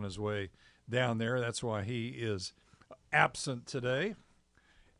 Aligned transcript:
on 0.00 0.04
his 0.04 0.18
way 0.18 0.48
down 0.88 1.18
there. 1.18 1.40
That's 1.40 1.62
why 1.62 1.82
he 1.82 2.08
is 2.08 2.52
absent 3.12 3.66
today. 3.66 4.14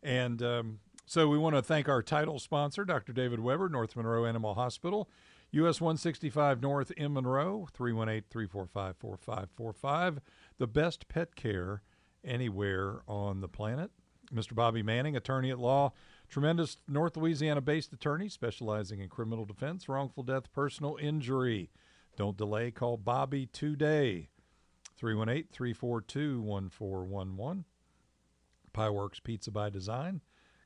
And 0.02 0.42
um, 0.42 0.78
so 1.06 1.28
we 1.28 1.38
want 1.38 1.56
to 1.56 1.62
thank 1.62 1.88
our 1.88 2.02
title 2.02 2.38
sponsor, 2.38 2.84
Dr. 2.84 3.12
David 3.12 3.40
Weber, 3.40 3.68
North 3.68 3.96
Monroe 3.96 4.26
Animal 4.26 4.54
Hospital, 4.54 5.08
US 5.52 5.80
165 5.80 6.62
North 6.62 6.90
in 6.92 7.14
Monroe, 7.14 7.66
318 7.72 8.24
345 8.30 8.96
4545. 8.98 10.20
The 10.58 10.66
best 10.66 11.08
pet 11.08 11.34
care 11.34 11.82
anywhere 12.24 13.00
on 13.08 13.40
the 13.40 13.48
planet. 13.48 13.90
Mr. 14.32 14.54
Bobby 14.54 14.82
Manning, 14.82 15.16
attorney 15.16 15.50
at 15.50 15.58
law, 15.58 15.92
tremendous 16.28 16.76
North 16.86 17.16
Louisiana 17.16 17.60
based 17.60 17.92
attorney 17.92 18.28
specializing 18.28 19.00
in 19.00 19.08
criminal 19.08 19.44
defense, 19.44 19.88
wrongful 19.88 20.22
death, 20.22 20.52
personal 20.52 20.96
injury. 21.00 21.70
Don't 22.16 22.36
delay, 22.36 22.70
call 22.70 22.96
Bobby 22.96 23.46
today. 23.46 24.28
318 25.00 25.48
342 25.50 26.40
1411. 26.42 27.64
Pieworks 28.74 29.22
Pizza 29.22 29.50
by 29.50 29.70
Design. 29.70 30.20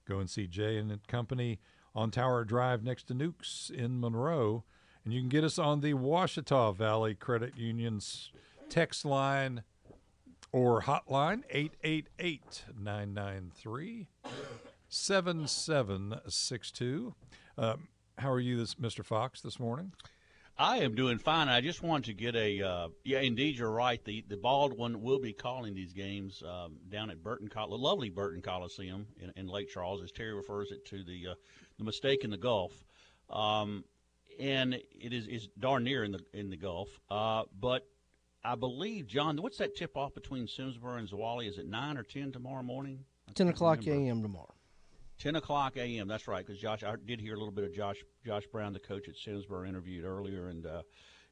Go 0.06 0.18
and 0.18 0.28
see 0.28 0.48
Jay 0.48 0.76
and 0.76 1.06
Company 1.06 1.60
on 1.94 2.10
Tower 2.10 2.44
Drive 2.44 2.82
next 2.82 3.04
to 3.04 3.14
Nukes 3.14 3.70
in 3.70 4.00
Monroe. 4.00 4.64
And 5.04 5.14
you 5.14 5.20
can 5.20 5.28
get 5.28 5.44
us 5.44 5.56
on 5.56 5.80
the 5.80 5.94
Ouachita 5.94 6.74
Valley 6.76 7.14
Credit 7.14 7.56
Union's 7.56 8.32
text 8.68 9.04
line 9.04 9.62
or 10.50 10.82
hotline 10.82 11.44
888 11.50 12.64
993 12.76 14.08
7762. 14.88 17.14
Um, 17.56 17.86
how 18.18 18.32
are 18.32 18.40
you, 18.40 18.56
this 18.56 18.74
Mr. 18.74 19.04
Fox, 19.04 19.40
this 19.40 19.60
morning? 19.60 19.92
I 20.56 20.78
am 20.78 20.94
doing 20.94 21.18
fine. 21.18 21.48
I 21.48 21.60
just 21.60 21.82
wanted 21.82 22.04
to 22.06 22.14
get 22.14 22.36
a 22.36 22.62
uh, 22.62 22.88
yeah. 23.02 23.20
Indeed, 23.20 23.58
you're 23.58 23.70
right. 23.70 24.02
The 24.04 24.24
the 24.28 24.36
Baldwin 24.36 25.02
will 25.02 25.18
be 25.18 25.32
calling 25.32 25.74
these 25.74 25.92
games 25.92 26.42
um, 26.46 26.76
down 26.88 27.10
at 27.10 27.22
Burton, 27.22 27.48
Col- 27.48 27.76
lovely 27.76 28.08
Burton 28.08 28.40
Coliseum 28.40 29.06
in, 29.20 29.32
in, 29.36 29.48
Lake 29.48 29.68
Charles, 29.68 30.02
as 30.02 30.12
Terry 30.12 30.32
refers 30.32 30.70
it 30.70 30.84
to 30.86 31.02
the 31.02 31.28
uh, 31.32 31.34
the 31.78 31.84
mistake 31.84 32.22
in 32.22 32.30
the 32.30 32.36
Gulf, 32.36 32.72
um, 33.30 33.84
and 34.38 34.74
it 34.74 35.12
is 35.12 35.26
is 35.26 35.48
darn 35.58 35.82
near 35.82 36.04
in 36.04 36.12
the 36.12 36.20
in 36.32 36.50
the 36.50 36.56
Gulf. 36.56 36.88
Uh, 37.10 37.42
but 37.60 37.88
I 38.44 38.54
believe 38.54 39.08
John, 39.08 39.36
what's 39.38 39.58
that 39.58 39.74
tip 39.74 39.96
off 39.96 40.14
between 40.14 40.46
Simsboro 40.46 40.98
and 40.98 41.08
Zwolle? 41.08 41.48
Is 41.48 41.58
it 41.58 41.66
nine 41.66 41.96
or 41.96 42.04
ten 42.04 42.30
tomorrow 42.30 42.62
morning? 42.62 43.00
Ten 43.34 43.48
o'clock 43.48 43.84
a.m. 43.88 44.22
tomorrow. 44.22 44.53
10 45.18 45.36
o'clock 45.36 45.76
a.m. 45.76 46.08
That's 46.08 46.28
right, 46.28 46.44
because 46.44 46.60
Josh, 46.60 46.82
I 46.82 46.94
did 47.04 47.20
hear 47.20 47.34
a 47.34 47.38
little 47.38 47.52
bit 47.52 47.64
of 47.64 47.74
Josh 47.74 47.96
Josh 48.24 48.46
Brown, 48.50 48.72
the 48.72 48.80
coach 48.80 49.08
at 49.08 49.14
Simsboro, 49.14 49.68
interviewed 49.68 50.04
earlier, 50.04 50.48
and 50.48 50.66
uh, 50.66 50.82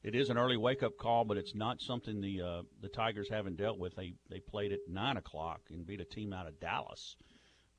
it 0.03 0.15
is 0.15 0.31
an 0.31 0.39
early 0.39 0.57
wake 0.57 0.83
up 0.83 0.97
call, 0.99 1.25
but 1.25 1.37
it's 1.37 1.55
not 1.55 1.81
something 1.81 2.21
the 2.21 2.41
uh, 2.41 2.63
the 2.81 2.89
Tigers 2.89 3.29
haven't 3.29 3.57
dealt 3.57 3.79
with. 3.79 3.95
They 3.95 4.15
they 4.31 4.41
played 4.41 4.73
at 4.73 4.81
nine 4.89 5.17
o'clock 5.17 5.61
and 5.71 5.87
beat 5.87 6.01
a 6.01 6.05
team 6.05 6.33
out 6.33 6.47
of 6.47 6.59
Dallas. 6.61 7.17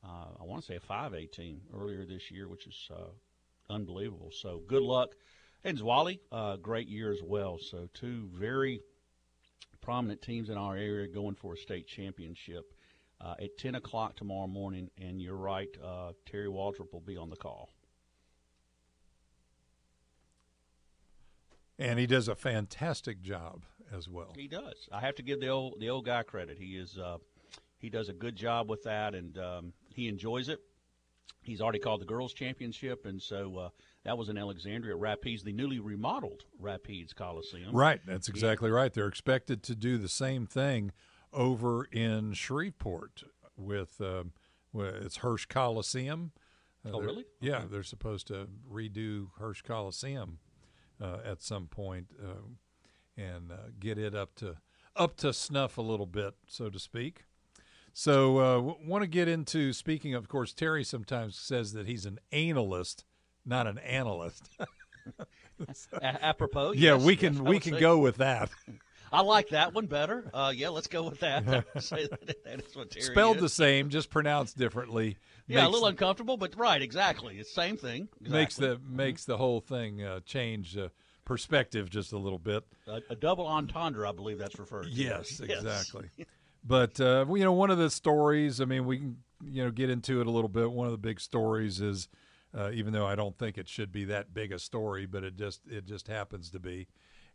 Uh, 0.04 0.28
I 0.40 0.44
want 0.44 0.62
to 0.62 0.68
say 0.68 0.76
a 0.76 0.82
five 0.82 1.14
A 1.14 1.26
team 1.26 1.62
earlier 1.74 2.06
this 2.06 2.30
year, 2.32 2.48
which 2.48 2.68
is 2.68 2.90
uh, 2.94 3.74
unbelievable. 3.74 4.32
So 4.32 4.62
good 4.68 4.84
luck, 4.84 5.10
and 5.64 5.78
Zwolle, 5.78 6.20
uh, 6.32 6.58
great 6.58 6.88
year 6.88 7.12
as 7.12 7.22
well. 7.24 7.58
So 7.60 7.88
two 7.94 8.30
very 8.34 8.82
prominent 9.82 10.22
teams 10.22 10.50
in 10.50 10.58
our 10.58 10.76
area 10.76 11.08
going 11.08 11.36
for 11.36 11.54
a 11.54 11.58
state 11.58 11.88
championship 11.88 12.74
uh, 13.24 13.36
at 13.42 13.58
10 13.58 13.76
o'clock 13.76 14.16
tomorrow 14.16 14.48
morning. 14.48 14.90
And 15.00 15.22
you're 15.22 15.36
right, 15.36 15.70
uh, 15.84 16.12
Terry 16.26 16.48
Waldrop 16.48 16.92
will 16.92 17.02
be 17.02 17.18
on 17.18 17.30
the 17.30 17.36
call. 17.36 17.70
And 21.80 21.98
he 21.98 22.06
does 22.06 22.28
a 22.28 22.36
fantastic 22.36 23.22
job 23.22 23.64
as 23.96 24.08
well. 24.08 24.34
He 24.36 24.48
does. 24.48 24.88
I 24.92 25.00
have 25.02 25.16
to 25.16 25.24
give 25.24 25.40
the 25.40 25.50
old 25.50 25.80
the 25.80 25.90
old 25.90 26.06
guy 26.06 26.22
credit. 26.22 26.58
He 26.60 26.78
is 26.78 27.00
uh, 27.00 27.18
he 27.80 27.90
does 27.90 28.10
a 28.10 28.14
good 28.14 28.36
job 28.36 28.70
with 28.70 28.84
that, 28.84 29.16
and 29.16 29.38
um, 29.40 29.74
he 29.90 30.08
enjoys 30.08 30.50
it. 30.50 30.60
He's 31.42 31.62
already 31.62 31.80
called 31.80 32.00
the 32.00 32.06
girls' 32.06 32.34
championship, 32.34 33.06
and 33.06 33.22
so 33.22 33.58
uh, 33.58 33.70
that 34.06 34.18
was 34.18 34.30
in 34.30 34.38
Alexandria 34.38 34.96
Rapides, 34.96 35.44
the 35.44 35.52
newly 35.52 35.80
remodeled 35.80 36.44
Rapides 36.62 37.14
Coliseum. 37.14 37.76
Right, 37.76 38.00
that's 38.06 38.30
exactly 38.30 38.70
yeah. 38.70 38.76
right. 38.76 38.94
They're 38.94 39.08
expected 39.08 39.64
to 39.64 39.76
do 39.76 39.98
the 39.98 40.08
same 40.08 40.46
thing 40.46 40.92
over 41.34 41.86
in 41.86 42.34
Shreveport 42.34 43.24
with 43.58 44.00
uh, 44.02 44.24
it's 44.74 45.18
Hirsch 45.18 45.46
Coliseum. 45.46 46.32
Uh, 46.86 46.92
oh, 46.94 47.02
really? 47.02 47.26
Yeah, 47.40 47.58
okay. 47.58 47.66
they're 47.72 47.84
supposed 47.84 48.28
to 48.28 48.48
redo 48.70 49.28
Hirsch 49.38 49.62
Coliseum 49.62 50.40
uh, 51.02 51.18
at 51.26 51.42
some 51.42 51.68
point, 51.68 52.08
uh, 52.22 53.22
and 53.22 53.52
uh, 53.52 53.70
get 53.80 53.98
it 53.98 54.16
up 54.16 54.36
to 54.36 54.58
up 54.96 55.16
to 55.18 55.34
snuff 55.34 55.78
a 55.78 55.82
little 55.82 56.06
bit, 56.06 56.36
so 56.48 56.70
to 56.70 56.80
speak. 56.80 57.26
So, 57.94 58.38
uh, 58.40 58.56
w- 58.56 58.78
want 58.86 59.04
to 59.04 59.08
get 59.08 59.28
into 59.28 59.72
speaking 59.72 60.16
of, 60.16 60.28
course, 60.28 60.52
Terry 60.52 60.84
sometimes 60.84 61.38
says 61.38 61.74
that 61.74 61.88
he's 61.88 62.06
an 62.06 62.20
analyst, 62.32 63.06
not 63.46 63.68
an 63.68 63.78
analyst. 63.80 64.50
apropos, 66.02 66.72
yeah, 66.72 66.96
yes, 66.96 67.04
we 67.04 67.16
can 67.16 67.34
yes, 67.34 67.44
we 67.44 67.60
can 67.60 67.74
say. 67.74 67.80
go 67.80 68.00
with 68.00 68.18
that. 68.18 68.50
I 69.14 69.22
like 69.22 69.50
that 69.50 69.74
one 69.74 69.86
better. 69.86 70.30
Uh, 70.34 70.52
yeah, 70.56 70.70
let's 70.70 70.88
go 70.88 71.04
with 71.04 71.20
that. 71.22 71.46
that 71.46 71.66
is 71.76 72.76
what 72.76 72.90
Terry 72.90 73.06
Spelled 73.06 73.38
is. 73.38 73.42
the 73.44 73.50
same, 73.50 73.90
just 73.90 74.10
pronounced 74.10 74.58
differently. 74.58 75.18
Yeah, 75.48 75.58
makes, 75.58 75.68
a 75.68 75.72
little 75.72 75.88
uncomfortable, 75.88 76.36
but 76.36 76.58
right, 76.58 76.82
exactly. 76.82 77.38
It's 77.38 77.54
the 77.54 77.62
same 77.62 77.78
thing. 77.78 78.08
Exactly. 78.22 78.40
Makes 78.40 78.56
the 78.56 78.80
makes 78.84 79.26
the 79.26 79.38
whole 79.38 79.62
thing 79.62 80.04
uh, 80.04 80.22
change 80.26 80.76
uh, 80.78 80.90
perspective 81.26 81.90
just 81.90 82.12
a 82.12 82.18
little 82.18 82.40
bit. 82.40 82.64
A, 82.88 83.02
a, 83.12 83.16
double 83.16 83.46
entendre, 83.46 84.10
I 84.10 84.14
believe 84.14 84.40
that's 84.40 84.58
referred 84.58 84.86
to. 84.86 84.90
Yes, 84.90 85.40
exactly. 85.44 86.10
but 86.64 87.00
uh, 87.00 87.26
you 87.30 87.44
know, 87.44 87.54
one 87.54 87.70
of 87.70 87.78
the 87.78 87.92
stories. 87.92 88.60
I 88.60 88.66
mean, 88.66 88.86
we 88.86 88.98
can 88.98 89.18
you 89.46 89.64
know 89.64 89.72
get 89.72 89.92
into 89.92 90.22
it 90.22 90.28
a 90.28 90.32
little 90.32 90.50
bit. 90.50 90.72
One 90.72 90.88
of 90.88 90.92
the 90.92 90.98
big 90.98 91.20
stories 91.20 91.82
is, 91.82 92.08
uh, 92.58 92.72
even 92.74 92.94
though 92.94 93.06
I 93.06 93.16
don't 93.16 93.38
think 93.38 93.60
it 93.60 93.70
should 93.70 93.92
be 93.92 94.06
that 94.06 94.34
big 94.34 94.52
a 94.52 94.58
story, 94.58 95.06
but 95.06 95.24
it 95.24 95.36
just 95.36 95.62
it 95.70 95.86
just 95.86 96.08
happens 96.08 96.50
to 96.52 96.60
be 96.60 96.88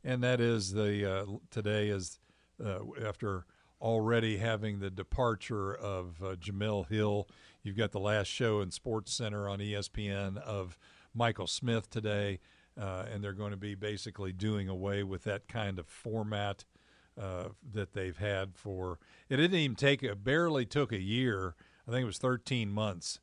and 0.04 0.22
that 0.22 0.40
is 0.40 0.72
the 0.72 1.10
uh, 1.10 1.26
today 1.50 1.88
is 1.88 2.18
uh, 2.64 2.80
after 3.04 3.44
already 3.80 4.38
having 4.38 4.80
the 4.80 4.90
departure 4.90 5.74
of 5.74 6.22
uh, 6.22 6.34
Jemele 6.36 6.88
Hill. 6.88 7.28
You've 7.62 7.76
got 7.76 7.92
the 7.92 8.00
last 8.00 8.26
show 8.26 8.60
in 8.60 8.70
Sports 8.70 9.12
Center 9.12 9.48
on 9.48 9.60
ESPN 9.60 10.36
of 10.38 10.78
Michael 11.14 11.46
Smith 11.46 11.88
today, 11.90 12.40
uh, 12.80 13.04
and 13.12 13.22
they're 13.22 13.32
going 13.32 13.52
to 13.52 13.56
be 13.56 13.74
basically 13.74 14.32
doing 14.32 14.68
away 14.68 15.02
with 15.02 15.24
that 15.24 15.48
kind 15.48 15.78
of 15.78 15.86
format. 15.86 16.64
Uh, 17.20 17.48
that 17.72 17.94
they've 17.94 18.18
had 18.18 18.54
for 18.54 19.00
it 19.28 19.38
didn't 19.38 19.58
even 19.58 19.74
take 19.74 20.04
a 20.04 20.14
barely 20.14 20.64
took 20.64 20.92
a 20.92 21.00
year. 21.00 21.56
I 21.88 21.90
think 21.90 22.02
it 22.02 22.06
was 22.06 22.18
13 22.18 22.70
months 22.70 23.18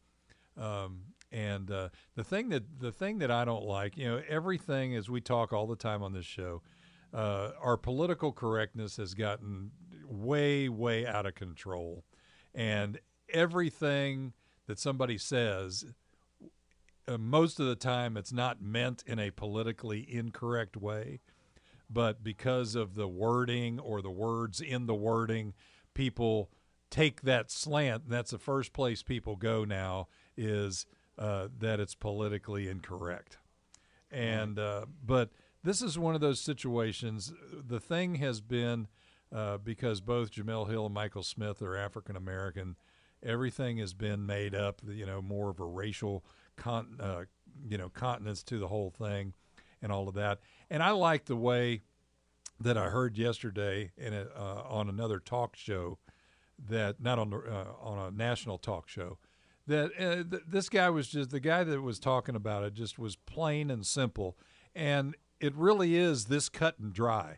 um, 0.57 1.13
and 1.35 1.69
uh, 1.69 1.89
the 2.15 2.23
thing 2.23 2.47
that 2.49 2.79
the 2.79 2.93
thing 2.93 3.17
that 3.17 3.29
I 3.29 3.43
don't 3.43 3.65
like, 3.65 3.97
you 3.97 4.05
know, 4.05 4.21
everything 4.29 4.95
as 4.95 5.09
we 5.09 5.19
talk 5.19 5.51
all 5.51 5.67
the 5.67 5.75
time 5.75 6.01
on 6.01 6.13
this 6.13 6.25
show, 6.25 6.61
uh, 7.13 7.51
our 7.61 7.75
political 7.75 8.31
correctness 8.31 8.95
has 8.97 9.13
gotten 9.13 9.71
way 10.07 10.69
way 10.69 11.05
out 11.05 11.25
of 11.25 11.35
control, 11.35 12.05
and 12.53 12.99
everything 13.29 14.33
that 14.67 14.79
somebody 14.79 15.17
says. 15.17 15.85
Uh, 17.07 17.19
most 17.19 17.59
of 17.59 17.67
the 17.67 17.75
time, 17.75 18.17
it's 18.17 18.33
not 18.33 18.63
meant 18.63 19.03
in 19.05 19.19
a 19.19 19.29
politically 19.29 20.07
incorrect 20.11 20.75
way, 20.75 21.19
but 21.87 22.23
because 22.23 22.73
of 22.73 22.95
the 22.95 23.07
wording 23.07 23.79
or 23.79 24.01
the 24.01 24.09
words 24.09 24.59
in 24.59 24.87
the 24.87 24.95
wording, 24.95 25.53
people 25.93 26.49
take 26.89 27.21
that 27.21 27.51
slant. 27.51 28.05
And 28.05 28.11
that's 28.11 28.31
the 28.31 28.39
first 28.39 28.73
place 28.73 29.03
people 29.03 29.35
go 29.35 29.65
now 29.65 30.07
is 30.35 30.87
uh, 31.17 31.47
that 31.59 31.79
it's 31.79 31.95
politically 31.95 32.67
incorrect. 32.67 33.37
And 34.11 34.59
uh, 34.59 34.85
but 35.03 35.31
this 35.63 35.81
is 35.81 35.97
one 35.97 36.15
of 36.15 36.21
those 36.21 36.39
situations. 36.39 37.33
The 37.67 37.79
thing 37.79 38.15
has 38.15 38.41
been 38.41 38.87
uh, 39.33 39.57
because 39.57 40.01
both 40.01 40.31
Jemele 40.31 40.69
Hill 40.69 40.85
and 40.85 40.93
Michael 40.93 41.23
Smith 41.23 41.61
are 41.61 41.75
African 41.75 42.15
American. 42.15 42.75
Everything 43.23 43.77
has 43.77 43.93
been 43.93 44.25
made 44.25 44.53
up. 44.53 44.81
You 44.87 45.05
know, 45.05 45.21
more 45.21 45.49
of 45.49 45.59
a 45.59 45.65
racial 45.65 46.23
con, 46.55 46.97
uh, 46.99 47.23
you 47.67 47.77
know, 47.77 47.89
continence 47.89 48.43
to 48.43 48.59
the 48.59 48.67
whole 48.67 48.91
thing, 48.91 49.33
and 49.81 49.91
all 49.91 50.07
of 50.07 50.15
that. 50.15 50.39
And 50.69 50.83
I 50.83 50.91
like 50.91 51.25
the 51.25 51.35
way 51.35 51.81
that 52.59 52.77
I 52.77 52.89
heard 52.89 53.17
yesterday 53.17 53.91
in 53.97 54.13
a, 54.13 54.27
uh, 54.35 54.63
on 54.69 54.87
another 54.87 55.19
talk 55.19 55.55
show 55.55 55.97
that 56.69 57.01
not 57.01 57.19
on 57.19 57.33
uh, 57.33 57.65
on 57.81 57.99
a 57.99 58.11
national 58.11 58.57
talk 58.57 58.87
show 58.87 59.17
that 59.67 59.91
uh, 59.99 60.23
th- 60.29 60.43
this 60.47 60.69
guy 60.69 60.89
was 60.89 61.07
just 61.07 61.31
the 61.31 61.39
guy 61.39 61.63
that 61.63 61.81
was 61.81 61.99
talking 61.99 62.35
about 62.35 62.63
it 62.63 62.73
just 62.73 62.99
was 62.99 63.15
plain 63.15 63.69
and 63.69 63.85
simple 63.85 64.37
and 64.75 65.15
it 65.39 65.55
really 65.55 65.95
is 65.95 66.25
this 66.25 66.49
cut 66.49 66.77
and 66.79 66.93
dry 66.93 67.37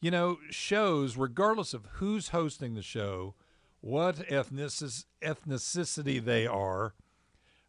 you 0.00 0.10
know 0.10 0.38
shows 0.50 1.16
regardless 1.16 1.74
of 1.74 1.86
who's 1.94 2.28
hosting 2.28 2.74
the 2.74 2.82
show 2.82 3.34
what 3.80 4.24
ethnic- 4.30 5.04
ethnicity 5.22 6.24
they 6.24 6.46
are 6.46 6.94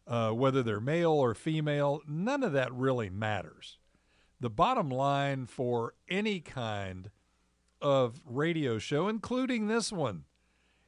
uh, 0.06 0.30
whether 0.30 0.62
they're 0.62 0.80
male 0.80 1.12
or 1.12 1.34
female 1.34 2.00
none 2.06 2.42
of 2.42 2.52
that 2.52 2.72
really 2.72 3.10
matters 3.10 3.78
the 4.40 4.50
bottom 4.50 4.90
line 4.90 5.46
for 5.46 5.94
any 6.08 6.40
kind 6.40 7.10
of 7.80 8.20
radio 8.26 8.78
show, 8.78 9.08
including 9.08 9.68
this 9.68 9.92
one. 9.92 10.24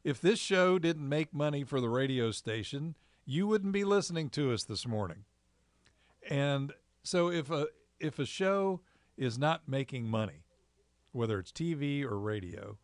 If 0.06 0.20
this 0.20 0.38
show 0.38 0.78
didn't 0.78 1.08
make 1.08 1.34
money 1.34 1.64
for 1.64 1.80
the 1.80 1.88
radio 1.88 2.30
station, 2.30 2.94
you 3.24 3.48
wouldn't 3.48 3.72
be 3.72 3.82
listening 3.82 4.30
to 4.30 4.52
us 4.52 4.62
this 4.62 4.86
morning. 4.86 5.24
And 6.30 6.72
so 7.02 7.28
if 7.28 7.50
a 7.50 7.66
if 7.98 8.20
a 8.20 8.24
show 8.24 8.82
is 9.16 9.36
not 9.36 9.62
making 9.66 10.08
money, 10.08 10.44
whether 11.10 11.40
it's 11.40 11.50
TV 11.50 12.04
or 12.04 12.20
radio, 12.20 12.78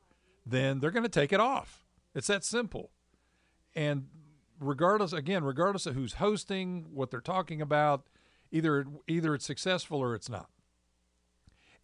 then 0.44 0.80
they're 0.80 0.90
going 0.90 1.04
to 1.04 1.08
take 1.08 1.32
it 1.32 1.38
off. 1.38 1.84
It's 2.12 2.26
that 2.26 2.42
simple. 2.42 2.90
And 3.72 4.08
regardless 4.58 5.12
again, 5.12 5.44
regardless 5.44 5.86
of 5.86 5.94
who's 5.94 6.14
hosting, 6.14 6.86
what 6.92 7.12
they're 7.12 7.20
talking 7.20 7.62
about, 7.62 8.08
either 8.50 8.84
either 9.06 9.32
it's 9.36 9.46
successful 9.46 10.00
or 10.00 10.16
it's 10.16 10.28
not. 10.28 10.50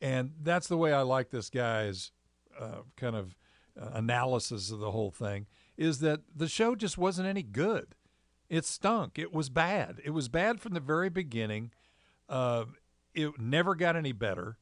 And 0.01 0.33
that's 0.43 0.67
the 0.67 0.77
way 0.77 0.93
I 0.93 1.03
like 1.03 1.31
this 1.31 1.49
guy's 1.49 2.11
uh, 2.59 2.83
kind 2.97 3.15
of 3.15 3.37
analysis 3.79 4.71
of 4.71 4.79
the 4.79 4.91
whole 4.91 5.11
thing 5.11 5.47
is 5.77 6.01
that 6.01 6.21
the 6.35 6.49
show 6.49 6.75
just 6.75 6.99
wasn't 6.99 7.29
any 7.29 7.43
good. 7.43 7.95
It 8.49 8.65
stunk. 8.65 9.19
It 9.19 9.33
was 9.33 9.51
bad. 9.51 10.01
It 10.05 10.11
was 10.11 10.29
bad 10.29 10.61
from 10.61 10.75
the 10.75 10.81
very 10.81 11.09
beginning. 11.11 11.71
Uh, 12.29 12.65
it 13.15 13.39
never 13.39 13.75
got 13.75 13.97
any 13.97 14.13
better. 14.13 14.57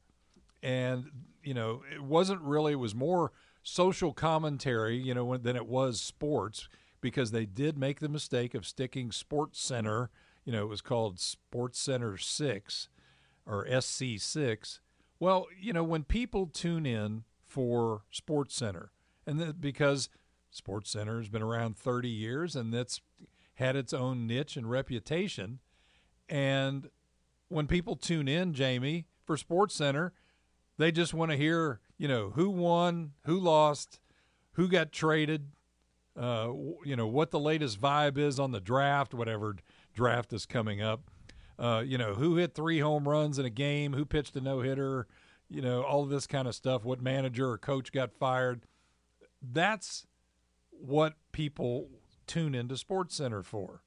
And, 0.62 1.10
you 1.42 1.54
know, 1.54 1.82
it 1.92 2.02
wasn't 2.02 2.42
really, 2.42 2.72
it 2.72 2.76
was 2.76 2.94
more 2.94 3.32
social 3.62 4.12
commentary, 4.12 4.96
you 4.96 5.14
know, 5.14 5.36
than 5.36 5.56
it 5.56 5.66
was 5.66 6.00
sports 6.00 6.68
because 7.00 7.30
they 7.30 7.46
did 7.46 7.78
make 7.78 8.00
the 8.00 8.08
mistake 8.08 8.54
of 8.54 8.66
sticking 8.66 9.12
Sports 9.12 9.60
Center, 9.60 10.10
you 10.44 10.52
know, 10.52 10.62
it 10.62 10.68
was 10.68 10.80
called 10.80 11.20
Sports 11.20 11.78
Center 11.78 12.16
6 12.16 12.88
or 13.46 13.66
SC6 13.66 14.80
well, 15.18 15.46
you 15.58 15.72
know, 15.72 15.84
when 15.84 16.04
people 16.04 16.46
tune 16.46 16.84
in 16.84 17.24
for 17.42 18.02
Sports 18.10 18.54
Center, 18.54 18.90
and 19.26 19.40
that 19.40 19.60
because 19.60 20.08
Sports 20.50 20.90
Center 20.90 21.18
has 21.18 21.28
been 21.28 21.42
around 21.42 21.76
30 21.76 22.08
years 22.08 22.56
and 22.56 22.72
that's 22.72 23.00
had 23.54 23.74
its 23.76 23.92
own 23.92 24.26
niche 24.26 24.56
and 24.56 24.70
reputation, 24.70 25.60
and 26.28 26.90
when 27.48 27.66
people 27.66 27.96
tune 27.96 28.28
in, 28.28 28.52
Jamie, 28.52 29.06
for 29.24 29.36
Sports 29.36 29.74
Center, 29.74 30.12
they 30.78 30.92
just 30.92 31.14
want 31.14 31.30
to 31.30 31.36
hear, 31.36 31.80
you 31.96 32.08
know, 32.08 32.30
who 32.30 32.50
won, 32.50 33.12
who 33.24 33.38
lost, 33.38 33.98
who 34.52 34.68
got 34.68 34.92
traded, 34.92 35.52
uh, 36.18 36.50
you 36.84 36.96
know, 36.96 37.06
what 37.06 37.30
the 37.30 37.38
latest 37.38 37.80
vibe 37.80 38.18
is 38.18 38.38
on 38.38 38.52
the 38.52 38.60
draft, 38.60 39.14
whatever 39.14 39.56
draft 39.94 40.32
is 40.32 40.46
coming 40.46 40.82
up. 40.82 41.10
Uh, 41.58 41.82
you 41.84 41.96
know, 41.96 42.14
who 42.14 42.36
hit 42.36 42.54
three 42.54 42.80
home 42.80 43.08
runs 43.08 43.38
in 43.38 43.46
a 43.46 43.50
game, 43.50 43.94
who 43.94 44.04
pitched 44.04 44.36
a 44.36 44.40
no 44.42 44.60
hitter, 44.60 45.06
you 45.48 45.62
know, 45.62 45.82
all 45.82 46.04
this 46.04 46.26
kind 46.26 46.46
of 46.46 46.54
stuff, 46.54 46.84
what 46.84 47.00
manager 47.00 47.50
or 47.50 47.56
coach 47.56 47.92
got 47.92 48.12
fired. 48.12 48.66
That's 49.52 50.06
what 50.70 51.14
people 51.32 51.88
tune 52.26 52.54
into 52.54 52.76
Sports 52.76 53.16
Center 53.16 53.42
for. 53.42 53.82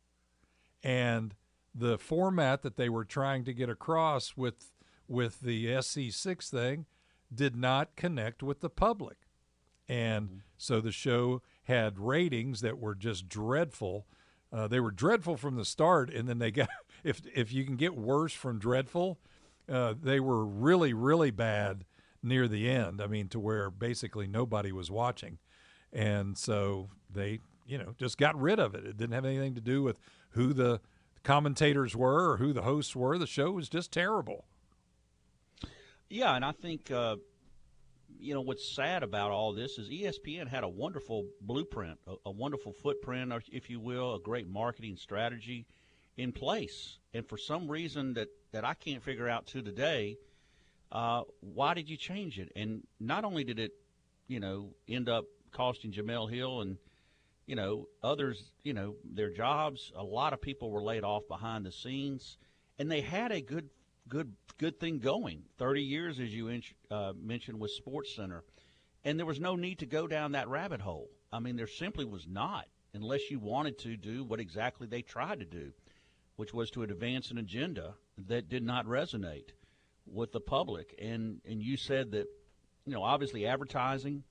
And 0.84 1.36
the 1.76 1.98
format 1.98 2.62
that 2.64 2.78
they 2.78 2.90
were 2.90 3.06
trying 3.06 3.44
to 3.46 3.54
get 3.54 3.70
across 3.70 4.36
with 4.36 4.72
with 5.08 5.42
the 5.42 5.66
SC6 5.66 6.50
thing 6.50 6.86
did 7.34 7.56
not 7.56 7.96
connect 7.96 8.44
with 8.44 8.60
the 8.60 8.70
public. 8.70 9.18
And 9.88 10.28
mm-hmm. 10.28 10.38
so 10.56 10.80
the 10.80 10.92
show 10.92 11.42
had 11.64 12.00
ratings 12.00 12.62
that 12.62 12.78
were 12.78 12.94
just 12.94 13.28
dreadful. 13.28 14.06
Uh, 14.54 14.68
they 14.68 14.80
were 14.80 14.92
dreadful 14.92 15.36
from 15.36 15.56
the 15.56 15.66
start, 15.66 16.12
and 16.12 16.28
then 16.28 16.38
they 16.40 16.52
got 16.52 16.70
if 17.04 17.22
if 17.34 17.52
you 17.52 17.66
can 17.66 17.76
get 17.76 17.96
worse 17.96 18.34
from 18.34 18.60
dreadful, 18.60 19.20
uh, 19.68 19.94
they 20.02 20.20
were 20.20 20.46
really 20.46 20.94
really 20.94 21.32
bad 21.32 21.86
near 22.22 22.48
the 22.48 22.70
end. 22.70 23.02
I 23.02 23.08
mean, 23.08 23.28
to 23.30 23.40
where 23.40 23.70
basically 23.70 24.28
nobody 24.28 24.72
was 24.72 24.92
watching, 24.92 25.40
and 25.92 26.38
so 26.38 26.90
they 27.10 27.40
you 27.66 27.78
know 27.78 27.94
just 27.98 28.18
got 28.18 28.40
rid 28.40 28.60
of 28.60 28.76
it. 28.76 28.86
It 28.86 28.98
didn't 28.98 29.14
have 29.14 29.26
anything 29.26 29.56
to 29.56 29.62
do 29.62 29.84
with 29.84 30.00
who 30.32 30.54
the 30.54 30.82
commentators 31.24 31.96
were 31.96 32.32
or 32.32 32.38
who 32.38 32.54
the 32.54 32.64
hosts 32.64 32.96
were. 32.96 33.18
The 33.18 33.28
show 33.28 33.52
was 33.52 33.70
just 33.70 33.92
terrible. 33.92 34.46
Yeah, 36.10 36.36
and 36.36 36.44
I 36.44 36.52
think 36.52 36.90
uh, 36.92 37.18
you 38.20 38.34
know 38.34 38.42
what's 38.42 38.68
sad 38.68 39.04
about 39.04 39.32
all 39.32 39.54
this 39.54 39.78
is 39.78 39.90
ESPN 39.90 40.48
had 40.48 40.64
a 40.64 40.70
wonderful 40.70 41.28
blueprint, 41.42 42.00
a, 42.08 42.16
a 42.26 42.32
wonderful 42.32 42.74
footprint, 42.74 43.32
if 43.52 43.70
you 43.70 43.80
will, 43.80 44.16
a 44.16 44.20
great 44.20 44.48
marketing 44.48 44.98
strategy 44.98 45.68
in 46.18 46.32
place. 46.32 47.00
And 47.14 47.28
for 47.28 47.38
some 47.38 47.70
reason 47.70 48.14
that, 48.14 48.28
that 48.52 48.66
I 48.66 48.74
can't 48.74 49.02
figure 49.02 49.28
out 49.28 49.48
to 49.48 49.62
today, 49.62 50.18
uh, 50.92 51.24
why 51.42 51.74
did 51.74 51.90
you 51.90 51.98
change 51.98 52.40
it? 52.40 52.52
And 52.56 52.84
not 53.00 53.24
only 53.24 53.44
did 53.44 53.60
it, 53.60 53.72
you 54.28 54.40
know, 54.40 54.70
end 54.88 55.10
up 55.10 55.26
costing 55.52 55.92
Jemele 55.92 56.32
Hill 56.32 56.62
and, 56.62 56.78
you 57.46 57.56
know, 57.56 57.88
others, 58.04 58.52
you 58.64 58.74
know, 58.74 58.96
their 59.04 59.32
jobs, 59.32 59.92
a 59.96 60.04
lot 60.04 60.34
of 60.34 60.42
people 60.42 60.72
were 60.72 60.84
laid 60.84 61.04
off 61.04 61.28
behind 61.28 61.66
the 61.66 61.72
scenes. 61.72 62.38
And 62.78 62.92
they 62.92 63.02
had 63.02 63.32
a 63.32 63.42
good, 63.42 63.70
good, 64.08 64.34
good 64.58 64.80
thing 64.80 65.00
going. 65.00 65.44
30 65.58 65.82
years, 65.82 66.20
as 66.20 66.34
you 66.34 66.62
uh, 66.92 67.14
mentioned, 67.20 67.60
with 67.60 67.72
Sports 67.72 68.16
Center. 68.16 68.44
And 69.04 69.18
there 69.18 69.26
was 69.26 69.40
no 69.40 69.56
need 69.56 69.80
to 69.80 69.86
go 69.86 70.08
down 70.08 70.34
that 70.34 70.50
rabbit 70.50 70.82
hole. 70.82 71.10
I 71.32 71.40
mean, 71.40 71.56
there 71.56 71.68
simply 71.68 72.06
was 72.06 72.28
not, 72.28 72.66
unless 72.94 73.30
you 73.30 73.40
wanted 73.40 73.78
to 73.80 73.96
do 73.96 74.24
what 74.24 74.40
exactly 74.40 74.88
they 74.88 75.02
tried 75.02 75.40
to 75.40 75.46
do 75.46 75.72
which 76.40 76.54
was 76.54 76.72
to 76.72 76.84
advance 76.84 77.32
an 77.32 77.38
agenda 77.38 77.96
that 78.18 78.48
did 78.48 78.64
not 78.64 78.86
resonate 78.86 79.50
with 80.12 80.32
the 80.32 80.40
public. 80.40 80.96
And 81.00 81.42
and 81.46 81.62
you 81.62 81.78
said 81.78 82.12
that, 82.12 82.28
you 82.86 82.94
know, 82.94 83.04
obviously 83.04 83.46
advertising 83.46 84.24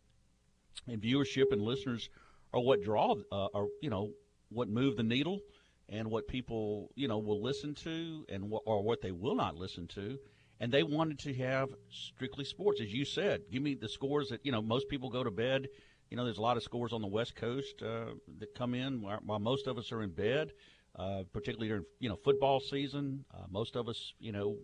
and 0.87 1.01
viewership 1.01 1.53
and 1.53 1.63
listeners 1.63 2.09
are 2.53 2.61
what 2.61 2.83
draw, 2.83 3.15
uh, 3.33 3.49
are 3.55 3.67
you 3.83 3.91
know, 3.91 4.11
what 4.51 4.69
move 4.69 4.97
the 4.97 5.03
needle, 5.03 5.41
and 5.89 6.11
what 6.11 6.29
people 6.29 6.91
you 6.95 7.09
know 7.09 7.19
will 7.19 7.43
listen 7.43 7.75
to, 7.75 8.25
and 8.29 8.49
what, 8.51 8.63
or 8.67 8.83
what 8.83 9.01
they 9.01 9.13
will 9.13 9.35
not 9.35 9.57
listen 9.57 9.87
to. 9.89 10.19
And 10.61 10.73
they 10.73 10.83
wanted 10.83 11.21
to 11.21 11.35
have 11.35 11.69
strictly 11.89 12.45
sports, 12.45 12.81
as 12.81 12.93
you 12.93 13.05
said. 13.05 13.43
Give 13.51 13.63
me 13.63 13.75
the 13.75 13.89
scores 13.89 14.29
that 14.31 14.45
you 14.45 14.53
know 14.53 14.63
most 14.63 14.89
people 14.89 15.11
go 15.11 15.23
to 15.23 15.31
bed. 15.31 15.69
You 16.11 16.17
know, 16.17 16.25
there's 16.25 16.39
a 16.39 16.43
lot 16.43 16.57
of 16.57 16.63
scores 16.63 16.95
on 16.95 17.03
the 17.03 17.07
West 17.07 17.37
Coast 17.37 17.83
uh, 17.83 18.15
that 18.39 18.55
come 18.55 18.75
in 18.75 19.03
while, 19.03 19.21
while 19.25 19.39
most 19.39 19.67
of 19.67 19.77
us 19.77 19.93
are 19.93 20.03
in 20.03 20.11
bed 20.11 20.53
uh, 20.99 21.23
particularly 21.33 21.69
during 21.69 21.85
you 22.01 22.09
know 22.09 22.17
football 22.17 22.61
season. 22.61 23.25
Uh, 23.33 23.45
most 23.51 23.77
of 23.77 23.89
us, 23.89 24.13
you 24.19 24.33
know, 24.33 24.57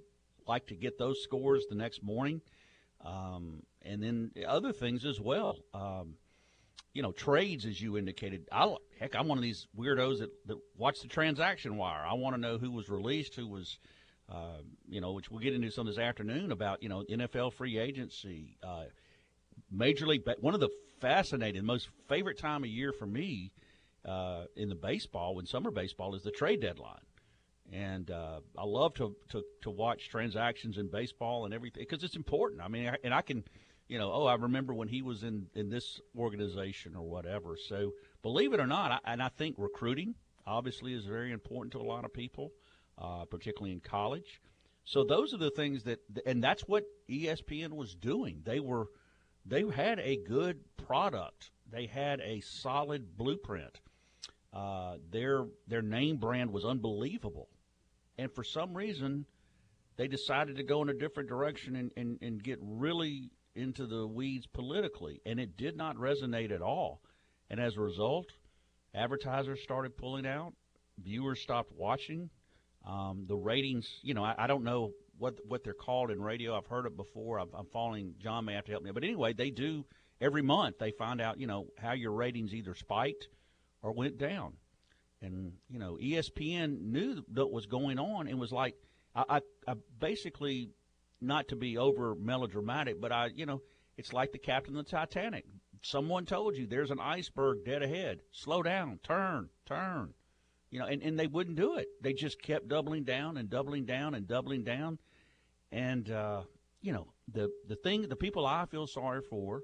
like 0.46 0.67
to 0.67 0.75
get 0.75 0.99
those 0.99 1.23
scores 1.23 1.67
the 1.69 1.75
next 1.75 2.02
morning, 2.02 2.41
um, 3.05 3.62
and 3.82 4.02
then 4.02 4.32
other 4.46 4.73
things 4.73 5.05
as 5.05 5.20
well. 5.20 5.58
Um, 5.73 6.14
you 6.93 7.02
know, 7.02 7.12
trades 7.12 7.67
as 7.67 7.80
you 7.80 7.99
indicated. 7.99 8.49
I 8.52 8.76
heck, 8.99 9.16
I'm 9.16 9.26
one 9.26 9.38
of 9.38 9.42
these 9.42 9.66
weirdos 9.76 10.21
that, 10.21 10.30
that 10.47 10.59
watch 10.78 11.00
the 11.00 11.09
transaction 11.09 11.76
wire. 11.76 12.04
I 12.07 12.14
want 12.14 12.37
to 12.37 12.40
know 12.40 12.59
who 12.59 12.71
was 12.71 12.88
released, 12.88 13.35
who 13.35 13.47
was. 13.47 13.78
Uh, 14.26 14.62
you 14.88 15.02
know, 15.02 15.12
which 15.12 15.30
we'll 15.30 15.38
get 15.38 15.52
into 15.52 15.71
some 15.71 15.87
this 15.87 15.99
afternoon 15.99 16.50
about, 16.50 16.83
you 16.83 16.88
know, 16.88 17.04
NFL 17.11 17.52
free 17.52 17.76
agency, 17.76 18.57
uh, 18.62 18.85
Major 19.71 20.07
League. 20.07 20.23
One 20.40 20.54
of 20.54 20.61
the 20.61 20.71
fascinating, 20.99 21.66
most 21.66 21.90
favorite 22.09 22.38
time 22.38 22.64
of 22.64 22.71
year 22.71 22.90
for 22.90 23.04
me 23.04 23.52
uh, 24.07 24.45
in 24.57 24.71
the 24.71 24.75
baseball 24.75 25.35
when 25.35 25.47
summer 25.47 25.71
baseball 25.71 26.14
is 26.14 26.23
the 26.23 26.30
trade 26.30 26.61
deadline. 26.61 27.02
And 27.73 28.11
uh, 28.11 28.40
I 28.59 28.64
love 28.64 28.94
to, 28.94 29.16
to, 29.30 29.42
to 29.62 29.71
watch 29.71 30.09
transactions 30.09 30.78
in 30.78 30.88
baseball 30.88 31.44
and 31.44 31.54
everything 31.54 31.83
because 31.88 32.04
it's 32.04 32.16
important. 32.16 32.61
I 32.61 32.68
mean, 32.68 32.92
and 33.02 33.14
I 33.14 33.23
can, 33.23 33.42
you 33.88 33.99
know, 33.99 34.12
oh, 34.12 34.26
I 34.26 34.35
remember 34.35 34.75
when 34.75 34.88
he 34.88 35.02
was 35.02 35.23
in, 35.23 35.47
in 35.54 35.71
this 35.71 36.00
organization 36.16 36.94
or 36.94 37.02
whatever. 37.02 37.56
So 37.56 37.92
believe 38.23 38.52
it 38.52 38.61
or 38.61 38.66
not, 38.66 38.92
I, 38.92 39.12
and 39.12 39.23
I 39.23 39.28
think 39.28 39.56
recruiting 39.59 40.14
obviously 40.47 40.92
is 40.92 41.04
very 41.06 41.33
important 41.33 41.73
to 41.73 41.78
a 41.78 41.88
lot 41.88 42.04
of 42.04 42.12
people, 42.12 42.52
uh, 42.99 43.25
particularly 43.25 43.73
in 43.73 43.80
college. 43.80 44.40
So 44.85 45.02
those 45.02 45.33
are 45.33 45.38
the 45.38 45.50
things 45.50 45.85
that, 45.85 46.00
and 46.26 46.44
that's 46.44 46.62
what 46.62 46.85
ESPN 47.09 47.73
was 47.73 47.94
doing. 47.94 48.42
They 48.44 48.61
were, 48.61 48.88
they 49.47 49.62
had 49.62 49.99
a 49.99 50.16
good 50.16 50.61
product. 50.76 51.50
They 51.71 51.87
had 51.87 52.21
a 52.21 52.40
solid 52.40 53.16
blueprint. 53.16 53.80
Uh, 54.52 54.99
their 55.11 55.47
their 55.66 55.83
name 55.83 56.16
brand 56.16 56.52
was 56.52 56.64
unbelievable, 56.64 57.49
and 58.18 58.33
for 58.33 58.44
some 58.44 58.76
reason, 58.76 59.26
they 59.97 60.09
decided 60.09 60.56
to 60.56 60.62
go 60.62 60.83
in 60.83 60.88
a 60.88 60.94
different 60.94 61.28
direction 61.28 61.76
and, 61.76 61.92
and, 61.97 62.18
and 62.23 62.42
get 62.42 62.59
really 62.62 63.30
into 63.54 63.87
the 63.87 64.06
weeds 64.06 64.47
politically, 64.47 65.21
and 65.25 65.38
it 65.38 65.56
did 65.56 65.76
not 65.76 65.97
resonate 65.97 66.50
at 66.50 66.62
all. 66.62 67.00
And 67.50 67.61
as 67.61 67.76
a 67.76 67.80
result, 67.80 68.26
advertisers 68.94 69.62
started 69.62 69.97
pulling 69.97 70.26
out, 70.26 70.54
viewers 70.99 71.40
stopped 71.40 71.73
watching. 71.73 72.30
Um, 72.87 73.25
the 73.26 73.37
ratings, 73.37 73.88
you 74.02 74.12
know, 74.12 74.25
I, 74.25 74.35
I, 74.37 74.47
don't 74.47 74.62
know 74.62 74.92
what 75.16 75.37
what 75.49 75.64
they're 75.64 75.73
called 75.73 76.11
in 76.11 76.21
radio. 76.21 76.54
I've 76.54 76.66
heard 76.66 76.85
it 76.85 76.97
before. 76.97 77.38
I'm, 77.38 77.49
I'm 77.54 77.66
following. 77.73 78.14
John 78.18 78.44
may 78.44 78.52
have 78.54 78.66
to 78.66 78.73
help 78.73 78.83
me, 78.85 78.90
but 78.90 79.04
anyway, 79.04 79.33
they 79.33 79.49
do 79.49 79.87
every 80.21 80.42
month. 80.42 80.78
They 80.78 80.90
find 80.90 81.18
out, 81.18 81.40
you 81.40 81.47
know, 81.47 81.68
how 81.78 81.92
your 81.92 82.12
ratings 82.12 82.52
either 82.52 82.75
spiked 82.75 83.28
or 83.83 83.92
went 83.92 84.18
down. 84.18 84.54
And 85.25 85.52
you 85.71 85.78
know, 85.78 85.97
ESPN 86.00 86.83
knew 86.83 87.25
what 87.33 87.50
was 87.50 87.66
going 87.66 87.99
on 87.99 88.28
and 88.28 88.38
was 88.38 88.52
like, 88.52 88.76
I, 89.14 89.25
I, 89.28 89.40
I 89.66 89.75
basically, 89.99 90.71
not 91.21 91.49
to 91.49 91.57
be 91.57 91.78
over 91.78 92.14
melodramatic, 92.14 93.00
but 93.00 93.11
I, 93.11 93.31
you 93.35 93.47
know, 93.47 93.62
it's 93.97 94.12
like 94.12 94.33
the 94.33 94.38
captain 94.38 94.76
of 94.76 94.85
the 94.85 94.90
Titanic. 94.90 95.47
Someone 95.83 96.26
told 96.26 96.57
you 96.57 96.66
there's 96.66 96.90
an 96.90 97.00
iceberg 97.00 97.64
dead 97.64 97.83
ahead. 97.83 98.21
Slow 98.33 98.62
down, 98.62 98.99
turn, 99.02 99.49
turn. 99.66 100.12
You 100.71 100.81
know, 100.81 100.87
and, 100.87 101.02
and 101.02 101.19
they 101.19 101.26
wouldn't 101.26 101.57
do 101.57 101.76
it. 101.76 101.87
They 102.02 102.12
just 102.12 102.43
kept 102.43 102.69
doubling 102.69 103.04
down 103.04 103.37
and 103.37 103.49
doubling 103.49 103.85
down 103.85 104.14
and 104.14 104.26
doubling 104.26 104.64
down. 104.64 104.99
And 105.71 106.11
uh, 106.11 106.43
you 106.83 106.93
know, 106.93 107.09
the 107.33 107.50
the 107.69 107.76
thing 107.76 108.09
the 108.09 108.16
people 108.16 108.47
I 108.47 108.66
feel 108.66 108.87
sorry 108.87 109.23
for 109.23 109.62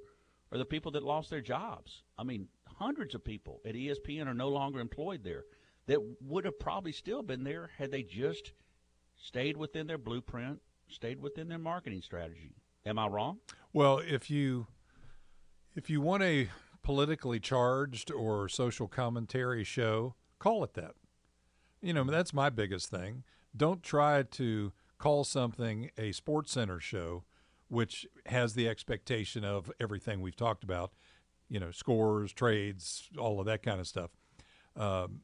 are 0.53 0.59
the 0.59 0.65
people 0.65 0.93
that 0.93 1.03
lost 1.03 1.31
their 1.31 1.41
jobs. 1.41 2.03
I 2.19 2.25
mean, 2.25 2.49
hundreds 2.81 3.15
of 3.15 3.25
people 3.25 3.61
at 3.65 3.75
ESPN 3.75 4.27
are 4.27 4.35
no 4.35 4.49
longer 4.49 4.81
employed 4.81 5.23
there 5.23 5.45
that 5.87 6.01
would 6.23 6.45
have 6.45 6.59
probably 6.59 6.93
still 6.93 7.23
been 7.23 7.45
there 7.45 7.71
had 7.77 7.91
they 7.91 8.03
just 8.03 8.53
stayed 9.17 9.57
within 9.57 9.87
their 9.87 9.99
blueprint, 9.99 10.61
stayed 10.89 11.21
within 11.21 11.49
their 11.49 11.59
marketing 11.59 12.01
strategy. 12.03 12.55
Am 12.87 12.99
I 12.99 13.07
wrong? 13.07 13.39
Well, 13.73 13.99
if 13.99 14.31
you 14.31 14.67
if 15.75 15.91
you 15.91 16.01
want 16.01 16.23
a 16.23 16.49
politically 16.83 17.39
charged 17.39 18.11
or 18.11 18.49
social 18.49 18.89
commentary 18.89 19.65
show, 19.65 20.15
call 20.39 20.65
it 20.65 20.75
that. 20.75 20.95
You 21.83 21.93
know, 21.93 22.05
that's 22.05 22.33
my 22.33 22.51
biggest 22.51 22.89
thing. 22.89 23.25
Don't 23.55 23.83
try 23.83 24.23
to 24.23 24.73
call 24.99 25.25
something 25.25 25.91
a 25.99 26.13
sports 26.13 26.53
center 26.53 26.81
show 26.81 27.25
which 27.69 28.05
has 28.27 28.55
the 28.55 28.69
expectation 28.69 29.45
of 29.45 29.71
everything 29.81 30.21
we've 30.21 30.37
talked 30.37 30.65
about, 30.65 30.93
you 31.51 31.61
know, 31.61 31.71
scores, 31.73 32.33
trades, 32.33 33.11
all 33.19 33.41
of 33.41 33.47
that 33.47 33.63
kind 33.63 33.81
of 33.81 33.87
stuff. 33.87 34.11
Um, 34.77 35.21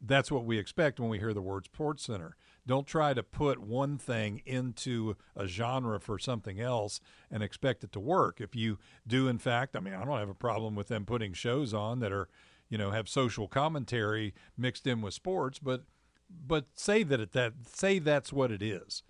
that's 0.00 0.30
what 0.30 0.44
we 0.44 0.58
expect 0.58 1.00
when 1.00 1.08
we 1.08 1.18
hear 1.18 1.32
the 1.32 1.40
word 1.42 1.64
sports 1.64 2.04
center. 2.04 2.36
Don't 2.66 2.86
try 2.86 3.14
to 3.14 3.22
put 3.22 3.58
one 3.58 3.96
thing 3.96 4.42
into 4.44 5.16
a 5.34 5.46
genre 5.46 5.98
for 5.98 6.18
something 6.18 6.60
else 6.60 7.00
and 7.30 7.42
expect 7.42 7.82
it 7.82 7.92
to 7.92 8.00
work. 8.00 8.40
If 8.40 8.54
you 8.54 8.78
do, 9.06 9.26
in 9.28 9.38
fact, 9.38 9.74
I 9.74 9.80
mean, 9.80 9.94
I 9.94 10.04
don't 10.04 10.18
have 10.18 10.28
a 10.28 10.34
problem 10.34 10.74
with 10.74 10.88
them 10.88 11.06
putting 11.06 11.32
shows 11.32 11.72
on 11.72 12.00
that 12.00 12.12
are, 12.12 12.28
you 12.68 12.76
know, 12.76 12.90
have 12.90 13.08
social 13.08 13.48
commentary 13.48 14.34
mixed 14.56 14.86
in 14.86 15.00
with 15.00 15.14
sports, 15.14 15.58
but 15.58 15.84
but 16.46 16.66
say 16.74 17.02
that 17.04 17.20
it 17.20 17.32
that 17.32 17.54
say 17.64 17.98
that's 17.98 18.32
what 18.32 18.52
it 18.52 18.62
is. 18.62 19.02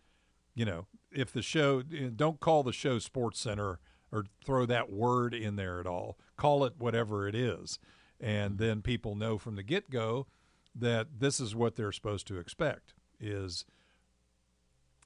You 0.55 0.65
know, 0.65 0.87
if 1.11 1.33
the 1.33 1.43
show 1.43 1.83
don't 1.83 2.41
call 2.41 2.63
the 2.63 2.73
show 2.73 2.99
Sports 2.99 3.41
Center 3.41 3.81
or 4.13 4.25
throw 4.45 4.67
that 4.67 4.91
word 4.91 5.35
in 5.35 5.57
there 5.57 5.81
at 5.81 5.87
all. 5.87 6.19
Call 6.39 6.65
it 6.65 6.73
whatever 6.79 7.29
it 7.29 7.35
is, 7.35 7.79
and 8.19 8.57
then 8.57 8.81
people 8.81 9.15
know 9.15 9.37
from 9.37 9.57
the 9.57 9.63
get 9.63 9.91
go 9.91 10.27
that 10.75 11.19
this 11.19 11.41
is 11.41 11.55
what 11.55 11.77
they're 11.77 11.93
supposed 11.93 12.27
to 12.29 12.39
expect 12.39 12.95
is 13.21 13.67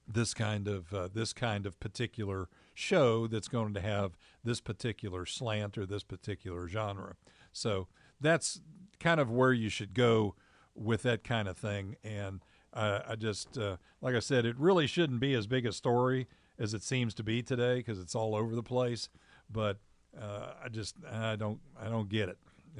this 0.07 0.35
kind 0.35 0.69
of 0.69 0.93
uh, 0.93 1.09
this 1.12 1.33
kind 1.33 1.67
of 1.67 1.81
particular 1.81 2.49
show 2.75 3.27
that's 3.27 3.49
going 3.49 3.75
to 3.75 3.81
have 3.81 4.17
this 4.45 4.61
particular 4.61 5.27
slant 5.27 5.77
or 5.77 5.87
this 5.87 6.05
particular 6.05 6.69
genre. 6.69 7.17
So 7.53 7.89
that's 8.21 8.61
kind 9.01 9.21
of 9.21 9.31
where 9.31 9.53
you 9.53 9.69
should 9.69 9.95
go 9.95 10.35
with 10.75 11.03
that 11.03 11.25
kind 11.25 11.49
of 11.49 11.57
thing. 11.57 11.97
And 12.03 12.41
uh, 12.73 13.01
I 13.07 13.17
just, 13.17 13.59
uh, 13.59 13.77
like 14.01 14.15
I 14.15 14.21
said, 14.21 14.47
it 14.47 14.59
really 14.59 14.87
shouldn't 14.87 15.21
be 15.21 15.35
as 15.35 15.47
big 15.47 15.67
a 15.67 15.73
story 15.73 16.29
as 16.59 16.75
it 16.75 16.83
seems 16.83 17.15
to 17.15 17.23
be 17.23 17.43
today 17.43 17.77
because 17.77 17.99
it's 17.99 18.15
all 18.15 18.35
over 18.35 18.55
the 18.55 18.62
place. 18.62 19.09
But 19.51 19.79
uh, 20.21 20.52
I 20.64 20.69
just, 20.69 20.97
I 21.11 21.37
don't, 21.37 21.61
I 21.81 21.88
don't 21.88 22.09
get 22.09 22.28
it. 22.28 22.38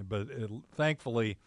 But 0.09 0.29
it, 0.31 0.51
thankfully, 0.75 1.39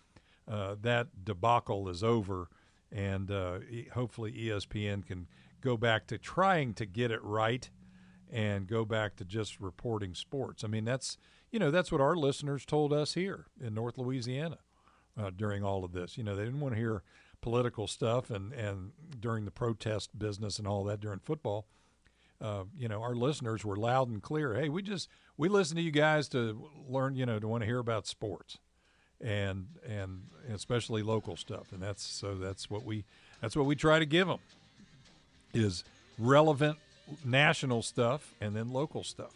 uh, 0.47 0.75
that 0.81 1.25
debacle 1.25 1.89
is 1.89 2.03
over, 2.03 2.49
and 2.91 3.31
uh, 3.31 3.59
hopefully 3.93 4.31
ESPN 4.31 5.05
can 5.05 5.27
go 5.61 5.75
back 5.77 6.07
to 6.07 6.17
trying 6.17 6.73
to 6.75 6.85
get 6.85 7.11
it 7.11 7.23
right 7.23 7.69
and 8.31 8.67
go 8.67 8.85
back 8.85 9.15
to 9.15 9.25
just 9.25 9.59
reporting 9.59 10.13
sports. 10.13 10.63
I 10.63 10.67
mean, 10.67 10.85
that's 10.85 11.17
you 11.51 11.59
know 11.59 11.71
that's 11.71 11.91
what 11.91 12.01
our 12.01 12.15
listeners 12.15 12.65
told 12.65 12.93
us 12.93 13.13
here 13.13 13.45
in 13.59 13.73
North 13.73 13.97
Louisiana 13.97 14.59
uh, 15.19 15.31
during 15.35 15.63
all 15.63 15.83
of 15.83 15.91
this. 15.91 16.17
You 16.17 16.23
know, 16.23 16.35
they 16.35 16.45
didn't 16.45 16.59
want 16.59 16.75
to 16.75 16.79
hear 16.79 17.03
political 17.41 17.87
stuff 17.87 18.29
and 18.29 18.53
and 18.53 18.91
during 19.19 19.45
the 19.45 19.51
protest 19.51 20.17
business 20.17 20.59
and 20.59 20.67
all 20.67 20.83
that 20.85 20.99
during 20.99 21.19
football. 21.19 21.67
Uh, 22.41 22.63
you 22.77 22.87
know, 22.87 23.01
our 23.01 23.15
listeners 23.15 23.63
were 23.63 23.75
loud 23.75 24.09
and 24.09 24.21
clear. 24.21 24.55
Hey, 24.55 24.69
we 24.69 24.81
just 24.81 25.09
we 25.37 25.49
listen 25.49 25.75
to 25.77 25.81
you 25.81 25.91
guys 25.91 26.27
to 26.29 26.69
learn. 26.87 27.15
You 27.15 27.25
know, 27.25 27.39
to 27.39 27.47
want 27.47 27.61
to 27.61 27.65
hear 27.65 27.79
about 27.79 28.07
sports 28.07 28.57
and 29.21 29.67
and 29.87 30.23
especially 30.53 31.03
local 31.03 31.35
stuff. 31.35 31.71
And 31.71 31.81
that's 31.81 32.03
so 32.03 32.35
that's 32.35 32.69
what 32.69 32.83
we 32.83 33.05
that's 33.41 33.55
what 33.55 33.65
we 33.65 33.75
try 33.75 33.99
to 33.99 34.05
give 34.05 34.27
them 34.27 34.39
is 35.53 35.83
relevant 36.17 36.77
national 37.23 37.81
stuff 37.81 38.33
and 38.41 38.55
then 38.55 38.69
local 38.71 39.03
stuff. 39.03 39.33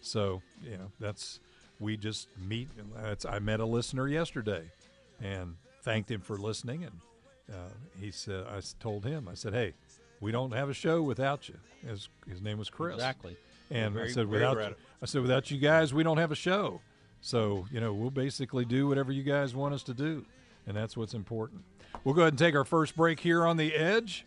So 0.00 0.42
you 0.62 0.76
know 0.76 0.90
that's 0.98 1.40
we 1.80 1.96
just 1.96 2.28
meet. 2.38 2.68
That's 2.96 3.24
I 3.24 3.38
met 3.38 3.60
a 3.60 3.66
listener 3.66 4.08
yesterday, 4.08 4.70
and 5.22 5.56
thanked 5.82 6.10
him 6.10 6.20
for 6.20 6.36
listening. 6.36 6.84
And 6.84 7.54
uh, 7.54 7.70
he 8.00 8.10
said 8.10 8.46
I 8.48 8.60
told 8.80 9.04
him 9.04 9.28
I 9.30 9.34
said, 9.34 9.54
hey, 9.54 9.74
we 10.20 10.32
don't 10.32 10.52
have 10.52 10.68
a 10.68 10.74
show 10.74 11.02
without 11.02 11.48
you. 11.48 11.56
His 11.86 12.08
his 12.28 12.42
name 12.42 12.58
was 12.58 12.70
Chris. 12.70 12.94
Exactly. 12.94 13.36
And 13.70 13.94
very, 13.94 14.08
I 14.08 14.12
said 14.12 14.28
without 14.28 14.58
I 14.58 15.06
said 15.06 15.22
without 15.22 15.50
you 15.50 15.58
guys 15.58 15.92
we 15.92 16.02
don't 16.02 16.18
have 16.18 16.32
a 16.32 16.36
show. 16.36 16.80
So, 17.20 17.66
you 17.72 17.80
know, 17.80 17.92
we'll 17.92 18.10
basically 18.10 18.64
do 18.64 18.86
whatever 18.86 19.12
you 19.12 19.22
guys 19.22 19.54
want 19.54 19.74
us 19.74 19.82
to 19.84 19.94
do, 19.94 20.24
and 20.66 20.76
that's 20.76 20.96
what's 20.96 21.14
important. 21.14 21.62
We'll 22.04 22.14
go 22.14 22.22
ahead 22.22 22.34
and 22.34 22.38
take 22.38 22.54
our 22.54 22.64
first 22.64 22.96
break 22.96 23.20
here 23.20 23.44
on 23.44 23.56
The 23.56 23.74
Edge. 23.74 24.24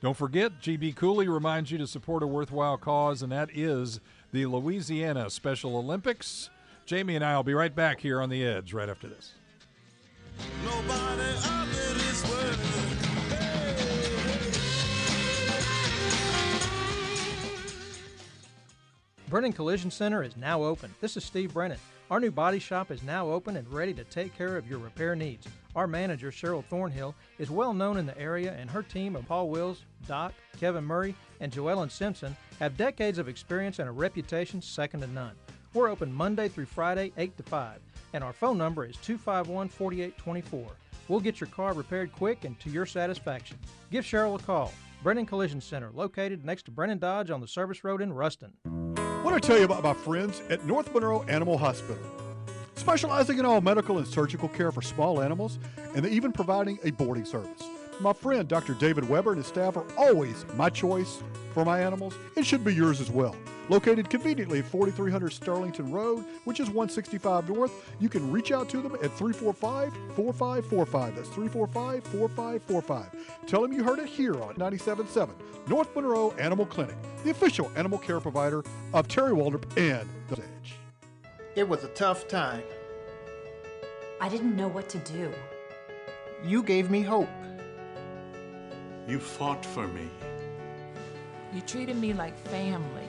Don't 0.00 0.16
forget, 0.16 0.60
GB 0.60 0.96
Cooley 0.96 1.28
reminds 1.28 1.70
you 1.70 1.78
to 1.78 1.86
support 1.86 2.22
a 2.22 2.26
worthwhile 2.26 2.76
cause, 2.76 3.22
and 3.22 3.30
that 3.32 3.50
is 3.52 4.00
the 4.32 4.46
Louisiana 4.46 5.30
Special 5.30 5.76
Olympics. 5.76 6.50
Jamie 6.86 7.14
and 7.14 7.24
I 7.24 7.36
will 7.36 7.44
be 7.44 7.54
right 7.54 7.74
back 7.74 8.00
here 8.00 8.20
on 8.20 8.28
The 8.28 8.44
Edge 8.44 8.72
right 8.72 8.88
after 8.88 9.08
this. 9.08 9.34
Brennan 19.32 19.54
Collision 19.54 19.90
Center 19.90 20.22
is 20.22 20.36
now 20.36 20.62
open. 20.62 20.94
This 21.00 21.16
is 21.16 21.24
Steve 21.24 21.54
Brennan. 21.54 21.78
Our 22.10 22.20
new 22.20 22.30
body 22.30 22.58
shop 22.58 22.90
is 22.90 23.02
now 23.02 23.30
open 23.30 23.56
and 23.56 23.66
ready 23.72 23.94
to 23.94 24.04
take 24.04 24.36
care 24.36 24.58
of 24.58 24.68
your 24.68 24.78
repair 24.78 25.16
needs. 25.16 25.48
Our 25.74 25.86
manager, 25.86 26.30
Cheryl 26.30 26.62
Thornhill, 26.62 27.14
is 27.38 27.50
well 27.50 27.72
known 27.72 27.96
in 27.96 28.04
the 28.04 28.18
area, 28.18 28.52
and 28.52 28.68
her 28.68 28.82
team 28.82 29.16
of 29.16 29.26
Paul 29.26 29.48
Wills, 29.48 29.86
Doc, 30.06 30.34
Kevin 30.60 30.84
Murray, 30.84 31.14
and 31.40 31.50
Joellen 31.50 31.90
Simpson 31.90 32.36
have 32.58 32.76
decades 32.76 33.16
of 33.16 33.26
experience 33.26 33.78
and 33.78 33.88
a 33.88 33.92
reputation 33.92 34.60
second 34.60 35.00
to 35.00 35.06
none. 35.06 35.32
We're 35.72 35.88
open 35.88 36.12
Monday 36.12 36.50
through 36.50 36.66
Friday, 36.66 37.10
8 37.16 37.34
to 37.38 37.42
5, 37.42 37.80
and 38.12 38.22
our 38.22 38.34
phone 38.34 38.58
number 38.58 38.84
is 38.84 38.96
251 38.98 39.70
4824. 39.70 40.66
We'll 41.08 41.20
get 41.20 41.40
your 41.40 41.48
car 41.48 41.72
repaired 41.72 42.12
quick 42.12 42.44
and 42.44 42.60
to 42.60 42.68
your 42.68 42.84
satisfaction. 42.84 43.56
Give 43.90 44.04
Cheryl 44.04 44.38
a 44.38 44.42
call. 44.42 44.74
Brennan 45.02 45.24
Collision 45.24 45.62
Center, 45.62 45.90
located 45.94 46.44
next 46.44 46.64
to 46.64 46.70
Brennan 46.70 46.98
Dodge 46.98 47.30
on 47.30 47.40
the 47.40 47.48
service 47.48 47.82
road 47.82 48.02
in 48.02 48.12
Ruston 48.12 48.52
want 49.22 49.40
to 49.40 49.46
tell 49.46 49.56
you 49.56 49.64
about 49.64 49.84
my 49.84 49.94
friends 49.94 50.42
at 50.50 50.64
North 50.66 50.92
Monroe 50.92 51.22
Animal 51.28 51.56
Hospital. 51.56 52.02
Specializing 52.74 53.38
in 53.38 53.46
all 53.46 53.60
medical 53.60 53.98
and 53.98 54.06
surgical 54.06 54.48
care 54.48 54.72
for 54.72 54.82
small 54.82 55.20
animals, 55.20 55.60
and 55.94 56.04
even 56.06 56.32
providing 56.32 56.78
a 56.82 56.90
boarding 56.90 57.24
service. 57.24 57.62
My 58.02 58.12
friend 58.12 58.48
Dr. 58.48 58.74
David 58.74 59.08
Weber 59.08 59.30
and 59.30 59.38
his 59.38 59.46
staff 59.46 59.76
are 59.76 59.86
always 59.96 60.44
my 60.56 60.68
choice 60.68 61.22
for 61.54 61.64
my 61.64 61.80
animals. 61.80 62.14
It 62.34 62.44
should 62.44 62.64
be 62.64 62.74
yours 62.74 63.00
as 63.00 63.12
well. 63.12 63.36
Located 63.68 64.10
conveniently 64.10 64.58
at 64.58 64.64
4300 64.64 65.30
Sterlington 65.30 65.92
Road, 65.92 66.24
which 66.42 66.58
is 66.58 66.66
165 66.66 67.48
North, 67.48 67.92
you 68.00 68.08
can 68.08 68.28
reach 68.32 68.50
out 68.50 68.68
to 68.70 68.82
them 68.82 68.94
at 68.94 69.12
345 69.12 69.92
4545. 70.16 71.14
That's 71.14 71.28
345 71.28 72.02
4545. 72.02 73.46
Tell 73.46 73.62
them 73.62 73.72
you 73.72 73.84
heard 73.84 74.00
it 74.00 74.08
here 74.08 74.42
on 74.42 74.56
97.7 74.56 75.30
North 75.68 75.94
Monroe 75.94 76.32
Animal 76.40 76.66
Clinic, 76.66 76.96
the 77.22 77.30
official 77.30 77.70
animal 77.76 78.00
care 78.00 78.18
provider 78.18 78.64
of 78.94 79.06
Terry 79.06 79.30
Waldrop 79.30 79.64
and 79.76 80.08
The 80.28 80.42
Edge. 80.42 80.74
It 81.54 81.68
was 81.68 81.84
a 81.84 81.88
tough 81.88 82.26
time. 82.26 82.64
I 84.20 84.28
didn't 84.28 84.56
know 84.56 84.66
what 84.66 84.88
to 84.88 84.98
do. 84.98 85.32
You 86.44 86.64
gave 86.64 86.90
me 86.90 87.02
hope. 87.02 87.28
You 89.12 89.18
fought 89.20 89.62
for 89.62 89.86
me. 89.88 90.08
You 91.52 91.60
treated 91.60 91.98
me 91.98 92.14
like 92.14 92.34
family. 92.48 93.06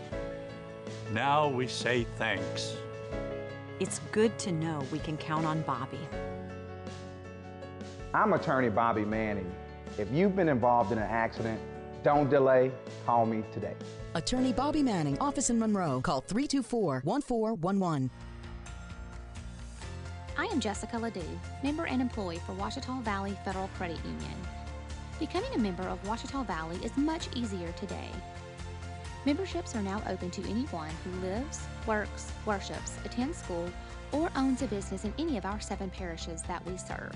Now 1.14 1.48
we 1.48 1.66
say 1.66 2.06
thanks. 2.18 2.76
It's 3.80 4.02
good 4.12 4.38
to 4.40 4.52
know 4.52 4.86
we 4.92 5.00
can 5.00 5.16
count 5.16 5.46
on 5.46 5.62
Bobby. 5.62 6.06
I'm 8.14 8.34
attorney 8.34 8.68
Bobby 8.68 9.06
Manning. 9.06 9.50
If 9.98 10.12
you've 10.12 10.36
been 10.36 10.50
involved 10.50 10.92
in 10.92 10.98
an 10.98 11.10
accident, 11.10 11.58
don't 12.04 12.30
delay. 12.30 12.74
Call 13.06 13.26
me 13.26 13.42
today. 13.54 13.76
Attorney 14.14 14.52
Bobby 14.52 14.84
Manning, 14.84 15.18
office 15.20 15.50
in 15.50 15.58
Monroe. 15.58 16.02
Call 16.02 16.20
324 16.20 17.00
1411. 17.06 18.12
I 20.38 20.48
am 20.48 20.60
Jessica 20.60 21.00
Ledoux, 21.00 21.40
member 21.64 21.86
and 21.86 22.02
employee 22.02 22.42
for 22.46 22.52
Ouachita 22.56 23.02
Valley 23.04 23.38
Federal 23.46 23.70
Credit 23.78 24.04
Union. 24.04 24.63
Becoming 25.20 25.54
a 25.54 25.60
member 25.60 25.84
of 25.84 26.04
Ouachita 26.08 26.44
Valley 26.44 26.78
is 26.84 26.98
much 26.98 27.30
easier 27.36 27.72
today. 27.74 28.10
Memberships 29.26 29.76
are 29.76 29.82
now 29.82 30.02
open 30.10 30.32
to 30.32 30.50
anyone 30.50 30.90
who 31.04 31.22
lives, 31.22 31.62
works, 31.86 32.32
worships, 32.46 32.98
attends 33.06 33.38
school, 33.38 33.70
or 34.12 34.32
owns 34.36 34.64
a 34.64 34.68
business 34.68 35.06
in 35.06 35.14
any 35.20 35.38
of 35.38 35.46
our 35.46 35.62
seven 35.62 35.90
parishes 35.92 36.42
that 36.44 36.66
we 36.66 36.78
serve. 36.78 37.16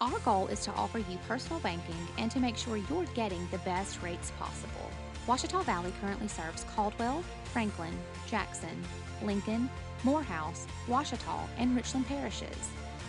Our 0.00 0.18
goal 0.20 0.48
is 0.48 0.60
to 0.64 0.72
offer 0.72 0.98
you 0.98 1.18
personal 1.26 1.60
banking 1.60 2.06
and 2.18 2.30
to 2.30 2.40
make 2.40 2.56
sure 2.56 2.76
you're 2.76 3.04
getting 3.14 3.48
the 3.50 3.58
best 3.58 4.02
rates 4.02 4.30
possible. 4.38 4.90
Ouachita 5.26 5.62
Valley 5.64 5.92
currently 6.00 6.28
serves 6.28 6.64
Caldwell, 6.74 7.22
Franklin, 7.44 7.96
Jackson, 8.28 8.82
Lincoln, 9.22 9.70
Morehouse, 10.04 10.66
Ouachita, 10.88 11.48
and 11.56 11.74
Richland 11.74 12.06
parishes. 12.06 12.70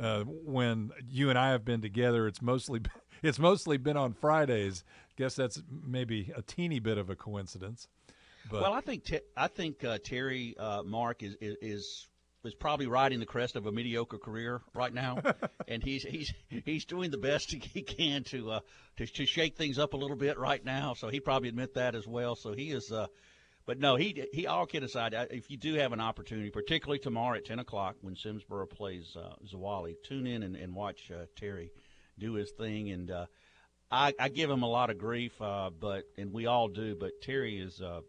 uh, 0.00 0.24
when 0.24 0.90
you 1.08 1.30
and 1.30 1.38
I 1.38 1.50
have 1.50 1.64
been 1.64 1.80
together, 1.80 2.26
it's 2.26 2.42
mostly 2.42 2.80
it's 3.22 3.38
mostly 3.38 3.76
been 3.76 3.96
on 3.96 4.12
Fridays. 4.12 4.84
Guess 5.16 5.36
that's 5.36 5.62
maybe 5.70 6.32
a 6.36 6.42
teeny 6.42 6.80
bit 6.80 6.98
of 6.98 7.10
a 7.10 7.16
coincidence. 7.16 7.88
But 8.50 8.62
well, 8.62 8.72
I 8.72 8.80
think 8.80 9.04
te- 9.04 9.20
I 9.36 9.48
think 9.48 9.84
uh, 9.84 9.98
Terry 10.02 10.56
uh, 10.58 10.82
Mark 10.82 11.22
is, 11.22 11.36
is 11.40 11.56
is 11.62 12.08
is 12.44 12.54
probably 12.54 12.86
riding 12.86 13.20
the 13.20 13.26
crest 13.26 13.56
of 13.56 13.66
a 13.66 13.72
mediocre 13.72 14.18
career 14.18 14.60
right 14.74 14.92
now, 14.92 15.18
and 15.68 15.82
he's 15.82 16.02
he's 16.02 16.32
he's 16.64 16.84
doing 16.84 17.10
the 17.10 17.18
best 17.18 17.50
he 17.52 17.82
can 17.82 18.24
to 18.24 18.52
uh, 18.52 18.60
to 18.96 19.06
to 19.06 19.26
shake 19.26 19.56
things 19.56 19.78
up 19.78 19.94
a 19.94 19.96
little 19.96 20.16
bit 20.16 20.38
right 20.38 20.64
now. 20.64 20.94
So 20.94 21.08
he 21.08 21.20
probably 21.20 21.48
admit 21.48 21.74
that 21.74 21.94
as 21.94 22.06
well. 22.06 22.34
So 22.34 22.52
he 22.52 22.70
is. 22.70 22.92
Uh, 22.92 23.06
but 23.66 23.78
no, 23.78 23.96
he 23.96 24.26
he 24.32 24.46
all 24.46 24.66
kid 24.66 24.82
aside, 24.82 25.14
if 25.30 25.50
you 25.50 25.56
do 25.56 25.74
have 25.74 25.92
an 25.92 26.00
opportunity, 26.00 26.50
particularly 26.50 26.98
tomorrow 26.98 27.36
at 27.36 27.44
ten 27.44 27.58
o'clock 27.58 27.96
when 28.02 28.14
Simsboro 28.14 28.68
plays 28.68 29.16
uh, 29.16 29.34
Zwolle, 29.46 29.94
tune 30.02 30.26
in 30.26 30.42
and, 30.42 30.56
and 30.56 30.74
watch 30.74 31.10
uh, 31.10 31.26
Terry 31.36 31.70
do 32.18 32.34
his 32.34 32.50
thing. 32.52 32.90
And 32.90 33.10
uh, 33.10 33.26
I, 33.90 34.12
I 34.18 34.28
give 34.28 34.50
him 34.50 34.62
a 34.62 34.68
lot 34.68 34.90
of 34.90 34.98
grief, 34.98 35.40
uh, 35.40 35.70
but 35.70 36.04
and 36.18 36.32
we 36.32 36.46
all 36.46 36.68
do. 36.68 36.94
But 36.94 37.20
Terry 37.22 37.58
is 37.58 37.80
uh, 37.80 38.00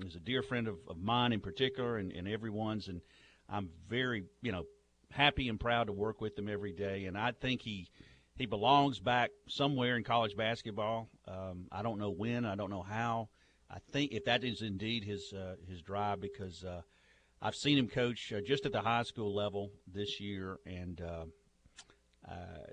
is 0.00 0.16
a 0.16 0.20
dear 0.20 0.42
friend 0.42 0.66
of, 0.66 0.76
of 0.88 0.98
mine 0.98 1.32
in 1.32 1.40
particular, 1.40 1.98
and, 1.98 2.12
and 2.12 2.26
everyone's. 2.26 2.88
And 2.88 3.00
I'm 3.48 3.70
very 3.88 4.24
you 4.42 4.52
know 4.52 4.64
happy 5.12 5.48
and 5.48 5.60
proud 5.60 5.86
to 5.86 5.92
work 5.92 6.20
with 6.20 6.38
him 6.38 6.48
every 6.48 6.72
day. 6.72 7.04
And 7.04 7.16
I 7.16 7.32
think 7.32 7.62
he 7.62 7.88
he 8.34 8.46
belongs 8.46 8.98
back 8.98 9.30
somewhere 9.48 9.96
in 9.96 10.04
college 10.04 10.36
basketball. 10.36 11.08
Um, 11.26 11.68
I 11.72 11.82
don't 11.82 11.98
know 11.98 12.10
when, 12.10 12.44
I 12.44 12.54
don't 12.54 12.70
know 12.70 12.82
how. 12.82 13.28
I 13.70 13.78
think 13.92 14.12
if 14.12 14.24
that 14.24 14.44
is 14.44 14.62
indeed 14.62 15.04
his 15.04 15.32
uh, 15.32 15.56
his 15.68 15.82
drive, 15.82 16.20
because 16.20 16.64
uh, 16.64 16.82
I've 17.42 17.56
seen 17.56 17.78
him 17.78 17.88
coach 17.88 18.32
uh, 18.32 18.40
just 18.40 18.66
at 18.66 18.72
the 18.72 18.80
high 18.80 19.02
school 19.02 19.34
level 19.34 19.72
this 19.92 20.20
year, 20.20 20.58
and 20.66 21.00
uh, 21.00 21.24
uh, 22.28 22.66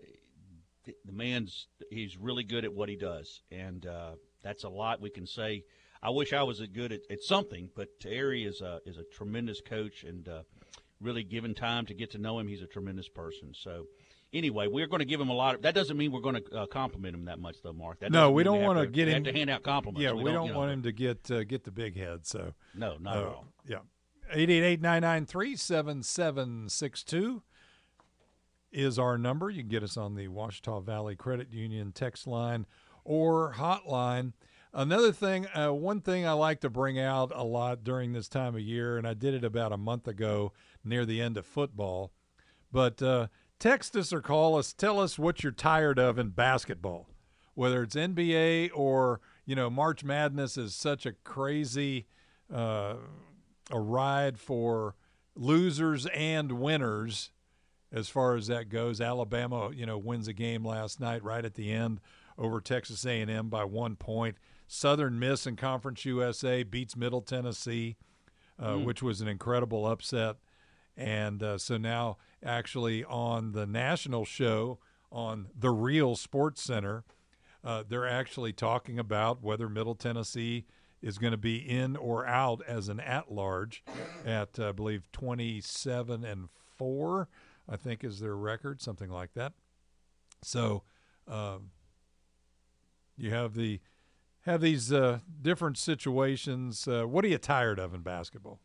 the, 0.85 1.11
man's 1.11 1.67
he's 1.89 2.17
really 2.17 2.43
good 2.43 2.63
at 2.63 2.73
what 2.73 2.89
he 2.89 2.95
does, 2.95 3.41
and 3.51 3.85
uh, 3.85 4.11
that's 4.43 4.63
a 4.63 4.69
lot 4.69 5.01
we 5.01 5.09
can 5.09 5.25
say. 5.25 5.63
I 6.01 6.09
wish 6.09 6.33
I 6.33 6.43
was 6.43 6.59
as 6.59 6.67
good 6.67 6.91
at, 6.91 7.01
at 7.09 7.21
something, 7.21 7.69
but 7.75 7.99
Terry 7.99 8.43
is 8.43 8.61
a 8.61 8.79
is 8.85 8.97
a 8.97 9.03
tremendous 9.03 9.61
coach, 9.61 10.03
and 10.03 10.27
really 11.01 11.23
given 11.23 11.53
time 11.53 11.85
to 11.87 11.93
get 11.93 12.11
to 12.11 12.17
know 12.17 12.39
him, 12.39 12.47
he's 12.47 12.61
a 12.61 12.67
tremendous 12.67 13.09
person. 13.09 13.53
So 13.53 13.85
anyway, 14.33 14.67
we're 14.67 14.87
going 14.87 14.99
to 14.99 15.05
give 15.05 15.21
him 15.21 15.29
a 15.29 15.33
lot 15.33 15.55
of. 15.55 15.61
That 15.61 15.75
doesn't 15.75 15.95
mean 15.95 16.11
we're 16.11 16.21
going 16.21 16.43
to 16.43 16.57
uh, 16.57 16.65
compliment 16.65 17.15
him 17.15 17.25
that 17.25 17.39
much, 17.39 17.57
though, 17.63 17.73
Mark. 17.73 17.99
That 17.99 18.11
no, 18.11 18.31
we 18.31 18.43
don't 18.43 18.61
want 18.61 18.79
to 18.79 18.87
get 18.87 19.07
we 19.07 19.13
him 19.13 19.23
to 19.25 19.33
hand 19.33 19.49
out 19.49 19.63
compliments. 19.63 20.01
Yeah, 20.01 20.13
we, 20.13 20.31
don't, 20.31 20.47
you 20.47 20.53
know, 20.53 20.59
want 20.59 20.71
him 20.71 20.83
to 20.83 20.91
get 20.91 21.29
uh, 21.31 21.43
get 21.43 21.63
the 21.63 21.71
big 21.71 21.97
head. 21.97 22.25
So 22.25 22.53
no, 22.75 22.97
not 22.99 23.17
at 23.17 23.23
uh, 23.23 23.27
all. 23.27 23.45
Yeah, 23.67 23.77
eight 24.31 24.49
eight 24.49 24.63
eight 24.63 24.81
nine 24.81 25.01
nine 25.01 25.25
three 25.25 25.55
seven 25.55 26.03
seven 26.03 26.69
six 26.69 27.03
two 27.03 27.43
is 28.71 28.97
our 28.97 29.17
number. 29.17 29.49
You 29.49 29.61
can 29.61 29.69
get 29.69 29.83
us 29.83 29.97
on 29.97 30.15
the 30.15 30.27
Ouachita 30.27 30.83
Valley 30.83 31.15
Credit 31.15 31.51
Union 31.51 31.91
text 31.91 32.27
line 32.27 32.65
or 33.03 33.53
hotline. 33.53 34.33
Another 34.75 35.11
thing, 35.11 35.45
uh, 35.55 35.69
one 35.69 36.01
thing 36.01 36.25
I 36.25 36.31
like 36.31 36.61
to 36.61 36.69
bring 36.69 36.97
out 36.97 37.31
a 37.35 37.43
lot 37.43 37.83
during 37.83 38.13
this 38.13 38.27
time 38.27 38.55
of 38.55 38.61
year, 38.61 38.97
and 38.97 39.07
I 39.07 39.13
did 39.13 39.35
it 39.35 39.43
about 39.43 39.71
a 39.71 39.77
month 39.77 40.07
ago 40.07 40.51
near 40.83 41.05
the 41.05 41.21
end 41.21 41.37
of 41.37 41.45
football, 41.45 42.11
but 42.71 42.99
uh, 42.99 43.27
text 43.63 43.95
us 43.95 44.11
or 44.11 44.21
call 44.21 44.57
us. 44.57 44.73
Tell 44.73 44.99
us 44.99 45.17
what 45.17 45.41
you're 45.41 45.53
tired 45.53 45.97
of 45.97 46.19
in 46.19 46.29
basketball, 46.29 47.07
whether 47.53 47.81
it's 47.83 47.95
NBA 47.95 48.71
or 48.75 49.21
you 49.45 49.55
know 49.55 49.69
March 49.69 50.03
Madness 50.03 50.57
is 50.57 50.75
such 50.75 51.05
a 51.05 51.13
crazy 51.23 52.05
uh, 52.53 52.95
a 53.71 53.79
ride 53.79 54.37
for 54.37 54.95
losers 55.35 56.05
and 56.07 56.51
winners 56.51 57.31
as 57.91 58.09
far 58.09 58.35
as 58.35 58.47
that 58.47 58.67
goes. 58.67 58.99
Alabama, 58.99 59.71
you 59.73 59.85
know, 59.85 59.97
wins 59.97 60.27
a 60.27 60.33
game 60.33 60.65
last 60.65 60.99
night 60.99 61.23
right 61.23 61.45
at 61.45 61.53
the 61.55 61.71
end 61.71 62.01
over 62.37 62.59
Texas 62.59 63.05
A&M 63.05 63.47
by 63.47 63.63
one 63.63 63.95
point. 63.95 64.35
Southern 64.67 65.19
Miss 65.19 65.47
in 65.47 65.55
Conference 65.55 66.03
USA 66.03 66.63
beats 66.63 66.97
Middle 66.97 67.21
Tennessee, 67.21 67.95
uh, 68.59 68.73
Mm. 68.73 68.85
which 68.85 69.01
was 69.01 69.21
an 69.21 69.27
incredible 69.27 69.85
upset. 69.87 70.35
And 70.97 71.41
uh, 71.41 71.57
so 71.57 71.77
now, 71.77 72.17
actually, 72.43 73.03
on 73.03 73.51
the 73.53 73.65
national 73.65 74.25
show 74.25 74.79
on 75.11 75.47
the 75.57 75.71
Real 75.71 76.15
Sports 76.15 76.61
Center, 76.61 77.03
uh, 77.63 77.83
they're 77.87 78.07
actually 78.07 78.53
talking 78.53 78.99
about 78.99 79.41
whether 79.41 79.69
Middle 79.69 79.95
Tennessee 79.95 80.65
is 81.01 81.17
going 81.17 81.31
to 81.31 81.37
be 81.37 81.57
in 81.57 81.95
or 81.95 82.25
out 82.25 82.61
as 82.67 82.87
an 82.87 82.99
at-large 82.99 83.83
at, 84.25 84.57
uh, 84.59 84.69
I 84.69 84.71
believe, 84.71 85.11
27 85.11 86.23
and 86.23 86.49
four. 86.77 87.27
I 87.69 87.77
think 87.77 88.03
is 88.03 88.19
their 88.19 88.35
record, 88.35 88.81
something 88.81 89.09
like 89.09 89.33
that. 89.35 89.53
So, 90.41 90.83
um, 91.27 91.71
you 93.17 93.29
have 93.31 93.53
the 93.53 93.79
have 94.41 94.59
these 94.59 94.91
uh, 94.91 95.19
different 95.41 95.77
situations. 95.77 96.87
Uh, 96.87 97.03
what 97.03 97.23
are 97.23 97.29
you 97.29 97.37
tired 97.37 97.79
of 97.79 97.93
in 97.93 98.01
basketball? 98.01 98.59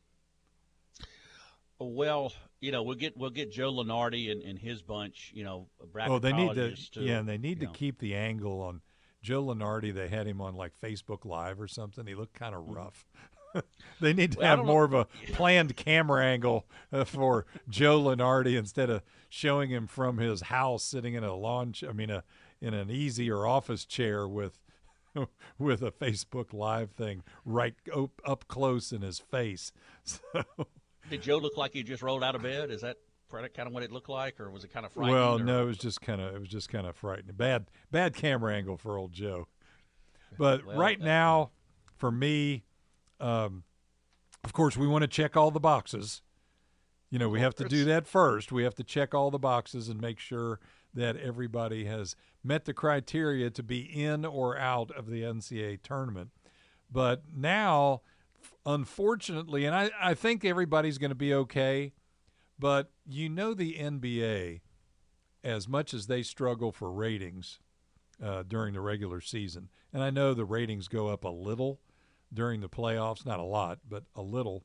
Well, 1.78 2.32
you 2.60 2.72
know, 2.72 2.82
we'll 2.82 2.96
get 2.96 3.16
we'll 3.16 3.30
get 3.30 3.50
Joe 3.52 3.72
Lunardi 3.72 4.30
and, 4.32 4.42
and 4.42 4.58
his 4.58 4.82
bunch. 4.82 5.32
You 5.34 5.44
know, 5.44 5.68
Oh, 6.06 6.18
they 6.18 6.32
need 6.32 6.54
to, 6.54 6.60
bracketologists 6.70 6.96
yeah, 6.96 7.18
and 7.18 7.28
they 7.28 7.38
need 7.38 7.60
to 7.60 7.66
know. 7.66 7.72
keep 7.72 7.98
the 7.98 8.14
angle 8.14 8.60
on 8.60 8.80
Joe 9.22 9.44
Lunardi. 9.44 9.92
They 9.94 10.08
had 10.08 10.26
him 10.26 10.40
on 10.40 10.54
like 10.54 10.72
Facebook 10.80 11.24
Live 11.24 11.60
or 11.60 11.68
something. 11.68 12.06
He 12.06 12.14
looked 12.14 12.34
kind 12.34 12.54
of 12.54 12.66
rough. 12.68 13.06
they 14.00 14.12
need 14.12 14.32
to 14.32 14.38
Mm-hmm. 14.38 14.40
Well, 14.40 14.48
have 14.50 14.58
don't 14.58 14.66
know- 14.66 14.72
more 14.72 14.84
of 14.84 14.94
a 14.94 15.06
planned 15.32 15.74
camera 15.76 16.24
angle 16.24 16.66
uh, 16.92 17.04
for 17.04 17.46
Joe 17.68 18.00
Lunardi 18.02 18.56
instead 18.58 18.90
of 18.90 19.02
showing 19.28 19.70
him 19.70 19.86
from 19.86 20.18
his 20.18 20.42
house 20.42 20.84
sitting 20.84 21.14
in 21.14 21.24
a 21.24 21.34
lawn. 21.34 21.74
I 21.88 21.92
mean, 21.92 22.10
a 22.10 22.24
in 22.60 22.74
an 22.74 22.90
easy 22.90 23.30
or 23.30 23.46
office 23.46 23.84
chair 23.84 24.26
with 24.28 24.58
with 25.58 25.82
a 25.82 25.90
Facebook 25.92 26.52
Live 26.52 26.90
thing 26.90 27.22
right 27.44 27.74
up, 27.96 28.20
up 28.24 28.46
close 28.48 28.92
in 28.92 29.02
his 29.02 29.18
face. 29.18 29.72
So 30.04 30.44
Did 31.10 31.22
Joe 31.22 31.38
look 31.38 31.56
like 31.56 31.72
he 31.72 31.82
just 31.82 32.02
rolled 32.02 32.22
out 32.22 32.34
of 32.34 32.42
bed? 32.42 32.70
Is 32.70 32.82
that 32.82 32.96
kind 33.30 33.66
of 33.66 33.72
what 33.72 33.82
it 33.82 33.92
looked 33.92 34.08
like, 34.08 34.40
or 34.40 34.50
was 34.50 34.64
it 34.64 34.72
kind 34.72 34.86
of 34.86 34.92
frightening? 34.92 35.14
Well, 35.14 35.40
or- 35.40 35.44
no, 35.44 35.62
it 35.62 35.66
was 35.66 35.78
just 35.78 36.00
kind 36.00 36.20
of 36.20 36.34
it 36.34 36.40
was 36.40 36.48
just 36.48 36.68
kind 36.68 36.86
of 36.86 36.96
frightening. 36.96 37.36
Bad 37.36 37.66
bad 37.90 38.14
camera 38.14 38.54
angle 38.54 38.76
for 38.76 38.96
old 38.98 39.12
Joe. 39.12 39.48
But 40.38 40.64
Well, 40.66 40.76
right 40.76 40.98
that- 40.98 41.04
now, 41.04 41.50
for 41.96 42.10
me, 42.10 42.64
um, 43.20 43.64
of 44.44 44.52
course, 44.52 44.76
we 44.76 44.86
want 44.86 45.02
to 45.02 45.08
check 45.08 45.36
all 45.36 45.50
the 45.50 45.60
boxes. 45.60 46.22
You 47.10 47.18
know, 47.18 47.28
we 47.30 47.40
have 47.40 47.54
to 47.56 47.64
do 47.64 47.84
that 47.86 48.06
first. 48.06 48.52
We 48.52 48.64
have 48.64 48.74
to 48.74 48.84
check 48.84 49.14
all 49.14 49.30
the 49.30 49.38
boxes 49.38 49.88
and 49.88 49.98
make 50.00 50.18
sure 50.18 50.60
that 50.92 51.16
everybody 51.16 51.86
has 51.86 52.14
met 52.44 52.66
the 52.66 52.74
criteria 52.74 53.50
to 53.50 53.62
be 53.62 53.80
in 53.80 54.24
or 54.26 54.58
out 54.58 54.90
of 54.90 55.06
the 55.08 55.22
NCAA 55.22 55.78
tournament. 55.82 56.30
But 56.90 57.22
now, 57.34 58.02
unfortunately, 58.66 59.64
and 59.64 59.74
I, 59.74 59.90
I 60.00 60.14
think 60.14 60.44
everybody's 60.44 60.98
going 60.98 61.10
to 61.10 61.14
be 61.16 61.34
okay, 61.34 61.92
but 62.58 62.90
you 63.06 63.28
know, 63.28 63.54
the 63.54 63.74
NBA, 63.74 64.60
as 65.44 65.68
much 65.68 65.94
as 65.94 66.06
they 66.06 66.22
struggle 66.22 66.72
for 66.72 66.90
ratings 66.90 67.60
uh, 68.22 68.42
during 68.46 68.74
the 68.74 68.80
regular 68.80 69.20
season, 69.20 69.68
and 69.92 70.02
I 70.02 70.10
know 70.10 70.34
the 70.34 70.44
ratings 70.44 70.88
go 70.88 71.08
up 71.08 71.24
a 71.24 71.28
little 71.28 71.80
during 72.32 72.60
the 72.60 72.68
playoffs, 72.68 73.24
not 73.24 73.40
a 73.40 73.44
lot, 73.44 73.78
but 73.88 74.04
a 74.14 74.22
little, 74.22 74.64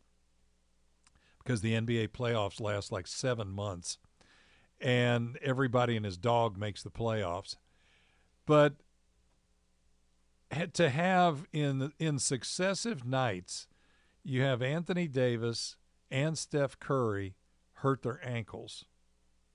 because 1.43 1.61
the 1.61 1.73
NBA 1.73 2.09
playoffs 2.09 2.59
last 2.59 2.91
like 2.91 3.07
seven 3.07 3.49
months, 3.49 3.97
and 4.81 5.37
everybody 5.41 5.95
and 5.95 6.05
his 6.05 6.17
dog 6.17 6.57
makes 6.57 6.83
the 6.83 6.91
playoffs. 6.91 7.55
But 8.45 8.75
to 10.73 10.89
have 10.89 11.47
in 11.51 11.91
in 11.99 12.19
successive 12.19 13.05
nights, 13.05 13.67
you 14.23 14.41
have 14.41 14.61
Anthony 14.61 15.07
Davis 15.07 15.75
and 16.09 16.37
Steph 16.37 16.79
Curry 16.79 17.35
hurt 17.77 18.03
their 18.03 18.19
ankles 18.23 18.85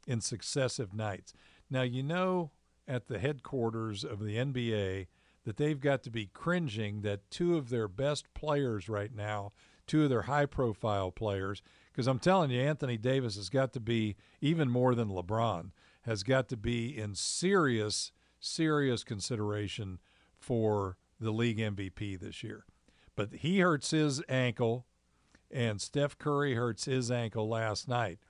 in 0.07 0.20
successive 0.20 0.92
nights. 0.92 1.33
Now 1.70 1.83
you 1.83 2.02
know 2.02 2.50
at 2.87 3.07
the 3.09 3.18
headquarters 3.18 4.04
of 4.04 4.20
the 4.20 4.37
NBA 4.37 5.07
that 5.44 5.57
they've 5.57 5.81
got 5.81 6.02
to 6.02 6.11
be 6.11 6.26
cringing 6.26 7.02
that 7.02 7.31
two 7.31 7.57
of 7.57 7.70
their 7.70 7.88
best 7.88 8.33
players 8.35 8.88
right 8.88 9.14
now, 9.14 9.52
two 9.87 10.04
of 10.04 10.11
their 10.11 10.22
high 10.22 10.46
profile 10.46 11.11
players, 11.11 11.62
because 11.90 12.07
I'm 12.07 12.18
telling 12.18 12.50
you, 12.50 12.61
Anthony 12.61 12.98
Davis 12.98 13.37
has 13.37 13.48
got 13.48 13.72
to 13.72 13.81
be 13.81 14.16
even 14.40 14.68
more 14.68 14.94
than 14.94 15.09
LeBron, 15.09 15.70
has 16.02 16.22
got 16.22 16.48
to 16.48 16.57
be 16.57 16.96
in 16.96 17.14
serious, 17.14 18.12
serious 18.40 19.04
consideration 19.04 19.98
for 20.38 20.96
the 21.20 21.31
league 21.31 21.59
MVP 21.59 22.20
this 22.20 22.42
year. 22.42 22.64
But 23.18 23.40
he 23.40 23.59
hurts 23.59 23.90
his 23.90 24.22
ankle, 24.28 24.87
and 25.50 25.81
Steph 25.81 26.16
Curry 26.18 26.54
hurts 26.54 26.85
his 26.85 27.11
ankle 27.11 27.48
last 27.48 27.88
night. 27.88 28.20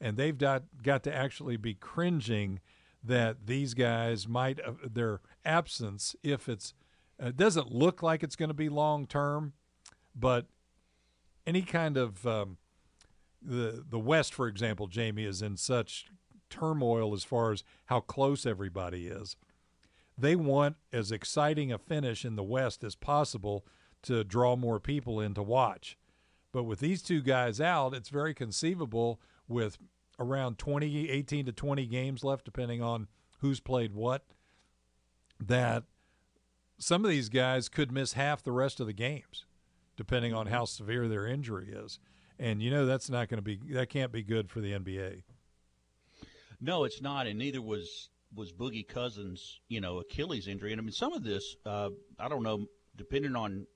And 0.00 0.16
they've 0.16 0.38
got, 0.38 0.62
got 0.84 1.02
to 1.02 1.12
actually 1.12 1.56
be 1.56 1.74
cringing 1.74 2.60
that 3.02 3.48
these 3.48 3.74
guys 3.74 4.28
might, 4.28 4.60
uh, 4.64 4.74
their 4.88 5.20
absence, 5.44 6.14
if 6.22 6.48
it's, 6.48 6.74
it 7.18 7.36
doesn't 7.36 7.72
look 7.72 8.04
like 8.04 8.22
it's 8.22 8.36
going 8.36 8.50
to 8.50 8.54
be 8.54 8.68
long 8.68 9.08
term, 9.08 9.54
but 10.14 10.46
any 11.44 11.62
kind 11.62 11.96
of, 11.96 12.24
um, 12.24 12.58
the, 13.42 13.84
the 13.90 13.98
West, 13.98 14.32
for 14.32 14.46
example, 14.46 14.86
Jamie, 14.86 15.24
is 15.24 15.42
in 15.42 15.56
such 15.56 16.06
turmoil 16.50 17.14
as 17.14 17.24
far 17.24 17.50
as 17.50 17.64
how 17.86 17.98
close 17.98 18.46
everybody 18.46 19.08
is 19.08 19.34
they 20.18 20.36
want 20.36 20.76
as 20.92 21.12
exciting 21.12 21.70
a 21.72 21.78
finish 21.78 22.24
in 22.24 22.36
the 22.36 22.42
West 22.42 22.82
as 22.82 22.94
possible 22.94 23.66
to 24.06 24.24
draw 24.24 24.56
more 24.56 24.80
people 24.80 25.20
in 25.20 25.34
to 25.34 25.42
watch. 25.42 25.96
But 26.52 26.64
with 26.64 26.80
these 26.80 27.02
two 27.02 27.20
guys 27.20 27.60
out, 27.60 27.94
it's 27.94 28.08
very 28.08 28.34
conceivable 28.34 29.20
with 29.48 29.78
around 30.18 30.58
20, 30.58 31.10
18 31.10 31.46
to 31.46 31.52
20 31.52 31.86
games 31.86 32.24
left, 32.24 32.44
depending 32.44 32.82
on 32.82 33.08
who's 33.40 33.60
played 33.60 33.92
what, 33.94 34.24
that 35.38 35.84
some 36.78 37.04
of 37.04 37.10
these 37.10 37.28
guys 37.28 37.68
could 37.68 37.92
miss 37.92 38.14
half 38.14 38.42
the 38.42 38.52
rest 38.52 38.80
of 38.80 38.86
the 38.86 38.92
games, 38.92 39.44
depending 39.96 40.32
on 40.34 40.46
how 40.46 40.64
severe 40.64 41.08
their 41.08 41.26
injury 41.26 41.70
is. 41.70 41.98
And 42.38 42.62
you 42.62 42.70
know 42.70 42.84
that's 42.84 43.08
not 43.08 43.28
going 43.28 43.38
to 43.38 43.42
be 43.42 43.58
that 43.72 43.88
can't 43.88 44.12
be 44.12 44.22
good 44.22 44.50
for 44.50 44.60
the 44.60 44.72
NBA. 44.72 45.22
No, 46.60 46.84
it's 46.84 47.00
not, 47.00 47.26
and 47.26 47.38
neither 47.38 47.62
was 47.62 48.10
was 48.34 48.52
Boogie 48.52 48.86
Cousins, 48.86 49.60
you 49.68 49.80
know, 49.80 50.00
Achilles 50.00 50.48
injury. 50.48 50.72
And 50.72 50.80
I 50.80 50.84
mean, 50.84 50.92
some 50.92 51.14
of 51.14 51.22
this, 51.22 51.56
uh, 51.64 51.90
I 52.18 52.28
don't 52.28 52.42
know, 52.42 52.66
depending 52.96 53.36
on 53.36 53.66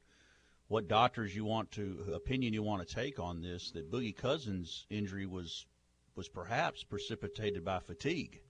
what 0.71 0.87
doctors 0.87 1.35
you 1.35 1.45
want 1.45 1.69
to 1.73 2.13
opinion 2.15 2.55
you 2.55 2.63
want 2.63 2.87
to 2.87 2.95
take 2.95 3.19
on 3.19 3.43
this, 3.43 3.73
that 3.73 3.91
Boogie 3.91 4.17
Cousins 4.17 4.87
injury 4.89 5.27
was 5.27 5.67
was 6.15 6.29
perhaps 6.29 6.85
precipitated 6.85 7.65
by 7.65 7.81
fatigue. 7.81 8.41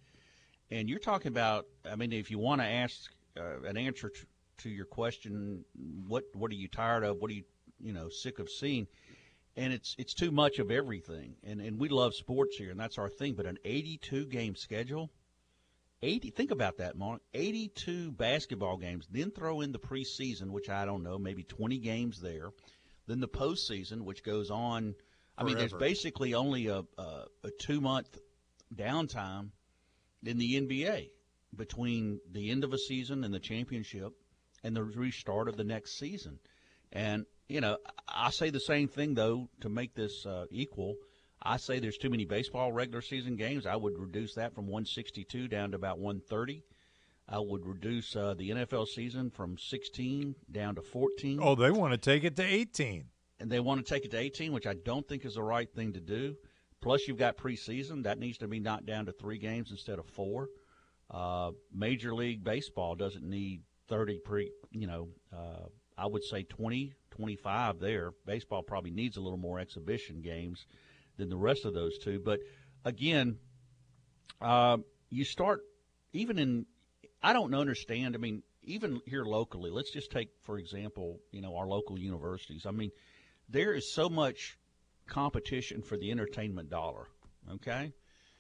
And 0.71 0.87
you're 0.87 0.99
talking 0.99 1.29
about, 1.29 1.67
I 1.91 1.97
mean, 1.97 2.13
if 2.13 2.31
you 2.31 2.39
want 2.39 2.61
to 2.61 2.67
ask 2.67 3.11
uh, 3.39 3.63
an 3.63 3.79
answer 3.79 4.11
to, 4.11 4.27
to 4.59 4.69
your 4.69 4.85
question, 4.85 5.65
what 6.07 6.25
what 6.35 6.51
are 6.51 6.57
you 6.57 6.69
tired 6.69 7.05
of? 7.05 7.17
What 7.23 7.31
are 7.31 7.35
you 7.35 7.45
you 7.81 7.95
know 7.95 8.11
sick 8.11 8.39
of 8.39 8.51
seeing? 8.51 8.87
and 9.57 9.73
it's 9.73 9.97
it's 9.99 10.13
too 10.13 10.31
much 10.31 10.59
of 10.59 10.71
everything. 10.71 11.37
And 11.43 11.63
and 11.63 11.81
we 11.81 11.89
love 11.89 12.15
sports 12.15 12.55
here, 12.57 12.71
and 12.71 12.79
that's 12.79 12.99
our 12.99 13.09
thing. 13.09 13.33
But 13.33 13.47
an 13.47 13.59
82 13.65 14.27
game 14.27 14.57
schedule, 14.57 15.11
80. 16.03 16.31
Think 16.31 16.51
about 16.51 16.79
that, 16.79 16.97
Mark. 16.97 17.21
82 17.35 18.13
basketball 18.13 18.77
games. 18.77 19.07
Then 19.11 19.31
throw 19.31 19.61
in 19.61 19.73
the 19.73 19.79
preseason, 19.79 20.51
which 20.51 20.69
I 20.69 20.85
don't 20.85 21.03
know, 21.03 21.19
maybe 21.19 21.43
20 21.43 21.79
games 21.79 22.21
there. 22.21 22.51
Then 23.07 23.21
the 23.21 23.29
postseason, 23.29 24.03
which 24.03 24.23
goes 24.23 24.51
on. 24.51 24.95
I 25.37 25.45
mean, 25.45 25.57
there's 25.57 25.73
basically 25.73 26.35
only 26.35 26.67
a 26.67 26.83
a, 26.99 27.25
a 27.45 27.51
two 27.59 27.81
month 27.81 28.19
downtime 28.75 29.51
in 30.25 30.39
the 30.39 30.61
NBA 30.61 31.09
between 31.57 32.21
the 32.31 32.51
end 32.51 32.63
of 32.63 32.73
a 32.73 32.79
season 32.79 33.25
and 33.25 33.33
the 33.33 33.41
championship 33.41 34.13
and 34.63 34.77
the 34.77 34.85
restart 34.85 35.49
of 35.49 35.57
the 35.57 35.65
next 35.65 35.99
season. 35.99 36.39
And 36.93 37.27
you 37.49 37.61
know, 37.61 37.79
I 38.09 38.31
say 38.31 38.51
the 38.51 38.61
same 38.61 38.89
thing 38.89 39.15
though 39.15 39.49
to 39.61 39.69
make 39.69 39.95
this 39.95 40.25
uh, 40.27 40.45
equal. 40.51 40.97
I 41.43 41.57
say 41.57 41.79
there's 41.79 41.97
too 41.97 42.11
many 42.11 42.25
baseball 42.25 42.73
regular 42.73 43.01
season 43.01 43.37
games. 43.37 43.67
I 43.67 43.77
would 43.77 43.99
reduce 43.99 44.35
that 44.35 44.55
from 44.55 44.67
162 44.67 45.49
down 45.49 45.71
to 45.71 45.77
about 45.77 45.99
130. 45.99 46.63
I 47.29 47.39
would 47.39 47.65
reduce 47.65 48.15
uh, 48.17 48.35
the 48.37 48.51
NFL 48.51 48.89
season 48.89 49.31
from 49.31 49.57
16 49.57 50.35
down 50.51 50.75
to 50.75 50.83
14. 50.83 51.39
Oh, 51.41 51.55
they 51.55 51.71
want 51.71 51.93
to 51.93 51.99
take 51.99 52.25
it 52.25 52.37
to 52.37 52.43
18. 52.43 53.05
And 53.39 53.51
they 53.51 53.61
want 53.61 53.85
to 53.85 53.95
take 53.95 54.05
it 54.05 54.11
to 54.11 54.19
18, 54.19 54.53
which 54.53 54.67
I 54.67 54.75
don't 54.75 55.09
think 55.09 55.25
is 55.25 55.35
the 55.35 55.43
right 55.43 55.73
thing 55.73 55.93
to 55.95 56.01
do. 56.01 56.35
Plus, 56.83 57.07
you've 57.07 57.19
got 57.19 57.39
preseason. 57.39 58.03
That 58.03 58.19
needs 58.19 58.39
to 58.39 58.49
be 58.49 58.59
knocked 58.59 58.87
down 58.87 59.07
to 59.07 59.13
three 59.13 59.39
games 59.39 59.71
instead 59.71 59.99
of 59.99 60.07
four. 60.07 60.49
Uh, 61.11 61.53
Major 61.73 62.15
League 62.15 62.45
Baseball 62.45 62.95
doesn't 62.97 63.25
need 63.25 63.63
30 63.89 64.19
pre, 64.19 64.51
you 64.73 64.87
know, 64.87 65.09
uh, 65.35 65.67
I 65.97 66.07
would 66.07 66.25
say 66.25 66.43
20, 66.43 66.93
25 67.11 67.79
there. 67.79 68.13
Baseball 68.27 68.63
probably 68.63 68.91
needs 68.91 69.17
a 69.17 69.21
little 69.21 69.39
more 69.39 69.59
exhibition 69.59 70.21
games 70.21 70.67
than 71.21 71.29
the 71.29 71.37
rest 71.37 71.65
of 71.65 71.75
those 71.75 71.99
two. 71.99 72.19
But 72.19 72.41
again, 72.85 73.39
uh, 74.41 74.79
you 75.09 75.25
start 75.25 75.63
even 76.13 76.39
in, 76.39 76.67
I 77.23 77.33
don't 77.33 77.55
understand. 77.55 78.15
I 78.15 78.19
mean, 78.19 78.43
even 78.63 79.01
here 79.07 79.25
locally, 79.25 79.71
let's 79.71 79.91
just 79.91 80.11
take, 80.11 80.29
for 80.43 80.59
example, 80.59 81.21
you 81.31 81.41
know, 81.41 81.57
our 81.57 81.67
local 81.67 81.99
universities. 81.99 82.67
I 82.67 82.73
mean, 82.73 82.91
there 83.49 83.73
is 83.73 83.93
so 83.93 84.09
much 84.09 84.59
competition 85.07 85.83
for 85.83 85.97
the 85.97 86.11
entertainment 86.11 86.71
dollar. 86.71 87.09
Okay. 87.55 87.93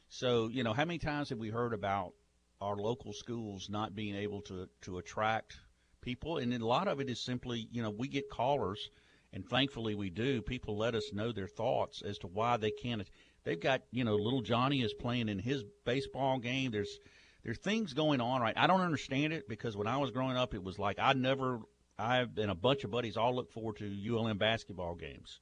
So, 0.08 0.48
you 0.48 0.64
know, 0.64 0.72
how 0.72 0.84
many 0.84 0.98
times 0.98 1.30
have 1.30 1.38
we 1.38 1.50
heard 1.50 1.72
about 1.72 2.12
our 2.60 2.76
local 2.76 3.12
schools 3.12 3.68
not 3.70 3.94
being 3.94 4.14
able 4.14 4.42
to, 4.42 4.68
to 4.82 4.98
attract 4.98 5.56
people? 6.00 6.38
And 6.38 6.52
a 6.52 6.66
lot 6.66 6.88
of 6.88 7.00
it 7.00 7.08
is 7.08 7.24
simply, 7.24 7.68
you 7.70 7.82
know, 7.82 7.90
we 7.90 8.08
get 8.08 8.30
callers, 8.30 8.90
and 9.32 9.48
thankfully 9.48 9.94
we 9.94 10.10
do. 10.10 10.42
People 10.42 10.76
let 10.76 10.94
us 10.94 11.12
know 11.12 11.32
their 11.32 11.46
thoughts 11.46 12.02
as 12.02 12.18
to 12.18 12.26
why 12.26 12.56
they 12.56 12.70
can't. 12.70 13.08
They've 13.44 13.60
got, 13.60 13.82
you 13.90 14.04
know, 14.04 14.16
little 14.16 14.42
Johnny 14.42 14.82
is 14.82 14.92
playing 14.92 15.28
in 15.28 15.38
his 15.38 15.64
baseball 15.84 16.38
game. 16.38 16.70
There's, 16.70 16.98
there's 17.44 17.58
things 17.58 17.94
going 17.94 18.20
on, 18.20 18.40
right? 18.40 18.56
I 18.56 18.66
don't 18.66 18.80
understand 18.80 19.32
it 19.32 19.48
because 19.48 19.76
when 19.76 19.86
I 19.86 19.96
was 19.98 20.10
growing 20.10 20.36
up, 20.36 20.54
it 20.54 20.62
was 20.62 20.78
like 20.78 20.98
I 20.98 21.12
never, 21.14 21.60
I 21.98 22.20
and 22.20 22.50
a 22.50 22.54
bunch 22.54 22.84
of 22.84 22.90
buddies 22.90 23.16
all 23.16 23.34
look 23.34 23.50
forward 23.52 23.76
to 23.78 24.16
ULM 24.16 24.38
basketball 24.38 24.94
games 24.94 25.40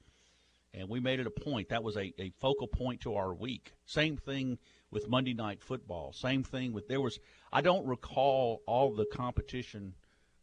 and 0.74 0.88
we 0.88 1.01
made 1.01 1.20
it 1.20 1.27
a 1.27 1.31
point. 1.31 1.70
That 1.70 1.83
was 1.83 1.96
a, 1.96 2.12
a 2.18 2.31
focal 2.38 2.66
point 2.66 3.01
to 3.03 3.14
our 3.14 3.35
week. 3.35 3.72
Same 3.87 4.16
thing 4.16 4.59
with 4.90 5.09
Monday 5.09 5.35
night 5.35 5.62
football. 5.62 6.12
Same 6.12 6.44
thing 6.44 6.72
with 6.72 6.88
there 6.88 7.01
was. 7.01 7.18
I 7.53 7.61
don't 7.61 7.87
recall 7.87 8.62
all 8.66 8.94
the 8.94 9.07
competition 9.07 9.94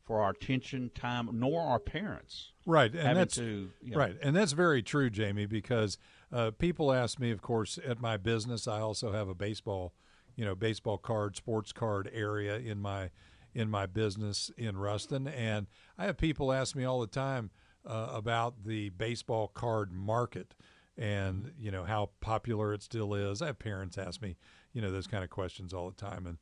for 0.06 0.22
our 0.22 0.30
attention, 0.32 0.91
time, 0.94 1.30
nor 1.34 1.62
our 1.62 1.80
parents. 1.80 2.52
Right, 2.65 2.94
and 2.96 3.18
that's 3.18 3.36
to, 3.36 3.70
you 3.82 3.91
know, 3.91 3.98
right, 3.98 4.15
and 4.22 4.36
that's 4.36 4.52
very 4.54 4.82
true, 4.84 5.10
Jamie. 5.10 5.46
Because 5.46 5.98
uh, 6.32 6.52
people 6.52 6.94
ask 6.94 7.20
me, 7.20 7.32
of 7.32 7.41
course, 7.41 7.80
at 7.86 8.00
my 8.00 8.18
business, 8.18 8.68
I 8.68 8.80
also 8.80 9.12
have 9.12 9.28
a 9.28 9.36
baseball, 9.36 9.94
you 10.36 10.46
know, 10.46 10.56
baseball 10.56 10.98
card, 10.98 11.36
sports 11.36 11.72
card 11.72 12.10
area 12.13 12.58
in 12.58 12.80
my 12.80 13.10
in 13.54 13.70
my 13.70 13.86
business 13.86 14.52
in 14.58 14.78
Ruston, 14.78 15.28
and 15.28 15.68
I 15.98 16.06
have 16.06 16.18
people 16.18 16.52
ask 16.52 16.76
me 16.76 16.84
all 16.84 17.00
the 17.02 17.08
time 17.08 17.52
uh, 17.86 18.10
about 18.12 18.63
the 18.65 18.89
baseball 18.89 19.48
card 19.48 19.91
market. 19.91 20.54
and 20.98 21.52
you 21.60 21.72
know 21.72 21.84
how 21.84 22.10
popular 22.22 22.74
it 22.74 22.82
still 22.82 23.13
is. 23.13 23.41
I 23.41 23.48
have 23.48 23.60
parents 23.60 23.98
ask 23.98 24.22
me, 24.22 24.38
you 24.74 24.82
know, 24.82 24.91
those 24.91 25.08
kind 25.08 25.24
of 25.24 25.30
questions 25.30 25.74
all 25.74 25.89
the 25.89 25.96
time, 25.96 26.26
and 26.26 26.38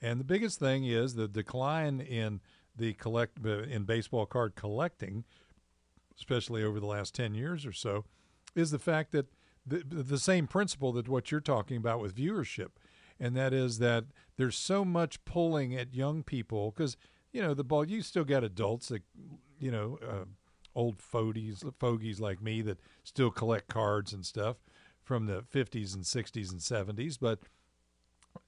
and 0.00 0.20
the 0.20 0.24
biggest 0.24 0.58
thing 0.58 0.84
is 0.84 1.14
the 1.14 1.28
decline 1.28 2.00
in 2.00 2.40
the 2.76 2.94
collect 2.94 3.44
in 3.44 3.84
baseball 3.84 4.26
card 4.26 4.54
collecting, 4.54 5.24
especially 6.16 6.62
over 6.62 6.80
the 6.80 6.86
last 6.86 7.14
ten 7.14 7.34
years 7.34 7.64
or 7.66 7.72
so, 7.72 8.04
is 8.54 8.70
the 8.70 8.78
fact 8.78 9.12
that 9.12 9.26
the 9.66 9.82
the 9.86 10.18
same 10.18 10.46
principle 10.46 10.92
that 10.92 11.08
what 11.08 11.30
you're 11.30 11.40
talking 11.40 11.76
about 11.76 12.00
with 12.00 12.16
viewership, 12.16 12.70
and 13.18 13.36
that 13.36 13.52
is 13.52 13.78
that 13.78 14.04
there's 14.36 14.56
so 14.56 14.84
much 14.84 15.24
pulling 15.24 15.74
at 15.74 15.94
young 15.94 16.22
people 16.22 16.70
because 16.70 16.96
you 17.32 17.42
know 17.42 17.54
the 17.54 17.64
ball. 17.64 17.84
You 17.84 18.02
still 18.02 18.24
got 18.24 18.44
adults 18.44 18.88
that 18.88 19.02
you 19.58 19.70
know. 19.70 19.98
Uh, 20.02 20.24
old 20.76 21.00
fogies, 21.00 21.64
fogies 21.78 22.20
like 22.20 22.42
me 22.42 22.60
that 22.62 22.80
still 23.04 23.30
collect 23.30 23.68
cards 23.68 24.12
and 24.12 24.26
stuff 24.26 24.56
from 25.02 25.26
the 25.26 25.42
50s 25.42 25.94
and 25.94 26.04
60s 26.04 26.50
and 26.50 26.60
70s, 26.60 27.18
but 27.20 27.40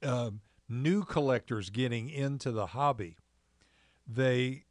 um, 0.03 0.41
new 0.69 1.05
collectors 1.05 1.71
getting 1.71 2.09
into 2.09 2.51
the 2.51 2.67
hobby, 2.67 3.17
they 4.07 4.65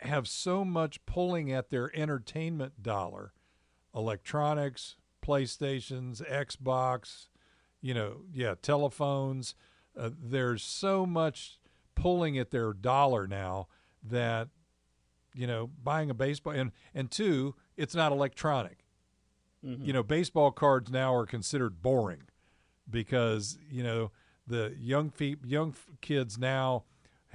have 0.00 0.28
so 0.28 0.64
much 0.64 1.04
pulling 1.06 1.52
at 1.52 1.70
their 1.70 1.94
entertainment 1.96 2.82
dollar 2.82 3.32
electronics, 3.94 4.96
PlayStations, 5.24 6.22
Xbox, 6.30 7.28
you 7.80 7.94
know, 7.94 8.22
yeah, 8.32 8.54
telephones. 8.60 9.54
Uh, 9.98 10.10
there's 10.16 10.62
so 10.62 11.04
much 11.04 11.58
pulling 11.94 12.38
at 12.38 12.50
their 12.50 12.72
dollar 12.72 13.26
now 13.26 13.66
that 14.02 14.48
you 15.34 15.46
know, 15.46 15.70
buying 15.84 16.10
a 16.10 16.14
baseball 16.14 16.52
and 16.52 16.72
and 16.94 17.10
two, 17.10 17.54
it's 17.76 17.94
not 17.94 18.10
electronic. 18.10 18.78
Mm-hmm. 19.64 19.84
You 19.84 19.92
know, 19.92 20.02
baseball 20.02 20.50
cards 20.50 20.90
now 20.90 21.14
are 21.14 21.26
considered 21.26 21.80
boring 21.80 22.22
because 22.90 23.56
you 23.70 23.82
know 23.84 24.10
the 24.46 24.74
young 24.78 25.10
fe- 25.10 25.36
young 25.44 25.74
kids 26.00 26.38
now 26.38 26.84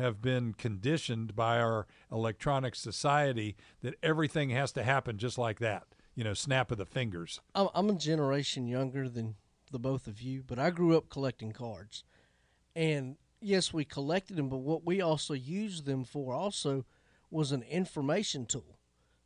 have 0.04 0.22
been 0.22 0.54
conditioned 0.54 1.36
by 1.36 1.60
our 1.60 1.88
electronic 2.12 2.76
society 2.76 3.56
that 3.82 3.96
everything 4.04 4.50
has 4.50 4.72
to 4.74 4.84
happen 4.84 5.18
just 5.18 5.38
like 5.38 5.60
that. 5.60 5.84
You 6.13 6.24
know, 6.24 6.34
snap 6.34 6.72
of 6.72 6.78
the 6.78 6.86
fingers. 6.86 7.39
I'm, 7.56 7.70
I'm 7.74 7.89
a 7.89 7.94
generation 7.96 8.68
younger 8.68 9.10
than 9.10 9.36
the 9.72 9.80
both 9.80 10.06
of 10.06 10.22
you, 10.22 10.44
but 10.46 10.60
I 10.60 10.70
grew 10.70 10.96
up 10.96 11.10
collecting 11.10 11.52
cards, 11.54 12.04
and 12.76 13.16
yes, 13.42 13.74
we 13.74 13.86
collected 13.86 14.36
them, 14.38 14.50
but 14.50 14.58
what 14.58 14.86
we 14.86 15.02
also 15.02 15.34
used 15.34 15.86
them 15.86 16.04
for 16.04 16.34
also 16.34 16.86
was 17.32 17.52
an 17.52 17.63
information 17.63 18.46
tool. 18.46 18.78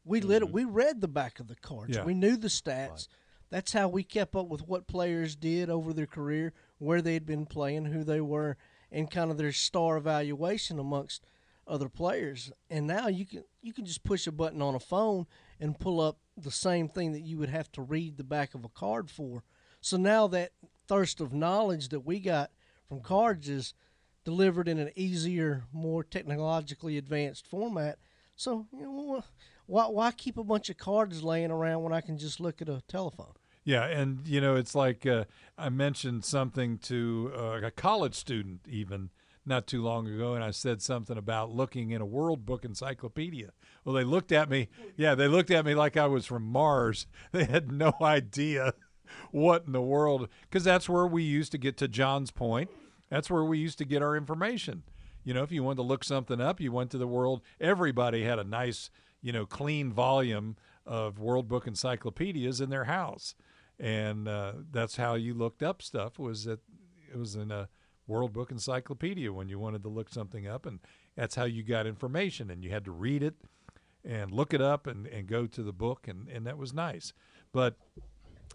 We 0.05 0.19
mm-hmm. 0.19 0.29
lit, 0.29 0.51
we 0.51 0.63
read 0.63 1.01
the 1.01 1.07
back 1.07 1.39
of 1.39 1.47
the 1.47 1.55
cards. 1.55 1.97
Yeah. 1.97 2.05
We 2.05 2.13
knew 2.13 2.37
the 2.37 2.47
stats. 2.47 2.89
Right. 2.89 3.07
That's 3.49 3.73
how 3.73 3.87
we 3.89 4.03
kept 4.03 4.35
up 4.35 4.47
with 4.47 4.67
what 4.67 4.87
players 4.87 5.35
did 5.35 5.69
over 5.69 5.91
their 5.91 6.07
career, 6.07 6.53
where 6.77 7.01
they'd 7.01 7.25
been 7.25 7.45
playing, 7.45 7.85
who 7.85 8.03
they 8.03 8.21
were, 8.21 8.57
and 8.91 9.11
kind 9.11 9.31
of 9.31 9.37
their 9.37 9.51
star 9.51 9.97
evaluation 9.97 10.79
amongst 10.79 11.25
other 11.67 11.89
players. 11.89 12.51
And 12.69 12.87
now 12.87 13.07
you 13.07 13.25
can 13.25 13.43
you 13.61 13.73
can 13.73 13.85
just 13.85 14.03
push 14.03 14.27
a 14.27 14.31
button 14.31 14.61
on 14.61 14.75
a 14.75 14.79
phone 14.79 15.27
and 15.59 15.79
pull 15.79 15.99
up 15.99 16.19
the 16.37 16.51
same 16.51 16.87
thing 16.87 17.11
that 17.13 17.21
you 17.21 17.37
would 17.37 17.49
have 17.49 17.71
to 17.73 17.81
read 17.81 18.17
the 18.17 18.23
back 18.23 18.55
of 18.55 18.63
a 18.63 18.69
card 18.69 19.09
for. 19.09 19.43
So 19.81 19.97
now 19.97 20.27
that 20.27 20.51
thirst 20.87 21.19
of 21.19 21.33
knowledge 21.33 21.89
that 21.89 22.05
we 22.05 22.19
got 22.19 22.51
from 22.87 23.01
cards 23.01 23.49
is 23.49 23.73
delivered 24.23 24.67
in 24.67 24.77
an 24.77 24.91
easier, 24.95 25.63
more 25.71 26.03
technologically 26.03 26.97
advanced 26.97 27.47
format. 27.47 27.97
So, 28.35 28.67
you 28.71 28.81
know, 28.81 29.23
why, 29.65 29.87
why 29.87 30.11
keep 30.11 30.37
a 30.37 30.43
bunch 30.43 30.69
of 30.69 30.77
cards 30.77 31.23
laying 31.23 31.51
around 31.51 31.83
when 31.83 31.93
I 31.93 32.01
can 32.01 32.17
just 32.17 32.39
look 32.39 32.61
at 32.61 32.69
a 32.69 32.83
telephone? 32.87 33.33
Yeah, 33.67 33.85
and 33.85 34.25
you 34.25 34.39
know, 34.39 34.55
it's 34.55 34.75
like 34.75 35.05
uh, 35.05 35.25
I 35.57 35.69
mentioned 35.69 36.23
something 36.23 36.77
to 36.79 37.33
uh, 37.37 37.61
a 37.61 37.71
college 37.71 38.15
student 38.15 38.61
even 38.67 39.09
not 39.45 39.67
too 39.67 39.81
long 39.81 40.07
ago, 40.07 40.33
and 40.33 40.43
I 40.43 40.51
said 40.51 40.81
something 40.81 41.17
about 41.17 41.51
looking 41.51 41.91
in 41.91 42.01
a 42.01 42.05
World 42.05 42.45
Book 42.45 42.65
Encyclopedia. 42.65 43.51
Well, 43.83 43.95
they 43.95 44.03
looked 44.03 44.31
at 44.31 44.49
me. 44.49 44.69
Yeah, 44.95 45.15
they 45.15 45.27
looked 45.27 45.51
at 45.51 45.65
me 45.65 45.75
like 45.75 45.97
I 45.97 46.07
was 46.07 46.25
from 46.25 46.43
Mars. 46.43 47.07
They 47.31 47.45
had 47.45 47.71
no 47.71 47.93
idea 48.01 48.73
what 49.31 49.65
in 49.67 49.73
the 49.73 49.81
world, 49.81 50.29
because 50.43 50.63
that's 50.63 50.89
where 50.89 51.07
we 51.07 51.23
used 51.23 51.51
to 51.51 51.57
get 51.57 51.77
to 51.77 51.87
John's 51.87 52.31
point 52.31 52.69
that's 53.09 53.29
where 53.29 53.43
we 53.43 53.57
used 53.57 53.77
to 53.77 53.85
get 53.85 54.01
our 54.01 54.15
information. 54.15 54.83
You 55.23 55.33
know, 55.33 55.43
if 55.43 55.51
you 55.51 55.63
wanted 55.63 55.77
to 55.77 55.83
look 55.83 56.03
something 56.03 56.39
up, 56.39 56.59
you 56.59 56.71
went 56.71 56.91
to 56.91 56.97
the 56.97 57.07
world. 57.07 57.41
Everybody 57.59 58.23
had 58.23 58.39
a 58.39 58.43
nice, 58.43 58.89
you 59.21 59.31
know, 59.31 59.45
clean 59.45 59.91
volume 59.91 60.55
of 60.85 61.19
World 61.19 61.47
Book 61.47 61.67
encyclopedias 61.67 62.61
in 62.61 62.69
their 62.69 62.85
house, 62.85 63.35
and 63.79 64.27
uh, 64.27 64.53
that's 64.71 64.97
how 64.97 65.15
you 65.15 65.33
looked 65.33 65.63
up 65.63 65.81
stuff. 65.81 66.19
Was 66.19 66.45
that 66.45 66.59
it 67.11 67.17
was 67.17 67.35
in 67.35 67.51
a 67.51 67.69
World 68.07 68.33
Book 68.33 68.51
encyclopedia 68.51 69.31
when 69.31 69.49
you 69.49 69.59
wanted 69.59 69.83
to 69.83 69.89
look 69.89 70.09
something 70.09 70.47
up, 70.47 70.65
and 70.65 70.79
that's 71.15 71.35
how 71.35 71.43
you 71.45 71.63
got 71.63 71.87
information. 71.87 72.49
And 72.49 72.63
you 72.63 72.69
had 72.69 72.85
to 72.85 72.91
read 72.91 73.23
it 73.23 73.35
and 74.03 74.31
look 74.31 74.53
it 74.53 74.61
up 74.61 74.87
and, 74.87 75.05
and 75.07 75.27
go 75.27 75.45
to 75.47 75.63
the 75.63 75.73
book, 75.73 76.07
and, 76.07 76.27
and 76.29 76.45
that 76.47 76.57
was 76.57 76.73
nice. 76.73 77.13
But 77.51 77.75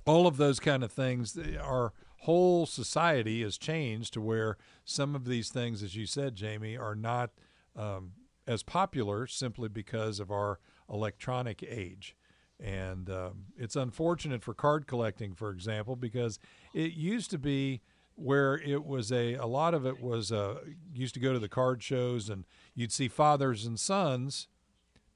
all 0.06 0.26
of 0.26 0.36
those 0.36 0.58
kind 0.58 0.82
of 0.82 0.90
things 0.90 1.38
our 1.60 1.92
whole 2.20 2.66
society 2.66 3.42
has 3.42 3.58
changed 3.58 4.14
to 4.14 4.20
where 4.20 4.56
some 4.84 5.14
of 5.14 5.24
these 5.24 5.50
things, 5.50 5.82
as 5.82 5.96
you 5.96 6.06
said, 6.06 6.36
Jamie, 6.36 6.76
are 6.76 6.94
not 6.94 7.30
um, 7.76 8.12
as 8.46 8.62
popular 8.62 9.26
simply 9.26 9.68
because 9.68 10.20
of 10.20 10.30
our 10.30 10.58
electronic 10.88 11.64
age. 11.68 12.16
And 12.60 13.10
um, 13.10 13.46
it's 13.56 13.76
unfortunate 13.76 14.42
for 14.42 14.54
card 14.54 14.86
collecting, 14.86 15.34
for 15.34 15.50
example, 15.50 15.96
because 15.96 16.38
it 16.74 16.92
used 16.92 17.30
to 17.30 17.38
be 17.38 17.80
where 18.14 18.56
it 18.58 18.84
was 18.84 19.10
a 19.10 19.34
a 19.34 19.46
lot 19.46 19.74
of 19.74 19.86
it 19.86 20.00
was 20.00 20.30
uh, 20.30 20.60
used 20.94 21.14
to 21.14 21.20
go 21.20 21.32
to 21.32 21.38
the 21.38 21.48
card 21.48 21.82
shows 21.82 22.28
and 22.28 22.44
you'd 22.74 22.92
see 22.92 23.08
fathers 23.08 23.64
and 23.64 23.80
sons 23.80 24.48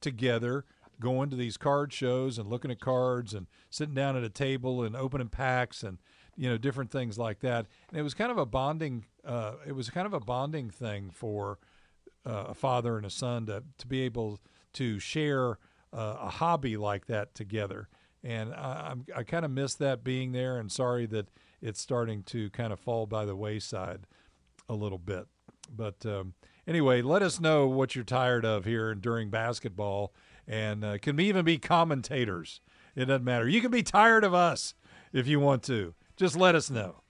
together 0.01 0.64
going 0.99 1.29
to 1.29 1.37
these 1.37 1.57
card 1.57 1.92
shows 1.92 2.38
and 2.38 2.49
looking 2.49 2.70
at 2.70 2.81
cards 2.81 3.35
and 3.35 3.46
sitting 3.68 3.94
down 3.94 4.16
at 4.16 4.25
a 4.25 4.31
table 4.31 4.83
and 4.83 4.96
opening 4.96 5.29
packs 5.29 5.83
and 5.83 5.99
you 6.37 6.49
know, 6.49 6.59
different 6.59 6.90
things 6.90 7.18
like 7.18 7.40
that. 7.40 7.66
And 7.88 7.99
it 7.99 8.03
was 8.03 8.14
kind 8.14 8.31
of 8.31 8.38
a 8.38 8.46
bonding. 8.46 9.07
Uh, 9.25 9.55
it 9.66 9.72
was 9.72 9.90
kind 9.90 10.07
of 10.07 10.12
a 10.12 10.20
bonding 10.20 10.70
thing 10.70 11.11
for 11.11 11.59
uh, 12.25 12.46
a 12.49 12.55
father 12.55 12.96
and 12.96 13.07
a 13.07 13.11
son 13.11 13.46
to 13.46 13.64
to 13.79 13.87
be 13.87 14.03
able 14.03 14.38
to 14.75 14.99
share 14.99 15.59
uh, 15.97 16.17
a 16.21 16.29
hobby 16.29 16.77
like 16.77 17.07
that 17.07 17.35
together. 17.35 17.89
And 18.23 18.53
I, 18.55 18.91
I'm, 18.91 19.07
I 19.15 19.23
kind 19.23 19.45
of 19.45 19.51
miss 19.51 19.75
that 19.75 20.05
being 20.05 20.33
there, 20.33 20.59
and 20.59 20.71
sorry 20.71 21.07
that 21.07 21.29
it's 21.63 21.81
starting 21.81 22.23
to 22.25 22.51
kind 22.51 22.73
of 22.73 22.79
fall 22.79 23.07
by 23.07 23.25
the 23.25 23.35
wayside 23.35 24.01
a 24.69 24.75
little 24.75 24.99
bit. 24.99 25.27
But 25.75 26.05
um, 26.05 26.35
anyway, 26.67 27.03
let 27.03 27.23
us 27.23 27.41
know 27.41 27.67
what 27.67 27.95
you're 27.95 28.05
tired 28.05 28.45
of 28.45 28.65
here 28.65 28.95
during 28.95 29.31
basketball, 29.31 30.13
and 30.47 30.85
uh, 30.85 30.99
can 30.99 31.19
even 31.19 31.45
be 31.45 31.59
commentators. 31.59 32.61
It 32.95 33.07
doesn't 33.07 33.25
matter. 33.25 33.49
You 33.49 33.61
can 33.61 33.71
be 33.71 33.83
tired 33.83 34.25
of 34.25 34.35
us 34.35 34.75
if 35.13 35.27
you 35.27 35.41
want 35.41 35.63
to 35.65 35.95
just 36.17 36.37
let 36.37 36.55
us 36.55 36.71
know. 36.71 37.03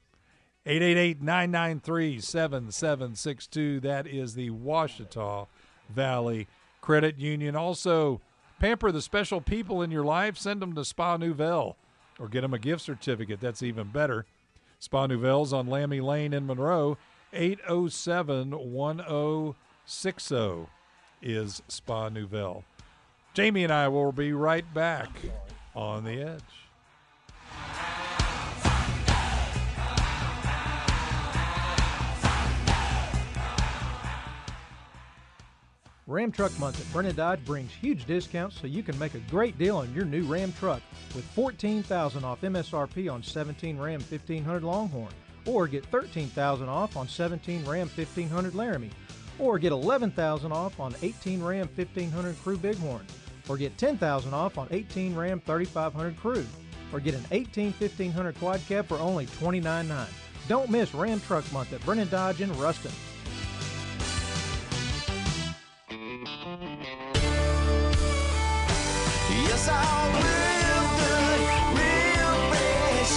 888 0.65 1.23
993 1.23 2.21
7762. 2.21 3.81
That 3.81 4.07
is 4.07 4.35
the 4.35 4.51
Ouachita 4.51 5.47
Valley 5.89 6.49
Credit 6.81 7.19
Union. 7.19 7.55
Also, 7.55 8.21
pamper 8.59 8.93
the 8.93 9.03
special 9.03 9.41
people 9.41 9.83
in 9.83 9.91
your 9.91 10.05
life. 10.05 10.37
Send 10.37 10.63
them 10.63 10.75
to 10.75 10.85
Spa 10.85 11.17
Nouvelle 11.17 11.77
or 12.19 12.29
get 12.29 12.43
them 12.43 12.55
a 12.55 12.59
gift 12.59 12.83
certificate. 12.83 13.41
That's 13.41 13.63
even 13.63 13.89
better. 13.89 14.27
Spa 14.79 15.07
Nouvelle's 15.07 15.53
on 15.53 15.67
Lamy 15.67 16.01
Lane 16.01 16.33
in 16.33 16.47
Monroe. 16.47 16.99
807 17.33 18.51
1060 18.73 20.67
is 21.23 21.63
Spa 21.69 22.09
Nouvelle. 22.09 22.65
Jamie 23.35 23.65
and 23.65 23.73
I 23.73 23.89
will 23.89 24.13
be 24.13 24.33
right 24.33 24.73
back 24.73 25.11
on 25.75 26.05
the 26.05 26.23
edge. 26.23 26.43
Ram 36.09 36.31
Truck 36.31 36.57
Month 36.61 36.81
at 36.81 36.93
Brennan 36.93 37.17
Dodge 37.17 37.45
brings 37.45 37.73
huge 37.73 38.05
discounts 38.05 38.61
so 38.61 38.69
you 38.69 38.85
can 38.85 38.97
make 38.97 39.15
a 39.15 39.21
great 39.29 39.59
deal 39.59 39.79
on 39.79 39.93
your 39.93 40.05
new 40.05 40.23
Ram 40.25 40.53
truck 40.53 40.81
with 41.17 41.25
14000 41.33 42.23
off 42.23 42.41
MSRP 42.43 43.13
on 43.13 43.25
17 43.25 43.77
Ram 43.77 44.01
1500 44.01 44.63
Longhorn, 44.63 45.13
or 45.47 45.67
get 45.67 45.85
13000 45.87 46.69
off 46.69 46.97
on 46.97 47.09
17 47.09 47.65
Ram 47.65 47.89
1500 47.89 48.55
Laramie, 48.55 48.93
or 49.41 49.59
get 49.59 49.73
11000 49.73 50.53
off 50.53 50.79
on 50.79 50.95
18 51.03 51.43
Ram 51.43 51.69
1500 51.75 52.41
Crew 52.41 52.57
Bighorn, 52.57 53.05
or 53.49 53.57
get 53.57 53.77
10000 53.77 54.33
off 54.33 54.59
on 54.59 54.69
18 54.71 55.13
Ram 55.17 55.41
3500 55.41 56.17
Crew, 56.17 56.47
or 56.93 57.01
get 57.01 57.15
an 57.15 57.27
18 57.33 57.73
1500 57.73 58.39
Quad 58.39 58.61
Cab 58.69 58.87
for 58.87 58.99
only 58.99 59.27
$29.9. 59.27 60.07
Don't 60.47 60.71
miss 60.71 60.95
Ram 60.95 61.21
Truck 61.23 61.53
Month 61.53 61.73
at 61.73 61.85
Brennan 61.85 62.09
Dodge 62.11 62.43
in 62.43 62.57
Ruston. 62.61 62.93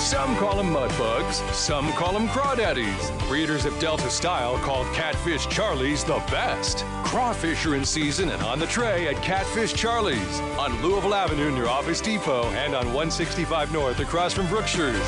Some 0.09 0.35
call 0.37 0.57
them 0.57 0.71
mud 0.71 0.89
bugs, 0.97 1.37
some 1.55 1.91
call 1.93 2.13
them 2.13 2.27
crawdaddies. 2.27 3.27
Breeders 3.27 3.65
of 3.65 3.77
Delta 3.79 4.09
Style 4.09 4.57
call 4.57 4.83
Catfish 4.93 5.47
Charlie's 5.47 6.03
the 6.03 6.17
best. 6.31 6.83
Crawfish 7.03 7.65
are 7.65 7.75
in 7.75 7.85
season 7.85 8.29
and 8.29 8.41
on 8.41 8.59
the 8.59 8.65
tray 8.67 9.07
at 9.07 9.21
Catfish 9.21 9.73
Charlie's 9.73 10.39
on 10.57 10.81
Louisville 10.81 11.13
Avenue 11.13 11.51
near 11.51 11.67
Office 11.67 12.01
Depot 12.01 12.45
and 12.49 12.75
on 12.75 12.85
165 12.87 13.71
North 13.71 13.99
across 13.99 14.33
from 14.33 14.47
Brookshire's. 14.47 14.99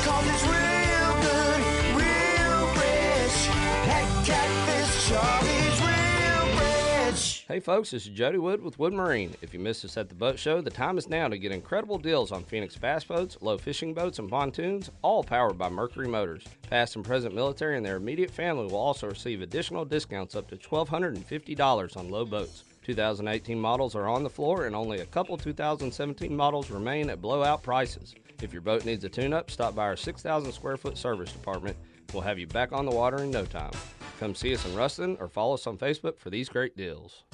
Hey 7.52 7.60
folks, 7.60 7.90
this 7.90 8.06
is 8.06 8.12
Jody 8.14 8.38
Wood 8.38 8.62
with 8.62 8.78
Wood 8.78 8.94
Marine. 8.94 9.34
If 9.42 9.52
you 9.52 9.60
missed 9.60 9.84
us 9.84 9.98
at 9.98 10.08
the 10.08 10.14
boat 10.14 10.38
show, 10.38 10.62
the 10.62 10.70
time 10.70 10.96
is 10.96 11.10
now 11.10 11.28
to 11.28 11.36
get 11.36 11.52
incredible 11.52 11.98
deals 11.98 12.32
on 12.32 12.44
Phoenix 12.44 12.78
bass 12.78 13.04
boats, 13.04 13.36
Lowe 13.42 13.58
fishing 13.58 13.92
boats, 13.92 14.18
and 14.18 14.30
pontoons, 14.30 14.90
all 15.02 15.22
powered 15.22 15.58
by 15.58 15.68
Mercury 15.68 16.08
Motors. 16.08 16.46
Past 16.70 16.96
and 16.96 17.04
present 17.04 17.34
military 17.34 17.76
and 17.76 17.84
their 17.84 17.96
immediate 17.96 18.30
family 18.30 18.64
will 18.64 18.76
also 18.76 19.06
receive 19.06 19.42
additional 19.42 19.84
discounts 19.84 20.34
up 20.34 20.48
to 20.48 20.56
$1,250 20.56 21.96
on 21.98 22.08
Lowe 22.08 22.24
boats. 22.24 22.64
2018 22.86 23.60
models 23.60 23.94
are 23.94 24.08
on 24.08 24.22
the 24.22 24.30
floor, 24.30 24.64
and 24.64 24.74
only 24.74 25.00
a 25.00 25.06
couple 25.06 25.36
2017 25.36 26.34
models 26.34 26.70
remain 26.70 27.10
at 27.10 27.20
blowout 27.20 27.62
prices. 27.62 28.14
If 28.40 28.54
your 28.54 28.62
boat 28.62 28.86
needs 28.86 29.04
a 29.04 29.10
tune 29.10 29.34
up, 29.34 29.50
stop 29.50 29.74
by 29.74 29.84
our 29.84 29.96
6,000 29.96 30.50
square 30.52 30.78
foot 30.78 30.96
service 30.96 31.32
department. 31.32 31.76
We'll 32.14 32.22
have 32.22 32.38
you 32.38 32.46
back 32.46 32.72
on 32.72 32.86
the 32.86 32.92
water 32.92 33.18
in 33.18 33.30
no 33.30 33.44
time. 33.44 33.72
Come 34.18 34.34
see 34.34 34.54
us 34.54 34.64
in 34.64 34.74
Ruston 34.74 35.16
or 35.20 35.28
follow 35.28 35.54
us 35.54 35.66
on 35.66 35.78
Facebook 35.78 36.18
for 36.18 36.30
these 36.30 36.48
great 36.48 36.76
deals. 36.76 37.24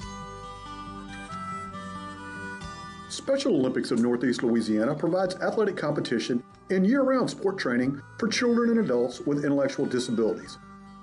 Special 3.09 3.55
Olympics 3.55 3.89
of 3.91 3.99
Northeast 3.99 4.43
Louisiana 4.43 4.93
provides 4.93 5.35
athletic 5.37 5.75
competition 5.75 6.43
and 6.69 6.85
year 6.85 7.01
round 7.01 7.29
sport 7.29 7.57
training 7.57 7.99
for 8.19 8.27
children 8.27 8.69
and 8.69 8.79
adults 8.79 9.19
with 9.21 9.43
intellectual 9.43 9.85
disabilities. 9.87 10.59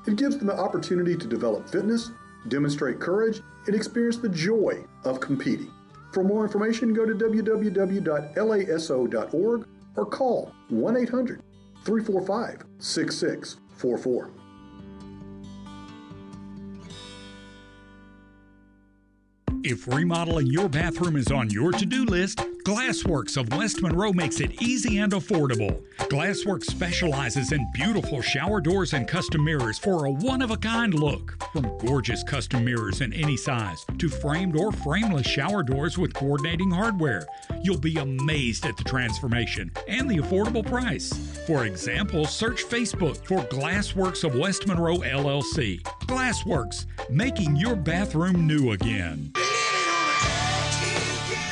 It 0.06 0.14
gives 0.16 0.38
them 0.38 0.46
the 0.46 0.56
opportunity 0.56 1.16
to 1.16 1.26
develop 1.26 1.68
fitness, 1.68 2.12
demonstrate 2.46 3.00
courage, 3.00 3.40
and 3.66 3.74
experience 3.74 4.18
the 4.18 4.28
joy 4.28 4.84
of 5.04 5.18
competing. 5.18 5.72
For 6.12 6.22
more 6.22 6.44
information, 6.44 6.94
go 6.94 7.04
to 7.04 7.12
www.laso.org 7.12 8.06
or 9.96 10.06
call 10.06 10.52
1 10.68 10.96
800 10.96 11.42
345 11.84 12.64
6644. 12.78 14.30
If 19.68 19.88
remodeling 19.88 20.46
your 20.46 20.68
bathroom 20.68 21.16
is 21.16 21.32
on 21.32 21.50
your 21.50 21.72
to 21.72 21.84
do 21.84 22.04
list, 22.04 22.38
Glassworks 22.64 23.36
of 23.36 23.52
West 23.52 23.82
Monroe 23.82 24.12
makes 24.12 24.38
it 24.38 24.62
easy 24.62 24.98
and 24.98 25.10
affordable. 25.10 25.82
Glassworks 25.98 26.66
specializes 26.66 27.50
in 27.50 27.66
beautiful 27.74 28.22
shower 28.22 28.60
doors 28.60 28.92
and 28.92 29.08
custom 29.08 29.44
mirrors 29.44 29.76
for 29.76 30.04
a 30.04 30.10
one 30.10 30.40
of 30.40 30.52
a 30.52 30.56
kind 30.56 30.94
look. 30.94 31.36
From 31.52 31.76
gorgeous 31.78 32.22
custom 32.22 32.64
mirrors 32.64 33.00
in 33.00 33.12
any 33.12 33.36
size 33.36 33.84
to 33.98 34.08
framed 34.08 34.56
or 34.56 34.70
frameless 34.70 35.26
shower 35.26 35.64
doors 35.64 35.98
with 35.98 36.14
coordinating 36.14 36.70
hardware, 36.70 37.26
you'll 37.64 37.76
be 37.76 37.98
amazed 37.98 38.66
at 38.66 38.76
the 38.76 38.84
transformation 38.84 39.72
and 39.88 40.08
the 40.08 40.18
affordable 40.18 40.64
price. 40.64 41.12
For 41.44 41.66
example, 41.66 42.24
search 42.24 42.64
Facebook 42.64 43.16
for 43.26 43.40
Glassworks 43.48 44.22
of 44.22 44.36
West 44.36 44.68
Monroe 44.68 44.98
LLC. 44.98 45.82
Glassworks, 46.02 46.86
making 47.10 47.56
your 47.56 47.74
bathroom 47.74 48.46
new 48.46 48.70
again. 48.70 49.32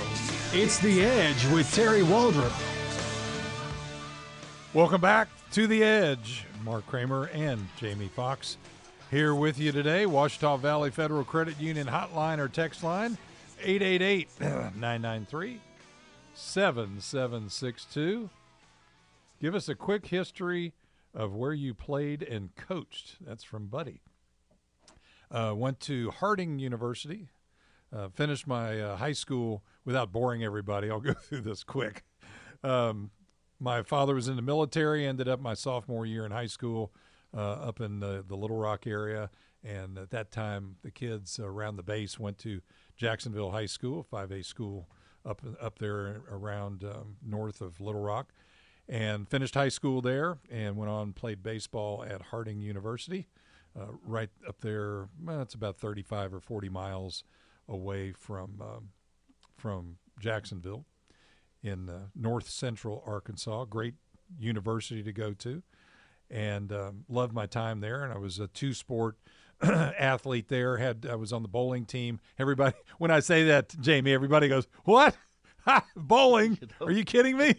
It's 0.51 0.77
The 0.79 1.03
Edge 1.03 1.47
with 1.53 1.73
Terry 1.73 2.01
Waldrop. 2.01 2.51
Welcome 4.73 4.99
back 4.99 5.29
to 5.51 5.67
The 5.67 5.85
Edge. 5.85 6.43
Mark 6.65 6.85
Kramer 6.85 7.27
and 7.27 7.65
Jamie 7.77 8.09
Fox 8.09 8.57
here 9.09 9.33
with 9.33 9.57
you 9.57 9.71
today. 9.71 10.05
Ouachita 10.05 10.59
Valley 10.59 10.91
Federal 10.91 11.23
Credit 11.23 11.57
Union 11.61 11.87
hotline 11.87 12.39
or 12.39 12.49
text 12.49 12.83
line 12.83 13.17
888 13.63 14.27
993 14.41 15.61
7762. 16.33 18.29
Give 19.45 19.53
us 19.53 19.69
a 19.69 19.75
quick 19.75 20.07
history 20.07 20.73
of 21.13 21.35
where 21.35 21.53
you 21.53 21.75
played 21.75 22.23
and 22.23 22.55
coached. 22.55 23.17
That's 23.21 23.43
from 23.43 23.67
Buddy. 23.67 24.01
Uh, 25.29 25.53
went 25.55 25.79
to 25.81 26.09
Harding 26.09 26.57
University. 26.57 27.29
Uh, 27.95 28.09
finished 28.09 28.47
my 28.47 28.81
uh, 28.81 28.95
high 28.95 29.11
school 29.11 29.63
without 29.85 30.11
boring 30.11 30.43
everybody. 30.43 30.89
I'll 30.89 30.99
go 30.99 31.13
through 31.29 31.41
this 31.41 31.63
quick. 31.63 32.03
Um, 32.63 33.11
my 33.59 33.83
father 33.83 34.15
was 34.15 34.27
in 34.27 34.35
the 34.35 34.41
military. 34.41 35.05
Ended 35.05 35.27
up 35.27 35.39
my 35.39 35.53
sophomore 35.53 36.07
year 36.07 36.25
in 36.25 36.31
high 36.31 36.47
school 36.47 36.91
uh, 37.31 37.39
up 37.39 37.79
in 37.81 37.99
the, 37.99 38.25
the 38.27 38.35
Little 38.35 38.57
Rock 38.57 38.87
area. 38.87 39.29
And 39.63 39.99
at 39.99 40.09
that 40.09 40.31
time, 40.31 40.77
the 40.81 40.89
kids 40.89 41.39
around 41.39 41.75
the 41.75 41.83
base 41.83 42.17
went 42.17 42.39
to 42.39 42.61
Jacksonville 42.97 43.51
High 43.51 43.67
School, 43.67 44.07
5A 44.11 44.43
school 44.43 44.89
up 45.23 45.43
up 45.61 45.77
there 45.77 46.23
around 46.31 46.83
um, 46.83 47.17
north 47.23 47.61
of 47.61 47.79
Little 47.79 48.01
Rock 48.01 48.33
and 48.87 49.27
finished 49.27 49.55
high 49.55 49.69
school 49.69 50.01
there 50.01 50.37
and 50.49 50.77
went 50.77 50.91
on 50.91 51.03
and 51.03 51.15
played 51.15 51.41
baseball 51.41 52.03
at 52.07 52.21
Harding 52.21 52.61
University, 52.61 53.27
uh, 53.79 53.87
right 54.05 54.29
up 54.47 54.61
there. 54.61 55.09
Well, 55.23 55.41
it's 55.41 55.53
about 55.53 55.77
35 55.77 56.33
or 56.33 56.39
40 56.39 56.69
miles 56.69 57.23
away 57.67 58.11
from 58.11 58.61
um, 58.61 58.89
from 59.57 59.97
Jacksonville 60.19 60.85
in 61.63 61.89
uh, 61.89 62.07
north 62.15 62.49
central 62.49 63.03
Arkansas. 63.05 63.65
Great 63.65 63.95
university 64.39 65.03
to 65.03 65.11
go 65.11 65.33
to, 65.33 65.63
and 66.29 66.71
um, 66.71 67.05
loved 67.09 67.33
my 67.33 67.45
time 67.45 67.79
there. 67.79 68.03
And 68.03 68.13
I 68.13 68.17
was 68.17 68.39
a 68.39 68.47
two 68.47 68.73
sport. 68.73 69.17
athlete 69.61 70.49
there 70.49 70.75
had 70.75 71.07
I 71.09 71.15
was 71.15 71.31
on 71.31 71.41
the 71.41 71.47
bowling 71.47 71.85
team. 71.85 72.19
Everybody, 72.37 72.75
when 72.97 73.09
I 73.09 73.21
say 73.21 73.45
that, 73.45 73.73
Jamie, 73.79 74.11
everybody 74.11 74.49
goes, 74.49 74.67
"What? 74.83 75.15
bowling? 75.95 76.59
Are 76.81 76.91
you 76.91 77.05
kidding 77.05 77.37
me?" 77.37 77.55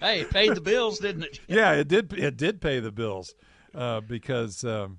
Hey, 0.00 0.20
it 0.20 0.30
paid 0.30 0.54
the 0.54 0.60
bills, 0.60 0.98
didn't 0.98 1.24
it? 1.24 1.40
yeah, 1.48 1.72
it 1.72 1.88
did. 1.88 2.12
It 2.12 2.36
did 2.36 2.60
pay 2.60 2.80
the 2.80 2.92
bills 2.92 3.34
uh, 3.74 4.00
because 4.00 4.64
um, 4.64 4.98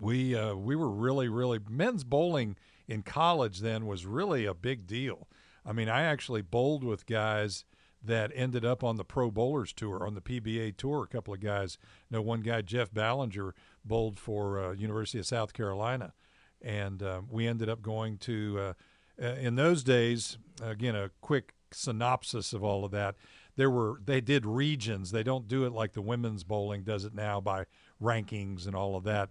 we 0.00 0.34
uh, 0.34 0.54
we 0.54 0.76
were 0.76 0.90
really 0.90 1.28
really 1.28 1.58
men's 1.68 2.04
bowling 2.04 2.56
in 2.86 3.02
college 3.02 3.60
then 3.60 3.86
was 3.86 4.06
really 4.06 4.46
a 4.46 4.54
big 4.54 4.86
deal. 4.86 5.28
I 5.64 5.72
mean, 5.72 5.88
I 5.88 6.02
actually 6.02 6.42
bowled 6.42 6.82
with 6.82 7.06
guys 7.06 7.64
that 8.02 8.30
ended 8.34 8.64
up 8.64 8.82
on 8.82 8.96
the 8.96 9.04
Pro 9.04 9.30
Bowlers 9.30 9.72
Tour 9.72 10.06
on 10.06 10.14
the 10.14 10.20
PBA 10.20 10.76
Tour. 10.76 11.04
A 11.04 11.08
couple 11.08 11.34
of 11.34 11.40
guys, 11.40 11.78
you 12.08 12.16
know, 12.16 12.22
one 12.22 12.40
guy 12.40 12.62
Jeff 12.62 12.92
Ballinger 12.92 13.54
bowled 13.84 14.18
for 14.18 14.58
uh, 14.58 14.72
University 14.72 15.18
of 15.18 15.26
South 15.26 15.52
Carolina, 15.52 16.14
and 16.62 17.02
um, 17.02 17.28
we 17.30 17.46
ended 17.46 17.68
up 17.68 17.82
going 17.82 18.18
to. 18.18 18.58
Uh, 18.58 18.72
uh, 19.20 19.34
in 19.34 19.56
those 19.56 19.82
days, 19.82 20.38
again, 20.62 20.94
a 20.94 21.10
quick 21.20 21.54
synopsis 21.72 22.52
of 22.52 22.62
all 22.62 22.84
of 22.84 22.92
that 22.92 23.16
there 23.58 23.68
were 23.68 24.00
they 24.04 24.20
did 24.20 24.46
regions. 24.46 25.10
They 25.10 25.24
don't 25.24 25.48
do 25.48 25.66
it 25.66 25.72
like 25.72 25.92
the 25.92 26.00
women's 26.00 26.44
bowling 26.44 26.84
does 26.84 27.04
it 27.04 27.12
now 27.12 27.40
by 27.40 27.66
rankings 28.00 28.66
and 28.68 28.76
all 28.76 28.94
of 28.94 29.02
that. 29.02 29.30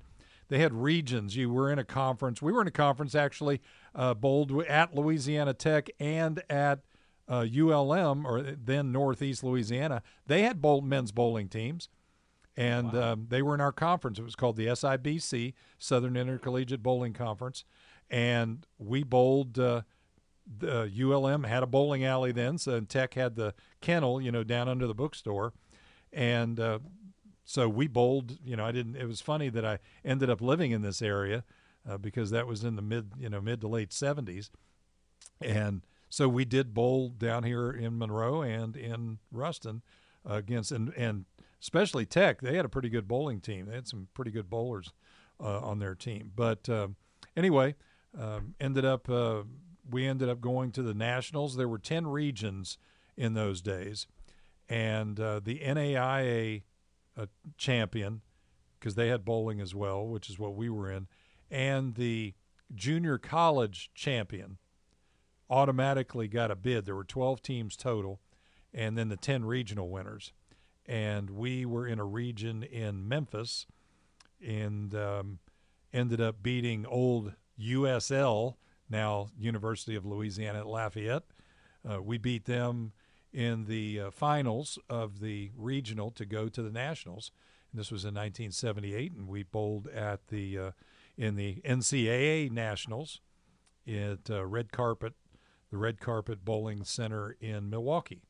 They 0.49 0.59
had 0.59 0.73
regions. 0.73 1.37
You 1.37 1.49
were 1.49 1.71
in 1.71 1.79
a 1.79 1.85
conference. 1.85 2.41
We 2.41 2.51
were 2.51 2.61
in 2.61 2.67
a 2.67 2.71
conference 2.71 3.15
actually, 3.15 3.61
uh, 3.95 4.13
bowled 4.15 4.51
at 4.65 4.93
Louisiana 4.93 5.53
Tech 5.53 5.89
and 5.97 6.43
at 6.49 6.79
uh, 7.29 7.45
ULM 7.49 8.27
or 8.27 8.41
then 8.41 8.91
Northeast 8.91 9.45
Louisiana. 9.45 10.03
They 10.25 10.41
had 10.41 10.61
bowl, 10.61 10.81
men's 10.81 11.13
bowling 11.13 11.47
teams, 11.47 11.87
and 12.57 12.91
wow. 12.91 13.13
um, 13.13 13.27
they 13.29 13.41
were 13.41 13.55
in 13.55 13.61
our 13.61 13.71
conference. 13.71 14.19
It 14.19 14.23
was 14.23 14.35
called 14.35 14.57
the 14.57 14.67
SIBC 14.67 15.53
Southern 15.77 16.17
Intercollegiate 16.17 16.83
Bowling 16.83 17.13
Conference, 17.13 17.63
and 18.09 18.67
we 18.77 19.03
bowled. 19.03 19.57
Uh, 19.57 19.83
the 20.59 20.91
ULM 20.99 21.43
had 21.43 21.63
a 21.63 21.67
bowling 21.67 22.05
alley 22.05 22.31
then, 22.31 22.57
so 22.57 22.79
Tech 22.81 23.13
had 23.13 23.35
the 23.35 23.53
kennel, 23.81 24.21
you 24.21 24.31
know, 24.31 24.43
down 24.43 24.69
under 24.69 24.87
the 24.87 24.93
bookstore, 24.93 25.53
and 26.13 26.59
uh, 26.59 26.79
so 27.43 27.67
we 27.67 27.87
bowled. 27.87 28.37
You 28.43 28.55
know, 28.55 28.65
I 28.65 28.71
didn't. 28.71 28.95
It 28.95 29.05
was 29.05 29.21
funny 29.21 29.49
that 29.49 29.65
I 29.65 29.79
ended 30.05 30.29
up 30.29 30.41
living 30.41 30.71
in 30.71 30.81
this 30.81 31.01
area 31.01 31.43
uh, 31.87 31.97
because 31.97 32.31
that 32.31 32.47
was 32.47 32.63
in 32.63 32.75
the 32.75 32.81
mid, 32.81 33.11
you 33.19 33.29
know, 33.29 33.41
mid 33.41 33.61
to 33.61 33.67
late 33.67 33.89
'70s, 33.89 34.49
and 35.41 35.81
so 36.09 36.27
we 36.29 36.45
did 36.45 36.73
bowl 36.73 37.09
down 37.09 37.43
here 37.43 37.71
in 37.71 37.97
Monroe 37.97 38.41
and 38.41 38.75
in 38.75 39.19
Ruston 39.31 39.81
uh, 40.29 40.35
against 40.35 40.71
and 40.71 40.93
and 40.95 41.25
especially 41.61 42.05
Tech. 42.05 42.41
They 42.41 42.55
had 42.55 42.65
a 42.65 42.69
pretty 42.69 42.89
good 42.89 43.07
bowling 43.07 43.41
team. 43.41 43.65
They 43.67 43.75
had 43.75 43.87
some 43.87 44.07
pretty 44.13 44.31
good 44.31 44.49
bowlers 44.49 44.93
uh, 45.39 45.59
on 45.59 45.79
their 45.79 45.95
team. 45.95 46.31
But 46.35 46.69
uh, 46.69 46.89
anyway, 47.35 47.75
um, 48.17 48.55
ended 48.59 48.85
up 48.85 49.09
uh, 49.09 49.43
we 49.89 50.05
ended 50.05 50.29
up 50.29 50.41
going 50.41 50.71
to 50.73 50.81
the 50.81 50.93
nationals. 50.93 51.55
There 51.55 51.67
were 51.67 51.79
ten 51.79 52.07
regions 52.07 52.77
in 53.15 53.33
those 53.33 53.61
days, 53.61 54.07
and 54.69 55.19
uh, 55.19 55.39
the 55.43 55.59
NAIA 55.59 56.63
uh, 57.17 57.25
champion 57.57 58.21
because 58.79 58.95
they 58.95 59.07
had 59.07 59.25
bowling 59.25 59.59
as 59.59 59.73
well, 59.73 60.05
which 60.05 60.29
is 60.29 60.37
what 60.37 60.55
we 60.55 60.69
were 60.69 60.91
in, 60.91 61.07
and 61.49 61.95
the 61.95 62.33
junior 62.75 63.17
college 63.17 63.89
champion 63.95 64.57
automatically 65.49 66.27
got 66.27 66.51
a 66.51 66.55
bid. 66.55 66.85
There 66.85 66.95
were 66.95 67.03
12 67.03 67.41
teams 67.41 67.75
total, 67.75 68.19
and 68.73 68.97
then 68.97 69.09
the 69.09 69.17
10 69.17 69.45
regional 69.45 69.89
winners. 69.89 70.33
And 70.85 71.29
we 71.29 71.65
were 71.65 71.87
in 71.87 71.99
a 71.99 72.05
region 72.05 72.63
in 72.63 73.07
Memphis 73.07 73.65
and 74.45 74.93
um, 74.95 75.39
ended 75.93 76.21
up 76.21 76.41
beating 76.41 76.85
old 76.85 77.33
USL, 77.59 78.55
now 78.89 79.29
University 79.37 79.95
of 79.95 80.05
Louisiana 80.05 80.59
at 80.59 80.67
Lafayette. 80.67 81.23
Uh, 81.89 82.01
we 82.01 82.17
beat 82.17 82.45
them 82.45 82.93
in 83.33 83.65
the 83.65 83.99
uh, 83.99 84.11
finals 84.11 84.79
of 84.89 85.19
the 85.19 85.51
regional 85.55 86.11
to 86.11 86.25
go 86.25 86.49
to 86.49 86.61
the 86.61 86.71
nationals. 86.71 87.31
And 87.71 87.79
this 87.79 87.91
was 87.91 88.03
in 88.03 88.13
1978, 88.13 89.11
and 89.13 89.27
we 89.27 89.43
bowled 89.43 89.87
at 89.87 90.27
the 90.27 90.57
uh, 90.57 90.71
in 91.17 91.35
the 91.35 91.55
NCAA 91.65 92.49
nationals 92.51 93.21
at 93.87 94.29
uh, 94.29 94.45
red 94.45 94.71
carpet, 94.71 95.13
the 95.71 95.77
red 95.77 95.99
carpet 95.99 96.45
bowling 96.45 96.83
center 96.83 97.35
in 97.41 97.69
Milwaukee, 97.69 98.21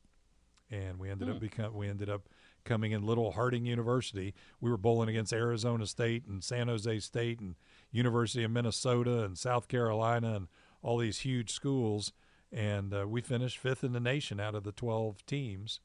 and 0.70 0.98
we 0.98 1.08
ended 1.10 1.28
up 1.28 1.36
Hmm. 1.36 1.40
become 1.40 1.74
we 1.74 1.88
ended 1.88 2.10
up 2.10 2.28
coming 2.64 2.92
in 2.92 3.06
Little 3.06 3.32
Harding 3.32 3.64
University. 3.64 4.34
We 4.60 4.70
were 4.70 4.76
bowling 4.76 5.08
against 5.08 5.32
Arizona 5.32 5.86
State 5.86 6.26
and 6.26 6.42
San 6.44 6.68
Jose 6.68 6.98
State 7.00 7.40
and 7.40 7.54
University 7.90 8.44
of 8.44 8.50
Minnesota 8.50 9.24
and 9.24 9.36
South 9.38 9.68
Carolina 9.68 10.34
and 10.36 10.48
all 10.82 10.98
these 10.98 11.20
huge 11.20 11.50
schools. 11.52 12.12
And 12.52 12.94
uh, 12.94 13.06
we 13.06 13.20
finished 13.20 13.58
fifth 13.58 13.84
in 13.84 13.92
the 13.92 14.00
nation 14.00 14.40
out 14.40 14.54
of 14.54 14.64
the 14.64 14.72
12 14.72 15.24
teams. 15.26 15.80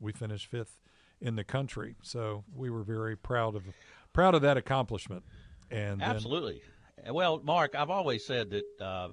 We 0.00 0.12
finished 0.12 0.46
fifth 0.46 0.78
in 1.20 1.36
the 1.36 1.44
country. 1.44 1.96
So 2.02 2.44
we 2.54 2.70
were 2.70 2.82
very 2.82 3.16
proud 3.16 3.54
of 3.54 3.64
proud 4.12 4.34
of 4.34 4.42
that 4.42 4.56
accomplishment. 4.56 5.24
And 5.70 6.00
then- 6.00 6.08
Absolutely. 6.10 6.62
Well, 7.10 7.40
Mark, 7.44 7.74
I've 7.74 7.90
always 7.90 8.24
said 8.24 8.50
that 8.50 8.64
uh, 8.84 9.08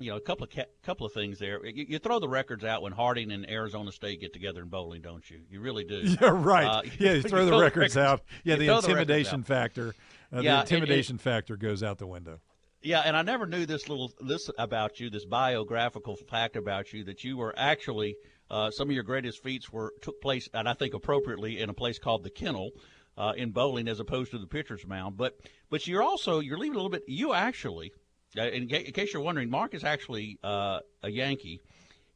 you 0.00 0.10
know 0.10 0.16
a 0.16 0.20
couple 0.20 0.44
of 0.44 0.50
ca- 0.50 0.64
couple 0.82 1.06
of 1.06 1.12
things 1.12 1.38
there. 1.38 1.64
You, 1.64 1.86
you 1.88 1.98
throw 2.00 2.18
the 2.18 2.28
records 2.28 2.64
out 2.64 2.82
when 2.82 2.92
Harding 2.92 3.30
and 3.30 3.48
Arizona 3.48 3.92
State 3.92 4.20
get 4.20 4.32
together 4.32 4.62
in 4.62 4.68
bowling, 4.68 5.00
don't 5.02 5.28
you? 5.30 5.40
You 5.48 5.60
really 5.60 5.84
do. 5.84 6.02
Yeah, 6.20 6.30
right. 6.32 6.66
Uh, 6.66 6.82
yeah, 6.98 7.12
you 7.12 7.22
throw 7.30 7.46
the 7.46 7.56
records 7.58 7.96
out. 7.96 8.22
Yeah, 8.42 8.54
you 8.54 8.60
the 8.60 8.64
throw 8.66 8.74
records 8.74 8.88
intimidation 8.88 9.40
out. 9.40 9.46
factor. 9.46 9.94
Uh, 10.34 10.40
Yeah, 10.40 10.56
the 10.56 10.60
intimidation 10.62 11.18
factor 11.18 11.56
goes 11.56 11.82
out 11.82 11.98
the 11.98 12.06
window. 12.06 12.40
Yeah, 12.82 13.00
and 13.00 13.16
I 13.16 13.22
never 13.22 13.46
knew 13.46 13.64
this 13.64 13.88
little 13.88 14.12
this 14.20 14.50
about 14.58 15.00
you, 15.00 15.08
this 15.08 15.24
biographical 15.24 16.16
fact 16.16 16.56
about 16.56 16.92
you 16.92 17.04
that 17.04 17.24
you 17.24 17.36
were 17.38 17.54
actually 17.56 18.16
uh, 18.50 18.70
some 18.70 18.88
of 18.90 18.94
your 18.94 19.04
greatest 19.04 19.42
feats 19.42 19.72
were 19.72 19.94
took 20.02 20.20
place, 20.20 20.48
and 20.52 20.68
I 20.68 20.74
think 20.74 20.92
appropriately 20.92 21.60
in 21.60 21.70
a 21.70 21.74
place 21.74 21.98
called 21.98 22.24
the 22.24 22.30
Kennel 22.30 22.72
uh, 23.16 23.32
in 23.36 23.52
bowling, 23.52 23.88
as 23.88 24.00
opposed 24.00 24.32
to 24.32 24.38
the 24.38 24.46
pitcher's 24.46 24.86
mound. 24.86 25.16
But 25.16 25.34
but 25.70 25.86
you're 25.86 26.02
also 26.02 26.40
you're 26.40 26.58
leaving 26.58 26.74
a 26.74 26.78
little 26.78 26.90
bit. 26.90 27.04
You 27.06 27.32
actually, 27.32 27.92
uh, 28.38 28.42
in, 28.42 28.68
ca- 28.68 28.84
in 28.84 28.92
case 28.92 29.14
you're 29.14 29.22
wondering, 29.22 29.48
Mark 29.48 29.72
is 29.72 29.82
actually 29.84 30.38
uh, 30.44 30.80
a 31.02 31.10
Yankee. 31.10 31.60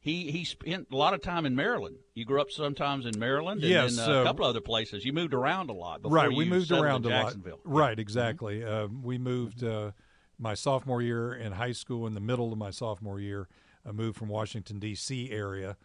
He 0.01 0.31
he 0.31 0.45
spent 0.45 0.87
a 0.91 0.95
lot 0.95 1.13
of 1.13 1.21
time 1.21 1.45
in 1.45 1.55
Maryland. 1.55 1.97
You 2.13 2.23
grew 2.23 2.39
up 2.39 2.51
sometimes 2.51 3.05
in 3.05 3.19
Maryland, 3.19 3.61
and 3.61 3.69
Yes, 3.69 3.97
then 3.97 4.09
uh, 4.09 4.19
uh, 4.19 4.21
a 4.21 4.23
couple 4.23 4.45
other 4.45 4.61
places. 4.61 5.03
You 5.03 5.11
moved 5.11 5.33
around 5.33 5.69
a 5.69 5.73
lot. 5.73 6.01
Before 6.01 6.15
right, 6.15 6.29
we 6.31 6.45
you 6.45 6.49
moved 6.49 6.71
around 6.71 7.05
a 7.05 7.09
lot. 7.09 7.35
Right, 7.65 7.99
exactly. 7.99 8.63
Um, 8.63 9.03
we 9.03 9.17
moved 9.17 9.61
uh, 9.61 9.91
my 10.37 10.53
sophomore 10.53 11.01
year 11.01 11.33
in 11.33 11.51
high 11.51 11.73
school. 11.73 12.07
In 12.07 12.13
the 12.13 12.21
middle 12.21 12.53
of 12.53 12.57
my 12.57 12.71
sophomore 12.71 13.19
year, 13.19 13.49
I 13.85 13.91
moved 13.91 14.17
from 14.17 14.29
Washington 14.29 14.79
D.C. 14.79 15.31
area. 15.31 15.75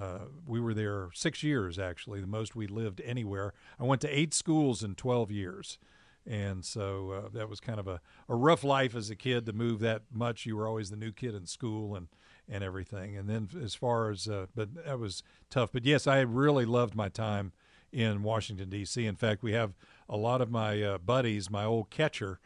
Uh, 0.00 0.26
we 0.46 0.60
were 0.60 0.74
there 0.74 1.08
six 1.12 1.42
years, 1.42 1.78
actually, 1.78 2.20
the 2.20 2.26
most 2.26 2.54
we 2.54 2.66
lived 2.68 3.00
anywhere. 3.04 3.54
I 3.78 3.84
went 3.84 4.00
to 4.02 4.08
eight 4.08 4.34
schools 4.34 4.84
in 4.84 4.94
twelve 4.94 5.32
years, 5.32 5.78
and 6.24 6.64
so 6.64 7.10
uh, 7.10 7.28
that 7.32 7.48
was 7.48 7.58
kind 7.58 7.80
of 7.80 7.88
a, 7.88 8.00
a 8.28 8.36
rough 8.36 8.62
life 8.62 8.94
as 8.94 9.10
a 9.10 9.16
kid 9.16 9.46
to 9.46 9.52
move 9.52 9.80
that 9.80 10.02
much. 10.12 10.46
You 10.46 10.56
were 10.56 10.68
always 10.68 10.90
the 10.90 10.96
new 10.96 11.10
kid 11.10 11.34
in 11.34 11.46
school 11.46 11.96
and 11.96 12.06
and 12.48 12.62
everything. 12.62 13.16
And 13.16 13.28
then 13.28 13.48
as 13.62 13.74
far 13.74 14.10
as 14.10 14.28
uh, 14.28 14.46
but 14.54 14.74
that 14.84 14.98
was 14.98 15.22
tough. 15.50 15.70
But 15.72 15.84
yes, 15.84 16.06
I 16.06 16.20
really 16.20 16.64
loved 16.64 16.94
my 16.94 17.08
time 17.08 17.52
in 17.92 18.22
Washington 18.22 18.70
D.C. 18.70 19.06
In 19.06 19.16
fact, 19.16 19.42
we 19.42 19.52
have 19.52 19.74
a 20.08 20.16
lot 20.16 20.40
of 20.40 20.50
my 20.50 20.82
uh, 20.82 20.98
buddies. 20.98 21.50
My 21.50 21.64
old 21.64 21.90
catcher 21.90 22.40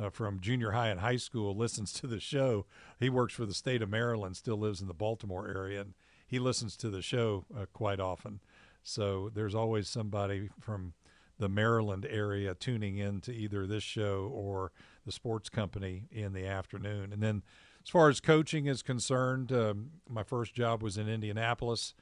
uh, 0.00 0.10
from 0.10 0.40
junior 0.40 0.70
high 0.70 0.88
and 0.88 1.00
high 1.00 1.16
school 1.16 1.56
listens 1.56 1.92
to 1.94 2.06
the 2.06 2.20
show. 2.20 2.66
He 2.98 3.10
works 3.10 3.34
for 3.34 3.46
the 3.46 3.54
state 3.54 3.82
of 3.82 3.90
Maryland, 3.90 4.36
still 4.36 4.56
lives 4.56 4.80
in 4.80 4.88
the 4.88 4.94
Baltimore 4.94 5.48
area, 5.48 5.80
and 5.80 5.94
he 6.26 6.38
listens 6.38 6.76
to 6.78 6.88
the 6.88 7.02
show 7.02 7.44
uh, 7.54 7.66
quite 7.72 8.00
often. 8.00 8.40
So 8.82 9.30
there's 9.32 9.54
always 9.54 9.88
somebody 9.88 10.50
from 10.60 10.94
the 11.38 11.48
Maryland 11.48 12.06
area 12.08 12.54
tuning 12.54 12.98
in 12.98 13.20
to 13.22 13.34
either 13.34 13.66
this 13.66 13.82
show 13.82 14.30
or 14.32 14.72
the 15.04 15.12
sports 15.12 15.48
company 15.48 16.04
in 16.10 16.32
the 16.32 16.46
afternoon. 16.46 17.12
And 17.12 17.22
then, 17.22 17.42
as 17.82 17.90
far 17.90 18.08
as 18.08 18.20
coaching 18.20 18.66
is 18.66 18.82
concerned, 18.82 19.52
um, 19.52 19.90
my 20.08 20.22
first 20.22 20.54
job 20.54 20.82
was 20.82 20.96
in 20.96 21.08
Indianapolis. 21.08 21.94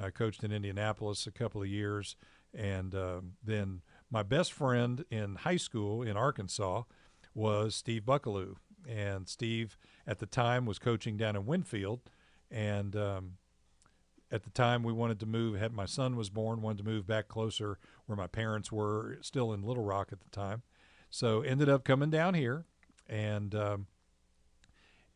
I 0.00 0.10
coached 0.10 0.44
in 0.44 0.52
Indianapolis 0.52 1.26
a 1.26 1.32
couple 1.32 1.62
of 1.62 1.68
years, 1.68 2.16
and 2.54 2.94
um 2.94 3.32
then 3.44 3.82
my 4.10 4.22
best 4.22 4.52
friend 4.52 5.04
in 5.10 5.36
high 5.36 5.56
school 5.56 6.02
in 6.02 6.16
Arkansas 6.16 6.82
was 7.34 7.74
Steve 7.74 8.02
Buckaloo, 8.04 8.56
and 8.88 9.28
Steve 9.28 9.76
at 10.06 10.18
the 10.18 10.26
time 10.26 10.64
was 10.66 10.78
coaching 10.78 11.16
down 11.16 11.36
in 11.36 11.44
Winnfield, 11.44 12.00
and 12.50 12.96
um, 12.96 13.32
at 14.30 14.42
the 14.44 14.50
time 14.50 14.82
we 14.82 14.92
wanted 14.92 15.20
to 15.20 15.26
move. 15.26 15.58
Had 15.58 15.72
my 15.72 15.84
son 15.84 16.16
was 16.16 16.30
born, 16.30 16.62
wanted 16.62 16.78
to 16.78 16.90
move 16.90 17.06
back 17.06 17.28
closer 17.28 17.78
where 18.06 18.16
my 18.16 18.26
parents 18.26 18.72
were, 18.72 19.18
still 19.20 19.52
in 19.52 19.62
Little 19.62 19.84
Rock 19.84 20.08
at 20.12 20.20
the 20.20 20.30
time, 20.30 20.62
so 21.10 21.42
ended 21.42 21.68
up 21.68 21.84
coming 21.84 22.10
down 22.10 22.34
here, 22.34 22.64
and 23.06 23.54
um, 23.54 23.86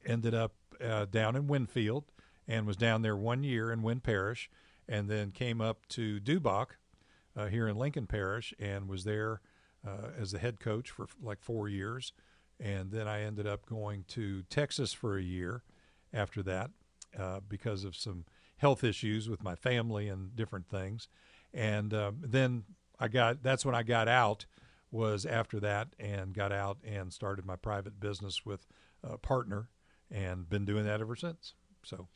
ended 0.07 0.35
up 0.35 0.55
uh, 0.83 1.07
down 1.07 1.37
in 1.37 1.47
Winnfield 1.47 2.05
and 2.49 2.67
was 2.67 2.77
down 2.77 3.03
there 3.03 3.17
one 3.17 3.45
year 3.45 3.73
in 3.73 3.83
Winn 3.83 4.01
Parish, 4.01 4.51
and 4.89 5.09
then 5.09 5.31
came 5.31 5.61
up 5.61 5.87
to 5.89 6.21
Dubach 6.21 6.73
uh, 7.37 7.47
here 7.47 7.69
in 7.69 7.77
Lincoln 7.77 8.07
Parish 8.07 8.53
and 8.59 8.89
was 8.89 9.05
there 9.05 9.41
uh, 9.87 10.09
as 10.19 10.33
the 10.33 10.39
head 10.39 10.61
coach 10.61 10.91
for 10.91 11.07
like 11.23 11.41
four 11.41 11.69
years. 11.69 12.13
And 12.61 12.91
then 12.91 13.09
I 13.09 13.23
ended 13.23 13.47
up 13.47 13.67
going 13.67 14.05
to 14.09 14.43
Texas 14.45 14.93
for 14.93 15.17
a 15.17 15.23
year 15.23 15.63
after 16.13 16.43
that 16.45 16.71
uh, 17.19 17.41
because 17.49 17.85
of 17.85 17.97
some 17.97 18.25
health 18.59 18.85
issues 18.85 19.29
with 19.29 19.43
my 19.43 19.55
family 19.55 20.09
and 20.09 20.37
different 20.37 20.69
things. 20.69 21.09
And 21.53 21.93
um, 21.93 22.19
then 22.23 22.65
I 22.99 23.09
got 23.09 23.43
that's 23.43 23.65
when 23.65 23.75
I 23.75 23.83
got 23.83 24.09
out 24.09 24.47
was 24.91 25.25
after 25.25 25.59
that 25.61 25.89
and 25.99 26.35
got 26.35 26.53
out 26.53 26.79
and 26.85 27.13
started 27.13 27.45
my 27.45 27.57
private 27.57 27.99
business 27.99 28.45
with 28.45 28.67
a 29.03 29.19
partner 29.19 29.69
and 30.13 30.49
been 30.49 30.65
doing 30.65 30.85
that 30.85 31.01
ever 31.01 31.17
since. 31.17 31.55
So 31.85 32.07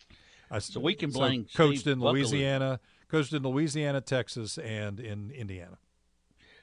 I 0.51 0.59
So 0.61 0.79
we 0.81 0.95
can 0.95 1.11
blame 1.11 1.47
coached 1.55 1.81
Steve 1.81 1.95
in 1.95 1.99
Buckaloo. 2.01 2.13
Louisiana, 2.13 2.81
coached 3.09 3.33
in 3.33 3.43
Louisiana, 3.43 4.01
Texas, 4.01 4.59
and 4.59 5.01
in 5.01 5.31
Indiana. 5.31 5.79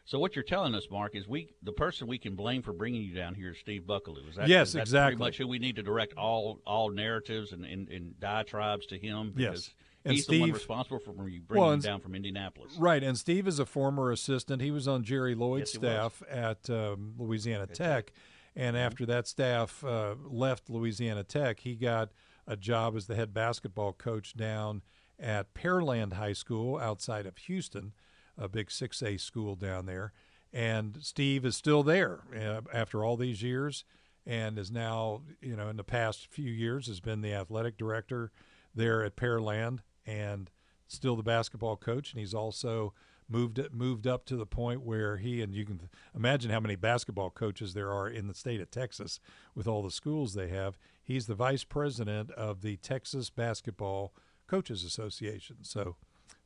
So 0.06 0.20
what 0.20 0.36
you're 0.36 0.44
telling 0.44 0.76
us, 0.76 0.88
Mark, 0.92 1.16
is 1.16 1.28
we 1.30 1.54
the 1.64 1.72
person 1.72 2.08
we 2.08 2.18
can 2.18 2.36
blame 2.36 2.62
for 2.62 2.74
bringing 2.74 3.04
you 3.04 3.14
down 3.16 3.36
here 3.36 3.52
is 3.52 3.58
Steve 3.60 3.84
Buckaloo. 3.88 4.30
Is 4.30 4.36
that, 4.36 4.48
Yes, 4.50 4.68
is 4.70 4.74
that 4.74 4.82
exactly. 4.82 5.16
Pretty 5.16 5.28
much 5.30 5.38
who 5.38 5.48
we 5.48 5.60
need 5.60 5.78
to 5.78 5.84
direct 5.84 6.14
all 6.18 6.60
all 6.66 6.90
narratives 6.90 7.54
and, 7.54 7.64
and, 7.66 7.88
and 7.90 8.20
diatribes 8.20 8.86
to 8.88 8.98
him. 9.00 9.32
Because 9.36 9.68
Yes. 9.68 9.74
And 10.06 10.16
he's 10.16 10.28
the 10.28 10.38
one 10.42 10.50
Steve- 10.50 10.56
responsible 10.56 11.00
for 11.00 11.30
you 11.30 11.40
bringing 11.40 11.66
Well, 11.66 11.76
you 11.78 11.82
down 11.82 12.02
from 12.02 12.14
Indianapolis. 12.14 12.74
Right, 12.78 13.02
and 13.02 13.18
Steve 13.18 13.48
is 13.48 13.58
a 13.60 13.66
former 13.66 14.12
assistant. 14.12 14.62
He 14.62 14.70
was 14.70 14.86
on 14.86 15.06
Jerry 15.06 15.34
Loyd's 15.34 15.74
Yes, 15.76 15.82
was. 15.82 15.90
staff 16.18 16.24
at 16.30 16.70
um, 16.70 17.14
Louisiana 17.18 17.68
Tech, 17.68 18.12
and 18.56 18.78
after 18.78 19.06
that 19.06 19.28
staff 19.28 19.84
uh, 19.84 20.16
left 20.30 20.70
Louisiana 20.70 21.24
Tech, 21.24 21.62
he 21.62 21.76
got 21.76 22.12
a 22.48 22.56
job 22.56 22.96
as 22.96 23.08
the 23.08 23.16
head 23.16 23.34
basketball 23.34 23.94
coach 23.94 24.36
down 24.36 24.82
at 25.20 25.54
Pearland 25.54 26.14
High 26.14 26.34
School 26.34 26.78
outside 26.78 27.26
of 27.26 27.38
Houston, 27.38 27.94
a 28.38 28.48
big 28.48 28.68
6A 28.68 29.20
school 29.20 29.56
down 29.56 29.86
there. 29.86 30.12
And 30.52 30.98
Steve 31.02 31.46
is 31.46 31.56
still 31.56 31.82
there 31.82 32.20
uh, 32.36 32.62
after 32.72 33.04
all 33.04 33.18
these 33.18 33.42
years 33.42 33.86
and 34.26 34.60
is 34.60 34.72
now, 34.72 35.22
you 35.42 35.56
know, 35.56 35.70
in 35.70 35.78
the 35.78 35.84
past 35.84 36.28
few 36.28 36.52
years 36.52 36.88
has 36.88 37.00
been 37.00 37.22
the 37.22 37.34
athletic 37.34 37.78
director 37.78 38.32
there 38.76 39.04
at 39.04 39.16
Pearland 39.16 39.80
and 40.06 40.52
still 40.88 41.16
the 41.16 41.24
basketball 41.24 41.76
coach. 41.76 42.12
And 42.12 42.20
he's 42.20 42.34
also 42.34 42.94
moved 43.30 43.60
moved 43.72 44.08
up 44.08 44.26
to 44.26 44.36
the 44.36 44.46
point 44.46 44.82
where 44.82 45.18
he 45.18 45.42
and 45.42 45.54
you 45.54 45.66
can 45.66 45.90
imagine 46.16 46.52
how 46.52 46.60
many 46.60 46.76
basketball 46.76 47.30
coaches 47.30 47.74
there 47.74 47.92
are 47.92 48.08
in 48.08 48.28
the 48.28 48.34
state 48.34 48.62
of 48.62 48.70
Texas 48.70 49.20
with 49.56 49.68
all 49.68 49.82
the 49.82 49.92
schools 49.92 50.34
they 50.34 50.50
have. 50.50 50.78
He's 51.04 51.28
the 51.28 51.36
vice 51.36 51.64
president 51.64 52.32
of 52.32 52.62
the 52.62 52.78
Texas 52.78 53.30
Basketball 53.30 54.14
Coaches 54.48 54.84
Association. 54.84 55.58
So, 55.62 55.96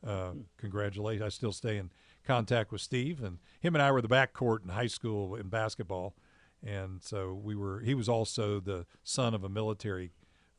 uh, 0.05 0.31
congratulations! 0.57 1.25
I 1.25 1.29
still 1.29 1.51
stay 1.51 1.77
in 1.77 1.91
contact 2.25 2.71
with 2.71 2.81
Steve, 2.81 3.23
and 3.23 3.39
him 3.59 3.75
and 3.75 3.81
I 3.81 3.91
were 3.91 4.01
the 4.01 4.07
backcourt 4.07 4.63
in 4.63 4.69
high 4.69 4.87
school 4.87 5.35
in 5.35 5.49
basketball, 5.49 6.15
and 6.65 7.01
so 7.01 7.33
we 7.33 7.55
were. 7.55 7.79
He 7.81 7.93
was 7.93 8.09
also 8.09 8.59
the 8.59 8.85
son 9.03 9.33
of 9.33 9.43
a 9.43 9.49
military 9.49 10.11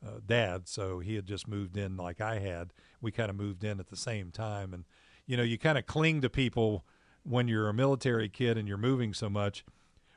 uh, 0.05 0.19
dad, 0.25 0.67
so 0.67 0.99
he 0.99 1.15
had 1.15 1.25
just 1.25 1.47
moved 1.47 1.77
in 1.77 1.97
like 1.97 2.21
I 2.21 2.39
had. 2.39 2.73
We 3.01 3.11
kind 3.11 3.29
of 3.29 3.35
moved 3.35 3.63
in 3.63 3.79
at 3.79 3.89
the 3.89 3.97
same 3.97 4.31
time, 4.31 4.73
and 4.73 4.85
you 5.29 5.37
know, 5.37 5.43
you 5.43 5.59
kind 5.59 5.77
of 5.77 5.85
cling 5.85 6.21
to 6.21 6.29
people 6.29 6.83
when 7.21 7.47
you're 7.47 7.69
a 7.69 7.73
military 7.73 8.27
kid 8.27 8.57
and 8.57 8.67
you're 8.67 8.79
moving 8.79 9.13
so 9.13 9.29
much, 9.29 9.63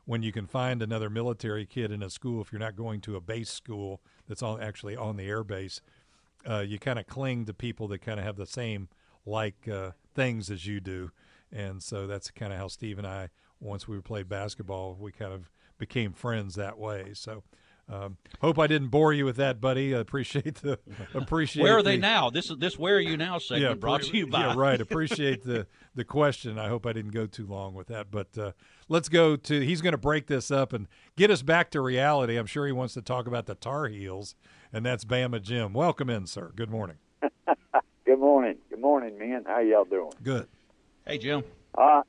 when 0.06 0.22
you 0.22 0.32
can 0.32 0.46
find 0.46 0.80
another 0.80 1.10
military 1.10 1.66
kid 1.66 1.92
in 1.92 2.02
a 2.02 2.08
school, 2.08 2.40
if 2.40 2.50
you're 2.50 2.58
not 2.58 2.76
going 2.76 2.98
to 3.02 3.14
a 3.14 3.20
base 3.20 3.50
school 3.50 4.00
that's 4.26 4.42
on 4.42 4.62
actually 4.62 4.96
on 4.96 5.18
the 5.18 5.24
air 5.24 5.44
base, 5.44 5.82
uh, 6.48 6.60
you 6.60 6.78
kind 6.78 6.98
of 6.98 7.06
cling 7.06 7.44
to 7.44 7.52
people 7.52 7.86
that 7.88 8.00
kind 8.00 8.18
of 8.18 8.24
have 8.24 8.36
the 8.36 8.46
same 8.46 8.88
like 9.26 9.68
uh, 9.68 9.90
things 10.14 10.50
as 10.50 10.66
you 10.66 10.80
do, 10.80 11.10
and 11.52 11.82
so 11.82 12.06
that's 12.06 12.30
kind 12.30 12.50
of 12.50 12.58
how 12.58 12.68
Steve 12.68 12.96
and 12.96 13.06
I, 13.06 13.28
once 13.60 13.86
we 13.86 14.00
played 14.00 14.30
basketball, 14.30 14.96
we 14.98 15.12
kind 15.12 15.34
of 15.34 15.50
became 15.76 16.14
friends 16.14 16.54
that 16.54 16.78
way. 16.78 17.10
So. 17.12 17.42
Um, 17.93 18.16
hope 18.40 18.59
I 18.59 18.66
didn't 18.66 18.88
bore 18.88 19.12
you 19.12 19.26
with 19.26 19.36
that, 19.36 19.61
buddy. 19.61 19.95
I 19.95 19.99
appreciate 19.99 20.55
the 20.57 20.78
appreciate. 21.14 21.62
Where 21.62 21.76
are 21.76 21.82
they 21.82 21.97
the- 21.97 22.01
now? 22.03 22.30
This 22.30 22.51
is 22.51 22.57
this 22.57 22.78
Where 22.78 22.97
Are 22.97 23.01
You 23.01 23.16
Now 23.18 23.38
segment 23.38 23.80
brought 23.80 24.03
to 24.03 24.16
you 24.16 24.26
by. 24.26 24.47
Yeah, 24.47 24.55
right. 24.57 24.80
Appreciate 24.80 25.45
the 25.45 25.66
the 25.95 26.05
question. 26.05 26.59
I 26.59 26.68
hope 26.68 26.86
I 26.86 26.95
didn't 26.95 27.11
go 27.11 27.26
too 27.26 27.47
long 27.47 27.74
with 27.74 27.88
that, 27.88 28.11
but 28.11 28.36
uh, 28.38 28.53
let's 28.88 29.11
go 29.11 29.36
to. 29.36 29.61
He's 29.61 29.82
going 29.82 29.93
to 29.93 29.99
break 29.99 30.26
this 30.26 30.51
up 30.51 30.72
and 30.72 30.88
get 31.16 31.30
us 31.30 31.43
back 31.43 31.70
to 31.72 31.82
reality. 31.82 32.36
I'm 32.36 32.47
sure 32.47 32.66
he 32.66 32.72
wants 32.72 32.95
to 32.95 33.03
talk 33.03 33.26
about 33.26 33.45
the 33.45 33.55
Tar 33.55 33.88
Heels, 33.88 34.34
and 34.72 34.86
that's 34.86 35.05
Bama 35.05 35.43
Jim. 35.43 35.74
Welcome 35.74 36.09
in, 36.09 36.26
sir. 36.26 36.51
Good 36.57 36.70
morning. 36.70 36.97
Good 38.07 38.18
morning. 38.18 38.57
Good 38.70 38.80
morning, 38.80 39.18
man. 39.18 39.45
How 39.47 39.61
y'all 39.61 39.84
doing? 39.84 40.12
Good. 40.22 40.49
Hey, 41.07 41.18
Jim. 41.18 41.45
Uh, 41.76 42.03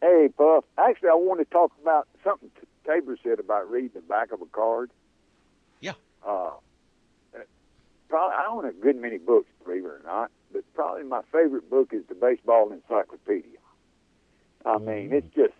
hey, 0.00 0.28
Puff. 0.36 0.64
Actually, 0.76 1.10
I 1.10 1.14
want 1.14 1.38
to 1.40 1.44
talk 1.46 1.70
about 1.80 2.08
something 2.24 2.50
t- 2.60 2.66
Tabor 2.86 3.16
said 3.22 3.38
about 3.38 3.70
reading 3.70 3.90
the 3.94 4.00
back 4.00 4.32
of 4.32 4.40
a 4.42 4.46
card. 4.46 4.90
Uh, 6.26 6.50
probably, 8.08 8.36
I 8.36 8.46
own 8.50 8.64
a 8.64 8.72
good 8.72 8.96
many 8.96 9.18
books, 9.18 9.48
believe 9.64 9.84
it 9.84 9.88
or 9.88 10.00
not, 10.04 10.30
but 10.52 10.62
probably 10.74 11.04
my 11.04 11.22
favorite 11.32 11.68
book 11.70 11.92
is 11.92 12.02
the 12.08 12.14
Baseball 12.14 12.72
Encyclopedia. 12.72 13.58
I 14.64 14.78
mean, 14.78 15.12
it's 15.12 15.34
just 15.34 15.54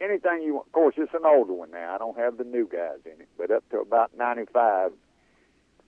anything 0.00 0.42
you 0.42 0.54
want. 0.54 0.66
Of 0.66 0.72
course, 0.72 0.94
it's 0.98 1.14
an 1.14 1.24
older 1.24 1.52
one 1.52 1.70
now. 1.70 1.94
I 1.94 1.98
don't 1.98 2.18
have 2.18 2.36
the 2.36 2.44
new 2.44 2.68
guys 2.68 2.98
in 3.04 3.20
it, 3.20 3.28
but 3.38 3.50
up 3.50 3.68
to 3.70 3.78
about 3.80 4.16
95, 4.16 4.92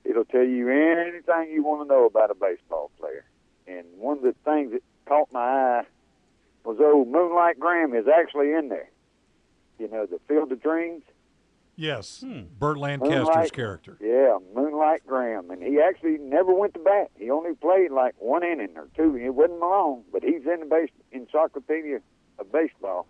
it'll 0.04 0.24
tell 0.24 0.44
you 0.44 0.68
anything 0.70 1.52
you 1.52 1.62
want 1.62 1.86
to 1.86 1.94
know 1.94 2.06
about 2.06 2.30
a 2.30 2.34
baseball 2.34 2.90
player. 2.98 3.24
And 3.66 3.84
one 3.98 4.18
of 4.18 4.22
the 4.22 4.34
things 4.44 4.72
that 4.72 4.82
caught 5.06 5.30
my 5.32 5.40
eye 5.40 5.84
was 6.64 6.78
old 6.80 7.08
Moonlight 7.08 7.58
Graham 7.58 7.94
is 7.94 8.06
actually 8.08 8.52
in 8.52 8.68
there. 8.68 8.90
You 9.78 9.88
know, 9.88 10.06
the 10.06 10.18
Field 10.26 10.50
of 10.52 10.62
Dreams. 10.62 11.02
Yes, 11.80 12.24
Burt 12.58 12.76
Lancaster's 12.76 13.26
Moonlight- 13.28 13.52
character. 13.52 13.96
Yeah, 14.00 14.38
Moonlight 14.52 15.06
Graham, 15.06 15.52
and 15.52 15.62
he 15.62 15.80
actually 15.80 16.18
never 16.18 16.52
went 16.52 16.74
to 16.74 16.80
bat. 16.80 17.12
He 17.14 17.30
only 17.30 17.54
played 17.54 17.92
like 17.92 18.16
one 18.18 18.42
inning 18.42 18.76
or 18.76 18.88
two. 18.96 19.16
It 19.16 19.30
wasn't 19.32 19.60
long, 19.60 20.02
but 20.12 20.24
he's 20.24 20.44
in 20.44 20.58
the 20.58 20.66
base 20.66 20.90
encyclopedia 21.12 22.00
of 22.40 22.50
baseball. 22.50 23.06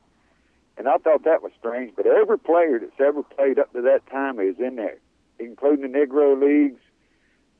And 0.76 0.86
I 0.86 0.98
thought 0.98 1.24
that 1.24 1.42
was 1.42 1.50
strange. 1.58 1.96
But 1.96 2.06
every 2.06 2.38
player 2.38 2.78
that's 2.78 3.00
ever 3.00 3.22
played 3.22 3.58
up 3.58 3.72
to 3.72 3.80
that 3.80 4.06
time 4.10 4.38
is 4.38 4.56
in 4.58 4.76
there, 4.76 4.98
including 5.38 5.90
the 5.90 5.98
Negro 5.98 6.38
leagues, 6.38 6.82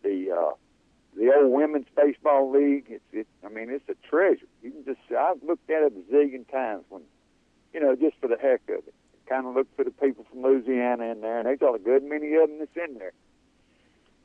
the 0.03 0.31
uh, 0.31 0.55
the 1.17 1.35
old 1.35 1.51
women's 1.53 1.89
baseball 1.97 2.51
league. 2.51 2.85
It's 2.91 3.03
it. 3.13 3.27
I 3.43 3.49
mean, 3.49 3.71
it's 3.71 3.89
a 3.89 3.95
treasure. 4.07 4.47
You 4.63 4.73
can 4.73 4.85
just. 4.85 5.01
I've 5.11 5.43
looked 5.43 5.71
at 5.71 5.85
it 5.85 5.95
a 5.97 6.13
zillion 6.15 6.47
times 6.53 6.85
when, 6.91 7.03
you 7.73 7.81
know, 7.81 7.97
just 7.97 8.17
for 8.21 8.29
the 8.29 8.37
heck 8.37 8.61
of 8.69 8.87
it. 8.87 8.95
Kind 9.29 9.47
of 9.47 9.55
look 9.55 9.67
for 9.77 9.85
the 9.85 9.91
people 9.91 10.25
from 10.31 10.43
Louisiana 10.43 11.05
in 11.05 11.21
there, 11.21 11.39
and 11.39 11.47
they 11.49 11.57
got 11.57 11.75
a 11.75 11.79
good 11.79 12.03
many 12.03 12.35
of 12.35 12.49
them 12.49 12.59
that's 12.61 12.77
in 12.89 12.99
there. 12.99 13.13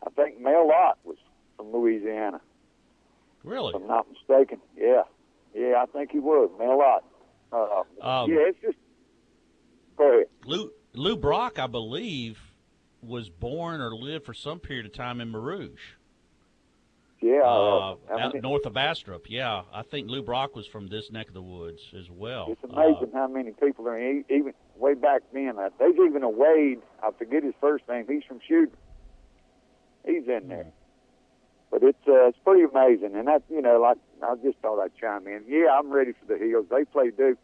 I 0.05 0.09
think 0.11 0.39
Mel 0.39 0.71
Ott 0.71 0.97
was 1.03 1.17
from 1.57 1.71
Louisiana. 1.73 2.39
Really? 3.43 3.73
If 3.75 3.81
I'm 3.81 3.87
not 3.87 4.07
mistaken. 4.09 4.59
Yeah, 4.77 5.03
yeah, 5.53 5.81
I 5.81 5.85
think 5.87 6.11
he 6.11 6.19
was 6.19 6.49
Mel 6.57 6.81
Ott. 6.81 7.03
Uh, 7.51 7.83
Um, 8.05 8.31
yeah, 8.31 8.39
it's 8.47 8.59
just. 8.61 8.77
Go 9.97 10.09
ahead. 10.09 10.27
Lou 10.45 10.71
Lou 10.93 11.17
Brock, 11.17 11.59
I 11.59 11.67
believe, 11.67 12.39
was 13.01 13.29
born 13.29 13.81
or 13.81 13.93
lived 13.93 14.25
for 14.25 14.33
some 14.33 14.59
period 14.59 14.85
of 14.85 14.93
time 14.93 15.19
in 15.19 15.29
Mer 15.29 15.39
Rouge. 15.39 15.81
Yeah, 17.23 17.39
uh, 17.45 17.47
uh, 17.47 17.95
I 18.11 18.21
out 18.21 18.33
mean, 18.33 18.41
north 18.41 18.65
of 18.65 18.73
Bastrop. 18.73 19.29
Yeah, 19.29 19.61
I 19.73 19.83
think 19.83 20.09
Lou 20.09 20.21
Brock 20.21 20.57
was 20.57 20.67
from 20.67 20.87
this 20.87 21.09
neck 21.09 21.29
of 21.29 21.33
the 21.33 21.41
woods 21.41 21.79
as 21.97 22.09
well. 22.09 22.47
It's 22.49 22.63
amazing 22.65 23.11
how 23.13 23.29
many 23.29 23.51
people 23.51 23.87
are 23.87 23.97
even 23.97 24.53
way 24.75 24.93
back 24.93 25.21
then. 25.31 25.53
Uh, 25.57 25.69
there's 25.79 25.95
even 26.05 26.23
a 26.23 26.29
Wade. 26.29 26.79
I 27.01 27.11
forget 27.17 27.41
his 27.41 27.53
first 27.61 27.87
name. 27.87 28.07
He's 28.09 28.23
from 28.27 28.41
Shooting. 28.45 28.75
He's 30.05 30.27
in 30.27 30.49
there. 30.49 30.73
But 31.71 31.83
it's 31.83 32.05
uh, 32.05 32.27
it's 32.27 32.37
pretty 32.43 32.63
amazing, 32.63 33.15
and 33.15 33.29
that 33.29 33.43
you 33.49 33.61
know, 33.61 33.79
like 33.79 33.99
I 34.21 34.35
just 34.43 34.57
thought 34.57 34.83
I'd 34.83 34.91
chime 34.99 35.25
in. 35.25 35.45
Yeah, 35.47 35.67
I'm 35.79 35.91
ready 35.91 36.11
for 36.11 36.25
the 36.25 36.37
Heels. 36.37 36.65
They 36.69 36.83
play 36.83 37.09
Duke 37.09 37.39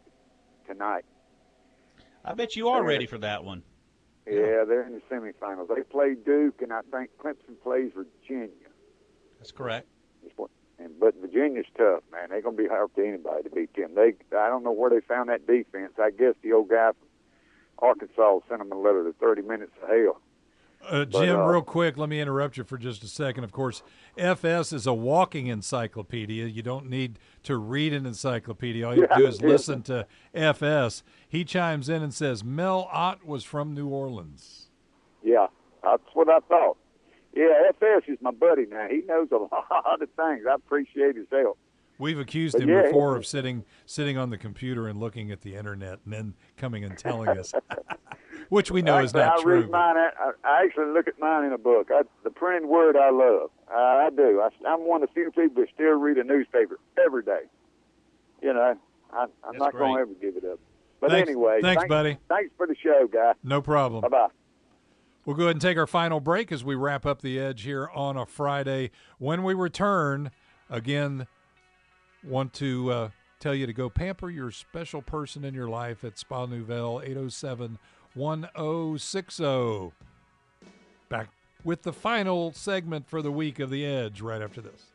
tonight. 0.68 1.06
I 2.22 2.34
bet 2.34 2.54
you 2.54 2.68
are 2.68 2.84
ready 2.84 3.06
for 3.06 3.16
that 3.16 3.44
one. 3.44 3.62
Yeah, 4.26 4.64
they're 4.68 4.86
in 4.86 4.92
the 4.92 5.00
semifinals. 5.10 5.74
They 5.74 5.82
play 5.84 6.16
Duke, 6.22 6.60
and 6.60 6.70
I 6.70 6.82
think 6.92 7.10
Clemson 7.18 7.58
plays 7.62 7.92
Virginia. 7.94 8.59
That's 9.40 9.52
correct. 9.52 9.88
And 10.78 10.98
but 10.98 11.14
Virginia's 11.20 11.66
tough, 11.76 12.02
man. 12.10 12.28
They're 12.30 12.40
gonna 12.40 12.56
be 12.56 12.66
hard 12.66 12.90
for 12.94 13.04
anybody 13.04 13.42
to 13.42 13.50
beat 13.50 13.74
them. 13.74 13.94
They 13.94 14.14
I 14.36 14.48
don't 14.48 14.62
know 14.62 14.72
where 14.72 14.88
they 14.88 15.00
found 15.00 15.28
that 15.28 15.46
defense. 15.46 15.92
I 15.98 16.10
guess 16.10 16.34
the 16.42 16.52
old 16.52 16.70
guy 16.70 16.92
from 16.92 17.88
Arkansas 17.88 18.38
sent 18.48 18.60
them 18.60 18.72
a 18.72 18.78
letter 18.80 19.04
to 19.04 19.12
30 19.14 19.42
minutes 19.42 19.72
of 19.82 19.88
hell. 19.88 20.20
Uh, 20.82 21.04
But, 21.04 21.10
Jim, 21.10 21.36
uh, 21.38 21.44
real 21.44 21.60
quick, 21.60 21.98
let 21.98 22.08
me 22.08 22.18
interrupt 22.20 22.56
you 22.56 22.64
for 22.64 22.78
just 22.78 23.02
a 23.02 23.06
second. 23.08 23.44
Of 23.44 23.52
course, 23.52 23.82
FS 24.16 24.72
is 24.72 24.86
a 24.86 24.94
walking 24.94 25.48
encyclopedia. 25.48 26.46
You 26.46 26.62
don't 26.62 26.88
need 26.88 27.18
to 27.42 27.58
read 27.58 27.92
an 27.92 28.06
encyclopedia. 28.06 28.86
All 28.86 28.96
you 28.96 29.06
to 29.06 29.14
do 29.16 29.26
is 29.26 29.42
listen 29.42 29.82
to 29.82 30.06
FS. 30.32 31.02
He 31.28 31.44
chimes 31.44 31.90
in 31.90 32.02
and 32.02 32.14
says 32.14 32.42
Mel 32.42 32.88
Ott 32.90 33.26
was 33.26 33.44
from 33.44 33.74
New 33.74 33.88
Orleans. 33.88 34.70
Yeah, 35.22 35.48
that's 35.82 36.02
what 36.14 36.30
I 36.30 36.40
thought. 36.40 36.78
Yeah, 37.34 37.68
FS 37.70 38.02
is 38.08 38.18
my 38.20 38.32
buddy 38.32 38.66
now. 38.66 38.88
He 38.88 39.02
knows 39.06 39.28
a 39.32 39.36
lot 39.54 40.02
of 40.02 40.08
things. 40.16 40.44
I 40.50 40.54
appreciate 40.54 41.16
his 41.16 41.26
help. 41.30 41.58
We've 41.98 42.18
accused 42.18 42.54
But 42.54 42.62
him 42.62 42.70
yeah, 42.70 42.82
before 42.84 43.14
of 43.14 43.26
sitting 43.26 43.64
sitting 43.84 44.16
on 44.16 44.30
the 44.30 44.38
computer 44.38 44.88
and 44.88 44.98
looking 44.98 45.30
at 45.30 45.42
the 45.42 45.54
internet 45.54 46.00
and 46.04 46.12
then 46.14 46.34
coming 46.56 46.82
and 46.82 46.96
telling 46.96 47.28
us, 47.28 47.52
which 48.48 48.70
we 48.70 48.80
know 48.80 48.98
is 48.98 49.12
not 49.12 49.38
I 49.38 49.42
true. 49.42 49.60
read 49.60 49.70
mine. 49.70 49.96
I, 49.98 50.30
I 50.42 50.64
actually 50.64 50.92
look 50.94 51.08
at 51.08 51.18
mine 51.20 51.44
in 51.44 51.52
a 51.52 51.58
book. 51.58 51.88
I, 51.92 52.02
the 52.24 52.30
printed 52.30 52.68
word 52.70 52.96
I 52.96 53.10
love. 53.10 53.50
I, 53.70 54.06
I 54.06 54.10
do. 54.16 54.40
I, 54.40 54.48
I'm 54.66 54.80
one 54.88 55.02
of 55.02 55.10
the 55.10 55.14
few 55.14 55.30
people 55.30 55.62
that 55.62 55.68
still 55.74 55.98
read 55.98 56.16
a 56.16 56.24
newspaper 56.24 56.80
every 57.04 57.22
day. 57.22 57.42
You 58.42 58.54
know, 58.54 58.76
I, 59.12 59.22
I'm 59.22 59.28
That's 59.44 59.58
not 59.58 59.72
going 59.74 59.94
to 59.96 60.00
ever 60.00 60.14
give 60.20 60.36
it 60.36 60.44
up. 60.50 60.58
But 61.00 61.10
Thanks- 61.10 61.28
anyway, 61.28 61.60
thanks, 61.62 61.80
thanks, 61.82 61.88
buddy. 61.88 62.16
Thanks 62.28 62.50
for 62.56 62.66
the 62.66 62.76
show, 62.82 63.08
guy. 63.12 63.34
No 63.44 63.60
problem. 63.60 64.00
Bye 64.02 64.08
bye. 64.08 64.28
We'll 65.30 65.36
go 65.36 65.44
ahead 65.44 65.54
and 65.54 65.62
take 65.62 65.78
our 65.78 65.86
final 65.86 66.18
break 66.18 66.50
as 66.50 66.64
we 66.64 66.74
wrap 66.74 67.06
up 67.06 67.22
the 67.22 67.38
edge 67.38 67.62
here 67.62 67.88
on 67.94 68.16
a 68.16 68.26
Friday. 68.26 68.90
When 69.18 69.44
we 69.44 69.54
return, 69.54 70.32
again, 70.68 71.28
want 72.24 72.52
to 72.54 72.90
uh, 72.90 73.08
tell 73.38 73.54
you 73.54 73.64
to 73.64 73.72
go 73.72 73.88
pamper 73.88 74.28
your 74.28 74.50
special 74.50 75.02
person 75.02 75.44
in 75.44 75.54
your 75.54 75.68
life 75.68 76.02
at 76.02 76.18
Spa 76.18 76.46
Nouvelle 76.46 77.00
807 77.04 77.78
1060. 78.14 79.92
Back 81.08 81.28
with 81.62 81.82
the 81.82 81.92
final 81.92 82.52
segment 82.52 83.08
for 83.08 83.22
the 83.22 83.30
week 83.30 83.60
of 83.60 83.70
the 83.70 83.86
edge 83.86 84.20
right 84.20 84.42
after 84.42 84.60
this. 84.60 84.89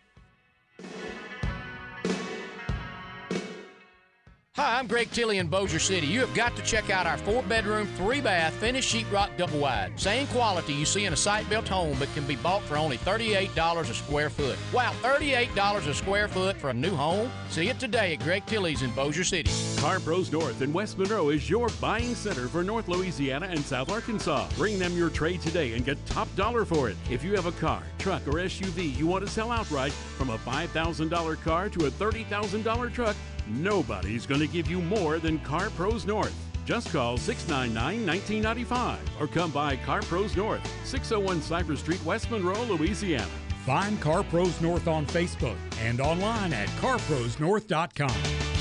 Hi, 4.58 4.80
I'm 4.80 4.88
Greg 4.88 5.12
Tilley 5.12 5.40
in 5.40 5.48
Bossier 5.50 5.80
City. 5.80 6.08
You 6.08 6.22
have 6.22 6.34
got 6.34 6.56
to 6.56 6.62
check 6.62 6.90
out 6.90 7.06
our 7.06 7.18
four 7.18 7.44
bedroom, 7.44 7.88
three 7.98 8.22
bath, 8.22 8.54
finished 8.54 8.96
sheetrock 8.96 9.36
double 9.36 9.60
wide. 9.60 10.00
Same 10.00 10.28
quality 10.28 10.72
you 10.72 10.86
see 10.86 11.04
in 11.04 11.12
a 11.12 11.16
site 11.18 11.50
built 11.50 11.68
home, 11.68 11.98
but 12.00 12.08
can 12.14 12.26
be 12.26 12.38
bought 12.38 12.62
for 12.62 12.78
only 12.78 12.98
$38 13.00 13.82
a 13.82 13.94
square 13.94 14.30
foot. 14.30 14.58
Wow, 14.74 14.94
$38 15.04 15.88
a 15.88 15.94
square 15.94 16.30
foot 16.30 16.56
for 16.56 16.70
a 16.70 16.74
new 16.74 16.96
home? 16.96 17.30
See 17.50 17.68
it 17.68 17.80
today 17.80 18.14
at 18.14 18.22
Greg 18.22 18.46
Tilley's 18.46 18.82
in 18.82 18.92
Bossier 18.92 19.26
City. 19.26 19.52
Car 19.82 20.00
Pros 20.00 20.32
North 20.32 20.62
in 20.62 20.72
West 20.72 20.98
Monroe 20.98 21.32
is 21.32 21.50
your 21.50 21.68
buying 21.82 22.16
center 22.16 22.48
for 22.48 22.64
North 22.64 22.88
Louisiana 22.88 23.48
and 23.48 23.60
South 23.60 23.92
Arkansas. 23.92 24.48
Bring 24.56 24.80
them 24.80 24.96
your 24.96 25.10
trade 25.10 25.42
today 25.42 25.74
and 25.74 25.84
get 25.84 26.04
top 26.06 26.34
dollar 26.38 26.64
for 26.64 26.90
it. 26.90 26.96
If 27.12 27.26
you 27.26 27.36
have 27.36 27.46
a 27.46 27.52
car, 27.52 27.84
truck, 27.98 28.26
or 28.26 28.36
SUV 28.36 28.96
you 28.96 29.06
want 29.06 29.26
to 29.26 29.30
sell 29.30 29.52
outright, 29.52 29.92
from 29.92 30.30
a 30.30 30.38
$5,000 30.38 31.42
car 31.42 31.68
to 31.68 31.88
a 31.88 31.92
$30,000 31.92 32.94
truck, 32.94 33.18
nobody's 33.48 34.26
going 34.26 34.42
to 34.42 34.48
give 34.48 34.70
you 34.70 34.82
more 34.82 35.20
than 35.20 35.40
Car 35.40 35.70
Pros 35.72 36.06
North. 36.06 36.36
Just 36.66 36.92
call 36.92 37.18
699 37.18 38.06
1995 38.06 39.00
or 39.20 39.28
come 39.28 39.52
by 39.52 39.76
Car 39.78 40.02
Pros 40.02 40.36
North, 40.36 40.66
601 40.86 41.42
Cypress 41.42 41.80
Street, 41.80 42.04
West 42.04 42.32
Monroe, 42.32 42.64
Louisiana. 42.64 43.28
Find 43.66 44.00
Car 44.02 44.24
Pros 44.24 44.60
North 44.62 44.88
on 44.88 45.06
Facebook 45.06 45.58
and 45.82 46.00
online 46.00 46.54
at 46.54 46.68
carprosnorth.com. 46.82 48.56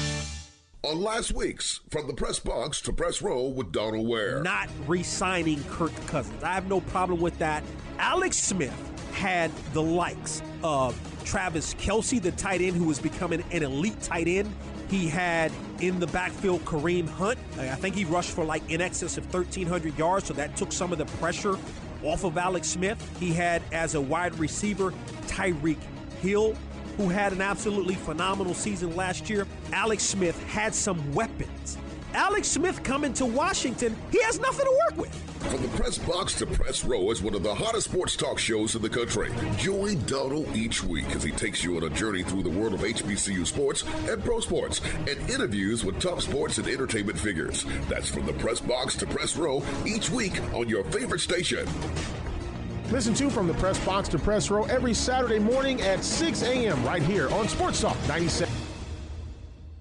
On 0.85 1.01
last 1.01 1.33
week's 1.33 1.81
From 1.89 2.07
the 2.07 2.13
Press 2.13 2.39
Box 2.39 2.83
to 2.83 2.93
Press 2.93 3.23
Row 3.23 3.47
with 3.47 3.73
Donald 3.73 4.07
Ware. 4.07 4.43
Not 4.43 4.69
re 4.87 5.03
signing 5.03 5.65
Kirk 5.65 5.95
Cousins. 6.07 6.43
I 6.43 6.53
have 6.53 6.69
no 6.69 6.83
problem 6.83 7.21
with 7.21 7.39
that. 7.39 7.65
Alex 7.99 8.37
Smith 8.37 8.75
had 9.15 9.51
the 9.73 9.81
likes 9.81 10.43
of 10.63 10.95
Travis 11.25 11.73
Kelce, 11.75 12.21
the 12.21 12.33
tight 12.33 12.61
end 12.61 12.77
who 12.77 12.85
was 12.85 12.99
becoming 12.99 13.43
an 13.51 13.63
elite 13.63 14.01
tight 14.03 14.29
end. 14.29 14.55
He 14.95 15.09
had 15.09 15.51
in 15.81 15.99
the 15.99 16.07
backfield 16.07 16.65
Kareem 16.65 17.09
Hunt. 17.09 17.37
I 17.59 17.75
think 17.75 17.97
he 17.97 18.05
rushed 18.05 18.31
for 18.31 18.45
like 18.45 18.71
in 18.71 18.81
excess 18.81 19.19
of 19.19 19.25
1,300 19.25 19.99
yards, 19.99 20.27
so 20.27 20.35
that 20.35 20.57
took 20.57 20.71
some 20.71 20.93
of 20.93 20.99
the 20.99 21.07
pressure 21.19 21.59
off 22.05 22.23
of 22.23 22.39
Alex 22.39 22.69
Smith. 22.69 23.05
He 23.19 23.33
had 23.33 23.61
as 23.73 23.97
a 23.97 24.01
wide 24.01 24.39
receiver 24.39 24.95
Tyreek 25.27 25.81
Hill, 26.23 26.55
who 26.97 27.09
had 27.09 27.33
an 27.33 27.41
absolutely 27.41 27.97
phenomenal 27.97 28.55
season 28.55 28.95
last 28.95 29.29
year. 29.29 29.49
Alex 29.73 30.05
Smith 30.05 30.41
had 30.45 30.73
some 30.73 31.13
weapons. 31.13 31.77
Alex 32.15 32.49
Smith 32.49 32.83
coming 32.85 33.13
to 33.15 33.27
Washington, 33.27 33.97
he 34.11 34.23
has 34.23 34.39
nothing 34.39 34.65
to 34.65 34.81
work 34.89 35.01
with. 35.03 35.15
From 35.51 35.61
the 35.61 35.69
press 35.77 35.99
box 35.99 36.35
to 36.39 36.47
press 36.47 36.85
row 36.85 37.11
is 37.11 37.21
one 37.21 37.35
of 37.35 37.43
the 37.43 37.55
hottest 37.55 37.91
sports 37.91 38.17
talk 38.17 38.39
shows 38.39 38.77
in 38.77 38.83
the 38.83 38.89
country. 38.89 39.31
Join 39.59 40.03
Donald 40.07 40.49
each 40.57 40.83
week 40.83 41.05
as 41.15 41.23
he 41.23 41.33
takes 41.33 41.63
you 41.63 41.77
on 41.77 41.83
a 41.83 41.91
journey 41.91 42.23
through 42.23 42.45
the 42.45 42.51
world 42.51 42.73
of 42.73 42.81
HBCU 42.81 43.47
sports 43.47 43.85
and 44.09 44.25
pro 44.25 44.41
sports 44.41 44.81
and 45.09 45.19
interviews 45.29 45.85
with 45.85 46.01
top 46.01 46.23
sports 46.23 46.59
and 46.59 46.67
entertainment 46.67 47.19
figures. 47.19 47.67
That's 47.89 48.09
from 48.09 48.25
the 48.27 48.33
press 48.35 48.61
box 48.61 48.97
to 48.97 49.07
press 49.07 49.37
row 49.37 49.63
each 49.85 50.09
week 50.09 50.41
on 50.55 50.69
your 50.69 50.85
favorite 50.85 51.21
station. 51.21 51.69
Listen 52.91 53.15
to 53.15 53.29
From 53.29 53.47
the 53.47 53.55
Press 53.55 53.83
Box 53.85 54.09
to 54.11 54.19
Press 54.19 54.51
Row 54.51 54.65
every 54.65 54.95
Saturday 54.95 55.39
morning 55.39 55.81
at 55.81 56.05
6 56.05 56.43
a.m. 56.43 56.85
right 56.85 57.03
here 57.03 57.31
on 57.31 57.49
Sports 57.49 57.81
Talk 57.81 57.97
97. 58.07 58.53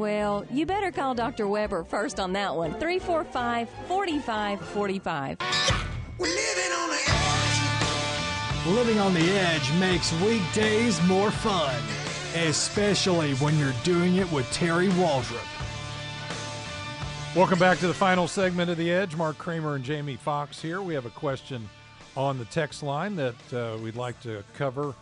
Well, 0.00 0.46
you 0.50 0.64
better 0.64 0.90
call 0.90 1.14
Dr. 1.14 1.46
Weber 1.46 1.84
first 1.84 2.18
on 2.18 2.32
that 2.32 2.56
one. 2.56 2.72
345 2.80 3.68
4545. 3.86 5.36
Living 8.66 8.98
on 8.98 9.12
the 9.12 9.30
edge 9.32 9.70
makes 9.74 10.10
weekdays 10.22 10.98
more 11.02 11.30
fun, 11.30 11.76
especially 12.34 13.34
when 13.34 13.58
you're 13.58 13.74
doing 13.84 14.16
it 14.16 14.32
with 14.32 14.50
Terry 14.52 14.88
Waldrop. 14.88 15.44
Welcome 17.36 17.58
back 17.58 17.76
to 17.80 17.86
the 17.86 17.92
final 17.92 18.26
segment 18.26 18.70
of 18.70 18.78
The 18.78 18.90
Edge. 18.90 19.16
Mark 19.16 19.36
Kramer 19.36 19.74
and 19.74 19.84
Jamie 19.84 20.16
Fox 20.16 20.62
here. 20.62 20.80
We 20.80 20.94
have 20.94 21.04
a 21.04 21.10
question 21.10 21.68
on 22.16 22.38
the 22.38 22.46
text 22.46 22.82
line 22.82 23.16
that 23.16 23.52
uh, 23.52 23.76
we'd 23.82 23.96
like 23.96 24.18
to 24.22 24.42
cover 24.54 24.94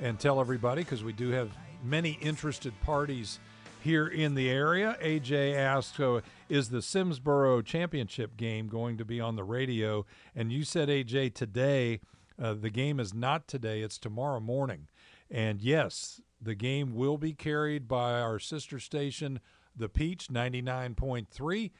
and 0.00 0.18
tell 0.18 0.40
everybody 0.40 0.80
because 0.82 1.04
we 1.04 1.12
do 1.12 1.28
have 1.32 1.50
many 1.84 2.12
interested 2.22 2.72
parties 2.80 3.38
here 3.86 4.06
in 4.06 4.34
the 4.34 4.50
area. 4.50 4.98
AJ 5.00 5.54
asked, 5.54 5.98
uh, 6.00 6.20
Is 6.48 6.68
the 6.68 6.78
Simsboro 6.78 7.64
Championship 7.64 8.36
game 8.36 8.66
going 8.66 8.98
to 8.98 9.04
be 9.04 9.20
on 9.20 9.36
the 9.36 9.44
radio? 9.44 10.04
And 10.34 10.52
you 10.52 10.64
said, 10.64 10.88
AJ, 10.88 11.34
today. 11.34 12.00
Uh, 12.38 12.52
the 12.52 12.68
game 12.68 13.00
is 13.00 13.14
not 13.14 13.48
today, 13.48 13.80
it's 13.80 13.96
tomorrow 13.96 14.40
morning. 14.40 14.88
And 15.30 15.62
yes, 15.62 16.20
the 16.42 16.54
game 16.54 16.94
will 16.94 17.16
be 17.16 17.32
carried 17.32 17.88
by 17.88 18.20
our 18.20 18.38
sister 18.38 18.78
station, 18.78 19.40
The 19.74 19.88
Peach 19.88 20.28
99.3. 20.28 21.70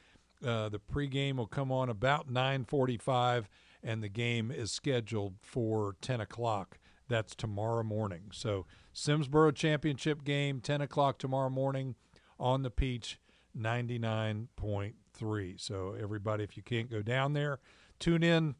Uh, 0.43 0.69
the 0.69 0.79
pregame 0.79 1.35
will 1.35 1.47
come 1.47 1.71
on 1.71 1.89
about 1.89 2.27
9:45, 2.31 3.47
and 3.83 4.01
the 4.01 4.09
game 4.09 4.49
is 4.49 4.71
scheduled 4.71 5.35
for 5.41 5.95
10 6.01 6.21
o'clock. 6.21 6.79
That's 7.07 7.35
tomorrow 7.35 7.83
morning. 7.83 8.29
So 8.31 8.65
Simsboro 8.97 9.53
Championship 9.53 10.23
game, 10.23 10.59
10 10.59 10.81
o'clock 10.81 11.19
tomorrow 11.19 11.51
morning 11.51 11.93
on 12.39 12.63
the 12.63 12.71
Peach 12.71 13.19
99.3. 13.55 15.61
So 15.61 15.95
everybody, 16.01 16.43
if 16.43 16.57
you 16.57 16.63
can't 16.63 16.89
go 16.89 17.03
down 17.03 17.33
there, 17.33 17.59
tune 17.99 18.23
in 18.23 18.55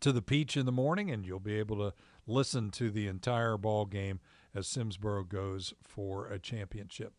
to 0.00 0.10
the 0.10 0.20
Peach 0.20 0.56
in 0.56 0.66
the 0.66 0.72
morning, 0.72 1.12
and 1.12 1.24
you'll 1.24 1.38
be 1.38 1.60
able 1.60 1.76
to 1.76 1.94
listen 2.26 2.70
to 2.70 2.90
the 2.90 3.06
entire 3.06 3.56
ball 3.56 3.86
game 3.86 4.18
as 4.52 4.66
Simsboro 4.66 5.28
goes 5.28 5.72
for 5.80 6.26
a 6.26 6.40
championship. 6.40 7.12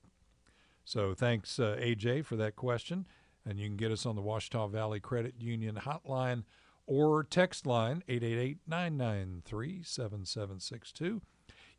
So 0.84 1.14
thanks, 1.14 1.58
uh, 1.60 1.78
AJ, 1.80 2.26
for 2.26 2.36
that 2.36 2.58
question. 2.58 3.08
And 3.46 3.58
you 3.58 3.68
can 3.68 3.78
get 3.78 3.94
us 3.94 4.06
on 4.06 4.18
the 4.18 4.22
Ouachita 4.22 4.70
Valley 4.70 5.00
Credit 5.00 5.36
Union 5.40 5.76
hotline 5.76 6.44
or 6.86 7.24
text 7.24 7.66
line 7.66 8.04
888 8.10 8.58
993 8.68 9.84
7762. 9.84 11.22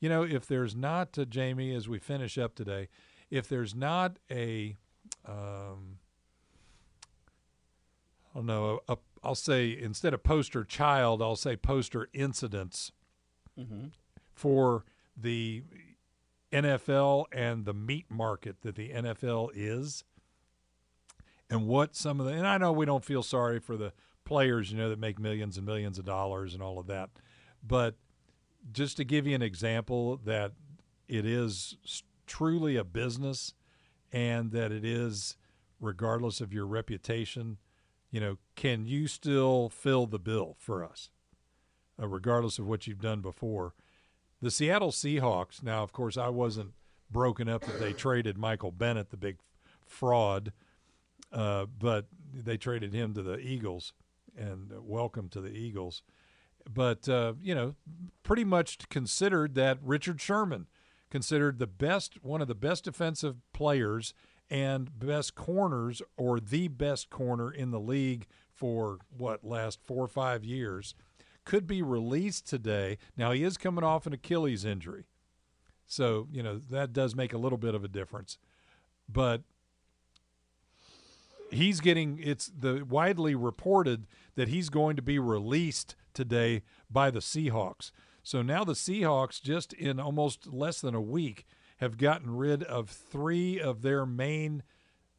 You 0.00 0.08
know, 0.08 0.22
if 0.22 0.46
there's 0.46 0.74
not, 0.76 1.18
uh, 1.18 1.24
Jamie, 1.24 1.74
as 1.74 1.88
we 1.88 1.98
finish 1.98 2.36
up 2.36 2.54
today, 2.54 2.88
if 3.30 3.48
there's 3.48 3.74
not 3.74 4.18
a, 4.30 4.76
um, 5.26 5.98
I 8.32 8.36
don't 8.38 8.46
know, 8.46 8.80
a, 8.88 8.92
a, 8.94 8.98
I'll 9.22 9.34
say 9.34 9.76
instead 9.76 10.12
of 10.12 10.22
poster 10.22 10.64
child, 10.64 11.22
I'll 11.22 11.36
say 11.36 11.56
poster 11.56 12.08
incidents 12.12 12.92
Mhm. 13.58 13.92
for 14.32 14.84
the 15.16 15.62
NFL 16.52 17.26
and 17.32 17.64
the 17.64 17.72
meat 17.74 18.10
market 18.10 18.60
that 18.62 18.74
the 18.74 18.90
NFL 18.90 19.50
is, 19.54 20.04
and 21.48 21.66
what 21.66 21.94
some 21.96 22.20
of 22.20 22.26
the 22.26 22.32
and 22.32 22.46
I 22.46 22.58
know 22.58 22.72
we 22.72 22.84
don't 22.86 23.04
feel 23.04 23.22
sorry 23.22 23.60
for 23.60 23.76
the 23.76 23.92
players, 24.24 24.70
you 24.72 24.78
know, 24.78 24.88
that 24.88 24.98
make 24.98 25.18
millions 25.18 25.56
and 25.56 25.64
millions 25.66 25.98
of 25.98 26.04
dollars 26.04 26.52
and 26.54 26.62
all 26.62 26.78
of 26.78 26.86
that, 26.88 27.10
but 27.62 27.96
just 28.72 28.96
to 28.96 29.04
give 29.04 29.26
you 29.26 29.34
an 29.34 29.42
example 29.42 30.16
that 30.24 30.52
it 31.08 31.26
is 31.26 31.76
truly 32.26 32.76
a 32.76 32.84
business 32.84 33.54
and 34.12 34.52
that 34.52 34.72
it 34.72 34.84
is 34.84 35.36
regardless 35.80 36.40
of 36.40 36.52
your 36.52 36.66
reputation 36.66 37.58
you 38.10 38.20
know 38.20 38.38
can 38.56 38.86
you 38.86 39.06
still 39.06 39.68
fill 39.68 40.06
the 40.06 40.18
bill 40.18 40.56
for 40.58 40.84
us 40.84 41.10
uh, 42.00 42.08
regardless 42.08 42.58
of 42.58 42.66
what 42.66 42.86
you've 42.86 43.00
done 43.00 43.20
before? 43.20 43.74
The 44.40 44.50
seattle 44.50 44.90
seahawks 44.90 45.62
now 45.62 45.82
of 45.82 45.92
course 45.92 46.18
i 46.18 46.28
wasn't 46.28 46.72
broken 47.10 47.48
up 47.48 47.64
that 47.64 47.78
they 47.80 47.92
traded 47.94 48.36
michael 48.36 48.70
bennett 48.70 49.10
the 49.10 49.16
big 49.16 49.38
fraud 49.86 50.52
uh, 51.32 51.64
but 51.78 52.06
they 52.32 52.56
traded 52.58 52.92
him 52.92 53.14
to 53.14 53.22
the 53.22 53.38
eagles 53.38 53.94
and 54.36 54.70
welcome 54.82 55.28
to 55.30 55.40
the 55.40 55.50
eagles 55.50 56.02
but 56.72 57.08
uh, 57.08 57.34
you 57.42 57.54
know, 57.54 57.74
pretty 58.22 58.44
much 58.44 58.88
considered 58.88 59.54
that 59.54 59.78
Richard 59.82 60.20
Sherman 60.20 60.66
considered 61.10 61.58
the 61.58 61.66
best, 61.66 62.24
one 62.24 62.40
of 62.40 62.48
the 62.48 62.54
best 62.54 62.84
defensive 62.84 63.36
players 63.52 64.14
and 64.50 64.98
best 64.98 65.34
corners, 65.34 66.02
or 66.16 66.38
the 66.40 66.68
best 66.68 67.08
corner 67.10 67.50
in 67.50 67.70
the 67.70 67.80
league 67.80 68.26
for 68.52 68.98
what 69.16 69.44
last 69.44 69.80
four 69.84 70.04
or 70.04 70.08
five 70.08 70.44
years, 70.44 70.94
could 71.44 71.66
be 71.66 71.82
released 71.82 72.46
today. 72.46 72.98
Now 73.16 73.32
he 73.32 73.42
is 73.42 73.56
coming 73.56 73.84
off 73.84 74.06
an 74.06 74.12
Achilles 74.12 74.64
injury, 74.64 75.06
so 75.86 76.28
you 76.30 76.42
know 76.42 76.60
that 76.70 76.92
does 76.92 77.14
make 77.14 77.32
a 77.32 77.38
little 77.38 77.58
bit 77.58 77.74
of 77.74 77.84
a 77.84 77.88
difference, 77.88 78.38
but 79.08 79.42
he's 81.50 81.80
getting 81.80 82.18
it's 82.22 82.50
the 82.58 82.84
widely 82.88 83.34
reported 83.34 84.06
that 84.34 84.48
he's 84.48 84.68
going 84.68 84.96
to 84.96 85.02
be 85.02 85.18
released 85.18 85.94
today 86.14 86.62
by 86.90 87.10
the 87.10 87.20
Seahawks. 87.20 87.90
So 88.22 88.40
now 88.40 88.64
the 88.64 88.72
Seahawks 88.72 89.42
just 89.42 89.72
in 89.72 90.00
almost 90.00 90.46
less 90.52 90.80
than 90.80 90.94
a 90.94 91.00
week 91.00 91.44
have 91.78 91.98
gotten 91.98 92.36
rid 92.36 92.62
of 92.62 92.88
3 92.88 93.60
of 93.60 93.82
their 93.82 94.06
main 94.06 94.62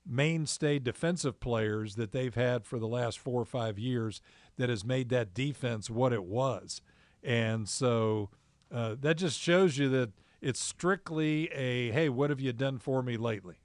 mainstay 0.06 0.80
defensive 0.80 1.40
players 1.40 1.96
that 1.96 2.12
they've 2.12 2.36
had 2.36 2.66
for 2.66 2.80
the 2.80 2.88
last 2.88 3.20
4 3.20 3.42
or 3.42 3.46
5 3.46 3.78
years 3.78 4.22
that 4.58 4.70
has 4.70 4.84
made 4.84 5.10
that 5.10 5.34
defense 5.34 5.90
what 5.90 6.14
it 6.14 6.24
was. 6.24 6.82
And 7.24 7.68
so 7.68 8.30
uh, 8.72 8.96
that 9.02 9.18
just 9.18 9.40
shows 9.40 9.78
you 9.78 9.90
that 9.90 10.12
it's 10.42 10.60
strictly 10.60 11.52
a 11.52 11.92
hey, 11.92 12.10
what 12.10 12.30
have 12.30 12.40
you 12.40 12.54
done 12.54 12.78
for 12.78 13.02
me 13.02 13.18
lately? 13.18 13.56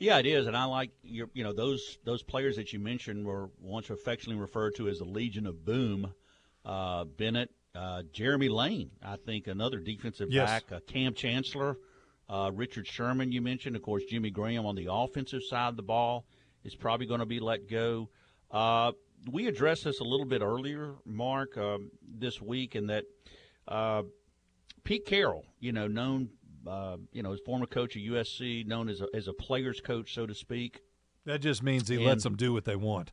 Yeah, 0.00 0.18
it 0.18 0.24
is, 0.26 0.46
and 0.46 0.56
I 0.56 0.64
like 0.64 0.90
your, 1.02 1.28
you 1.34 1.44
know, 1.44 1.52
those 1.52 1.98
those 2.04 2.22
players 2.22 2.56
that 2.56 2.72
you 2.72 2.78
mentioned 2.78 3.26
were 3.26 3.50
once 3.60 3.90
affectionately 3.90 4.40
referred 4.40 4.74
to 4.76 4.88
as 4.88 4.98
the 4.98 5.04
Legion 5.04 5.46
of 5.46 5.62
Boom. 5.64 6.14
Uh, 6.64 7.04
Bennett, 7.04 7.50
uh, 7.74 8.02
Jeremy 8.12 8.48
Lane, 8.48 8.90
I 9.02 9.16
think 9.16 9.46
another 9.46 9.78
defensive 9.78 10.30
Yes. 10.30 10.48
back, 10.48 10.72
uh, 10.72 10.80
Kam 10.86 11.14
Chancellor, 11.14 11.76
uh, 12.28 12.50
Richard 12.54 12.86
Sherman. 12.86 13.30
You 13.30 13.42
mentioned, 13.42 13.76
of 13.76 13.82
course, 13.82 14.04
Jimmy 14.04 14.30
Graham 14.30 14.64
on 14.66 14.74
the 14.74 14.88
offensive 14.90 15.42
side 15.42 15.68
of 15.68 15.76
the 15.76 15.82
ball 15.82 16.26
is 16.64 16.74
probably 16.74 17.06
going 17.06 17.20
to 17.20 17.26
be 17.26 17.40
let 17.40 17.68
go. 17.68 18.08
Uh, 18.50 18.92
we 19.30 19.46
addressed 19.48 19.84
this 19.84 20.00
a 20.00 20.04
little 20.04 20.26
bit 20.26 20.40
earlier, 20.42 20.94
Mark, 21.04 21.56
um, 21.58 21.90
this 22.02 22.40
week, 22.40 22.74
in 22.74 22.86
that 22.86 23.04
uh, 23.68 24.02
Pete 24.84 25.04
Carroll, 25.06 25.44
you 25.60 25.72
know, 25.72 25.86
known, 25.86 26.30
uh, 26.66 26.96
you 27.12 27.22
know, 27.22 27.32
as 27.32 27.40
former 27.40 27.66
coach 27.66 27.96
of 27.96 28.02
USC, 28.02 28.66
known 28.66 28.88
as 28.88 29.00
a, 29.00 29.06
as 29.14 29.28
a 29.28 29.32
player's 29.32 29.80
coach, 29.80 30.14
so 30.14 30.26
to 30.26 30.34
speak. 30.34 30.80
That 31.26 31.40
just 31.40 31.62
means 31.62 31.88
he 31.88 31.96
And- 31.96 32.04
lets 32.04 32.24
them 32.24 32.36
do 32.36 32.52
what 32.52 32.64
they 32.64 32.76
want. 32.76 33.12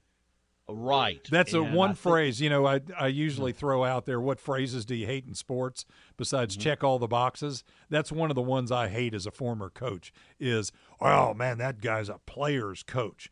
Right. 0.70 1.26
That's 1.32 1.54
a 1.54 1.64
one 1.64 1.92
I 1.92 1.94
think- 1.94 2.00
phrase. 2.00 2.42
You 2.42 2.50
know, 2.50 2.66
I 2.68 2.82
I 3.00 3.08
usually 3.08 3.54
throw 3.54 3.86
out 3.86 4.06
there. 4.06 4.20
What 4.20 4.38
phrases 4.38 4.84
do 4.86 4.96
you 4.96 5.06
hate 5.06 5.26
in 5.26 5.34
sports 5.34 5.86
besides 6.18 6.56
Mm-hmm. 6.56 6.62
check 6.64 6.84
all 6.84 7.00
the 7.00 7.08
boxes? 7.08 7.64
That's 7.90 8.12
one 8.12 8.30
of 8.30 8.36
the 8.36 8.42
ones 8.42 8.70
I 8.70 8.90
hate 8.90 9.14
as 9.14 9.26
a 9.26 9.32
former 9.32 9.70
coach. 9.70 10.12
Is 10.42 10.74
oh 11.00 11.34
man, 11.34 11.58
that 11.60 11.80
guy's 11.80 12.10
a 12.10 12.20
player's 12.26 12.84
coach. 12.84 13.32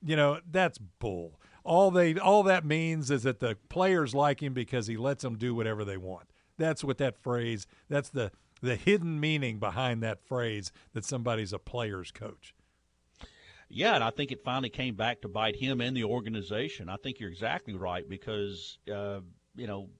You 0.00 0.14
know, 0.14 0.38
that's 0.48 0.78
bull. 0.78 1.40
All 1.64 1.90
they 1.90 2.16
all 2.16 2.44
that 2.44 2.64
means 2.64 3.10
is 3.10 3.24
that 3.24 3.40
the 3.40 3.56
players 3.68 4.14
like 4.14 4.40
him 4.40 4.54
because 4.54 4.86
he 4.86 4.96
lets 4.96 5.24
them 5.24 5.36
do 5.36 5.56
whatever 5.56 5.84
they 5.84 5.96
want. 5.96 6.30
That's 6.56 6.84
what 6.84 6.98
that 6.98 7.16
phrase. 7.16 7.66
That's 7.88 8.10
the 8.10 8.30
the 8.62 8.76
hidden 8.76 9.20
meaning 9.20 9.58
behind 9.58 10.02
that 10.02 10.20
phrase 10.26 10.72
that 10.92 11.04
somebody's 11.04 11.52
a 11.52 11.58
player's 11.58 12.10
coach. 12.10 12.54
Yeah, 13.68 13.96
and 13.96 14.04
I 14.04 14.10
think 14.10 14.30
it 14.30 14.44
finally 14.44 14.70
came 14.70 14.94
back 14.94 15.22
to 15.22 15.28
bite 15.28 15.56
him 15.56 15.80
and 15.80 15.96
the 15.96 16.04
organization. 16.04 16.88
I 16.88 16.96
think 16.96 17.18
you're 17.18 17.30
exactly 17.30 17.74
right 17.74 18.08
because, 18.08 18.78
uh, 18.92 19.20
you 19.56 19.66
know, 19.66 19.90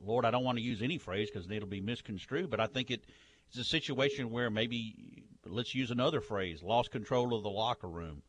Lord, 0.00 0.24
I 0.24 0.30
don't 0.30 0.44
want 0.44 0.58
to 0.58 0.64
use 0.64 0.80
any 0.80 0.98
phrase 0.98 1.28
because 1.30 1.50
it'll 1.50 1.68
be 1.68 1.80
misconstrued, 1.80 2.50
but 2.50 2.60
I 2.60 2.66
think 2.66 2.90
it, 2.90 3.04
it's 3.48 3.58
a 3.58 3.64
situation 3.64 4.30
where 4.30 4.48
maybe, 4.48 5.24
let's 5.44 5.74
use 5.74 5.90
another 5.90 6.20
phrase, 6.20 6.62
lost 6.62 6.90
control 6.90 7.34
of 7.36 7.42
the 7.42 7.50
locker 7.50 7.88
room 7.88 8.22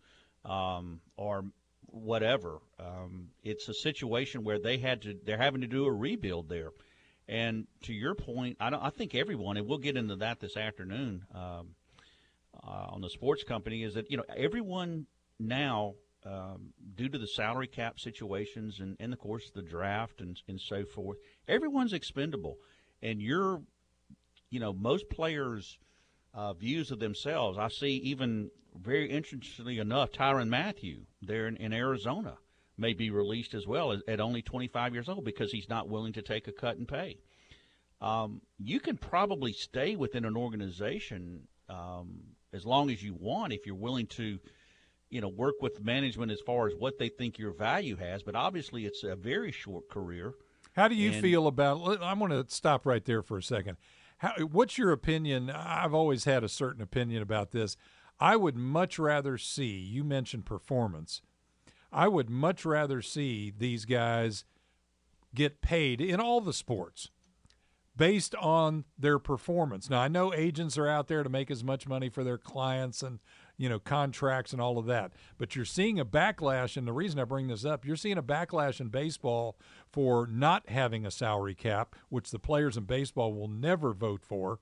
um, 0.45 0.99
or 1.15 1.45
whatever. 1.85 2.59
Um, 2.79 3.29
it's 3.43 3.69
a 3.69 3.73
situation 3.73 4.43
where 4.43 4.59
they 4.59 4.77
had 4.77 5.03
to, 5.03 5.15
they're 5.23 5.37
having 5.37 5.61
to 5.61 5.67
do 5.67 5.85
a 5.85 5.91
rebuild 5.91 6.49
there. 6.49 6.71
And 7.27 7.67
to 7.83 7.93
your 7.93 8.15
point, 8.15 8.57
I, 8.59 8.69
I 8.69 8.89
think 8.89 9.15
everyone, 9.15 9.57
and 9.57 9.67
we'll 9.67 9.77
get 9.77 9.95
into 9.95 10.17
that 10.17 10.39
this 10.39 10.57
afternoon. 10.57 11.25
Um, 11.33 11.75
uh, 12.61 12.87
on 12.89 13.01
the 13.01 13.09
sports 13.09 13.43
company 13.43 13.83
is 13.83 13.95
that 13.95 14.09
you 14.11 14.17
know 14.17 14.23
everyone 14.35 15.05
now 15.39 15.93
um, 16.25 16.73
due 16.95 17.09
to 17.09 17.17
the 17.17 17.27
salary 17.27 17.67
cap 17.67 17.99
situations 17.99 18.79
and, 18.79 18.95
and 18.99 19.11
of 19.11 19.19
course 19.19 19.47
of 19.47 19.53
the 19.53 19.61
draft 19.61 20.21
and, 20.21 20.39
and 20.47 20.59
so 20.59 20.85
forth 20.85 21.17
everyone's 21.47 21.93
expendable 21.93 22.57
and 23.01 23.21
you're 23.21 23.61
you 24.49 24.59
know 24.59 24.71
most 24.71 25.09
players 25.09 25.77
uh, 26.33 26.53
views 26.53 26.91
of 26.91 26.99
themselves 26.99 27.57
i 27.57 27.67
see 27.67 27.95
even 27.97 28.49
very 28.75 29.09
interestingly 29.09 29.79
enough 29.79 30.11
Tyrann 30.11 30.49
Mathieu 30.49 31.01
there 31.21 31.47
in, 31.47 31.57
in 31.57 31.73
arizona 31.73 32.37
may 32.77 32.93
be 32.93 33.09
released 33.09 33.53
as 33.53 33.67
well 33.67 33.97
at, 34.07 34.19
only 34.19 34.41
25 34.41 34.93
years 34.93 35.07
old 35.09 35.23
because 35.23 35.51
he's 35.51 35.69
not 35.69 35.89
willing 35.89 36.13
to 36.13 36.21
take 36.21 36.47
a 36.47 36.51
cut 36.51 36.77
in 36.77 36.85
pay 36.85 37.17
um, 38.01 38.41
you 38.59 38.79
can 38.79 38.97
probably 38.97 39.53
stay 39.53 39.95
within 39.95 40.25
an 40.25 40.35
organization 40.35 41.47
um, 41.69 42.19
as 42.51 42.65
long 42.65 42.89
as 42.89 43.01
you 43.01 43.13
want 43.13 43.53
if 43.53 43.65
you're 43.65 43.75
willing 43.75 44.07
to 44.07 44.39
you 45.09 45.21
know 45.21 45.29
work 45.29 45.55
with 45.61 45.83
management 45.83 46.31
as 46.31 46.39
far 46.45 46.67
as 46.67 46.73
what 46.77 46.97
they 46.97 47.09
think 47.09 47.37
your 47.37 47.53
value 47.53 47.95
has 47.95 48.23
but 48.23 48.35
obviously 48.35 48.85
it's 48.85 49.03
a 49.03 49.15
very 49.15 49.51
short 49.51 49.87
career 49.89 50.33
How 50.75 50.87
do 50.87 50.95
you 50.95 51.11
And- 51.11 51.21
feel 51.21 51.45
about? 51.47 52.01
I 52.01 52.13
want 52.13 52.33
to 52.33 52.45
stop 52.53 52.85
right 52.85 53.05
there 53.05 53.21
for 53.21 53.37
a 53.37 53.43
second. 53.43 53.77
How, 54.17 54.33
what's 54.45 54.77
your 54.77 54.91
opinion? 54.91 55.49
I've 55.51 55.93
always 55.93 56.23
had 56.25 56.43
a 56.43 56.49
certain 56.49 56.81
opinion 56.81 57.21
about 57.21 57.51
this. 57.51 57.77
I 58.19 58.35
would 58.37 58.55
much 58.55 58.97
rather 58.97 59.37
see. 59.37 59.77
You 59.77 60.03
mentioned 60.03 60.45
performance. 60.45 61.21
I 61.93 62.07
would 62.07 62.29
much 62.29 62.65
rather 62.65 63.01
see 63.01 63.53
these 63.55 63.85
guys 63.85 64.45
get 65.33 65.61
paid 65.61 66.01
in 66.01 66.19
all 66.19 66.41
the 66.41 66.53
sports 66.53 67.09
based 67.95 68.33
on 68.35 68.85
their 68.97 69.19
performance. 69.19 69.89
Now 69.89 70.01
I 70.01 70.07
know 70.07 70.33
agents 70.33 70.77
are 70.77 70.87
out 70.87 71.07
there 71.07 71.23
to 71.23 71.29
make 71.29 71.51
as 71.51 71.63
much 71.63 71.87
money 71.87 72.09
for 72.09 72.23
their 72.23 72.37
clients 72.37 73.03
and 73.03 73.19
you 73.57 73.69
know 73.69 73.79
contracts 73.79 74.51
and 74.51 74.61
all 74.61 74.77
of 74.77 74.85
that. 74.87 75.13
But 75.37 75.55
you're 75.55 75.65
seeing 75.65 75.99
a 75.99 76.05
backlash 76.05 76.75
and 76.75 76.87
the 76.87 76.93
reason 76.93 77.19
I 77.19 77.25
bring 77.25 77.47
this 77.47 77.65
up, 77.65 77.85
you're 77.85 77.95
seeing 77.95 78.17
a 78.17 78.23
backlash 78.23 78.79
in 78.79 78.89
baseball 78.89 79.57
for 79.91 80.27
not 80.27 80.69
having 80.69 81.05
a 81.05 81.11
salary 81.11 81.55
cap, 81.55 81.95
which 82.09 82.31
the 82.31 82.39
players 82.39 82.77
in 82.77 82.85
baseball 82.85 83.33
will 83.33 83.47
never 83.47 83.93
vote 83.93 84.23
for. 84.23 84.59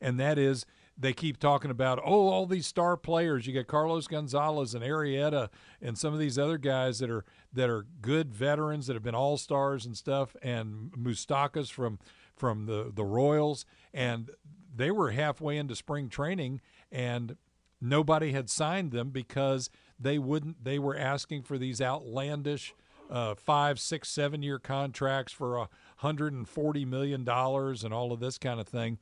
And 0.00 0.18
that 0.18 0.38
is 0.38 0.66
they 0.96 1.12
keep 1.12 1.38
talking 1.38 1.70
about 1.70 1.98
oh 2.04 2.28
all 2.28 2.46
these 2.46 2.66
star 2.66 2.96
players. 2.96 3.46
You 3.46 3.54
got 3.54 3.66
Carlos 3.66 4.06
Gonzalez 4.06 4.74
and 4.74 4.84
Arrieta 4.84 5.48
and 5.80 5.98
some 5.98 6.12
of 6.12 6.20
these 6.20 6.38
other 6.38 6.58
guys 6.58 6.98
that 7.00 7.10
are 7.10 7.24
that 7.52 7.68
are 7.68 7.86
good 8.00 8.32
veterans 8.34 8.86
that 8.86 8.94
have 8.94 9.02
been 9.02 9.14
all 9.14 9.36
stars 9.36 9.86
and 9.86 9.96
stuff 9.96 10.36
and 10.42 10.92
Moustakas 10.92 11.70
from 11.70 11.98
from 12.36 12.66
the 12.66 12.92
the 12.94 13.04
Royals. 13.04 13.64
And 13.92 14.30
they 14.74 14.90
were 14.90 15.10
halfway 15.10 15.56
into 15.56 15.74
spring 15.74 16.08
training 16.08 16.60
and 16.90 17.36
nobody 17.80 18.32
had 18.32 18.48
signed 18.48 18.92
them 18.92 19.10
because 19.10 19.70
they 19.98 20.18
wouldn't 20.18 20.64
they 20.64 20.78
were 20.78 20.96
asking 20.96 21.42
for 21.42 21.58
these 21.58 21.80
outlandish 21.80 22.74
uh, 23.10 23.34
five 23.34 23.78
six 23.78 24.08
seven 24.08 24.42
year 24.42 24.58
contracts 24.58 25.32
for 25.32 25.56
a 25.58 25.68
hundred 25.98 26.32
and 26.32 26.48
forty 26.48 26.84
million 26.84 27.24
dollars 27.24 27.84
and 27.84 27.92
all 27.92 28.12
of 28.12 28.20
this 28.20 28.38
kind 28.38 28.58
of 28.58 28.66
thing 28.66 28.98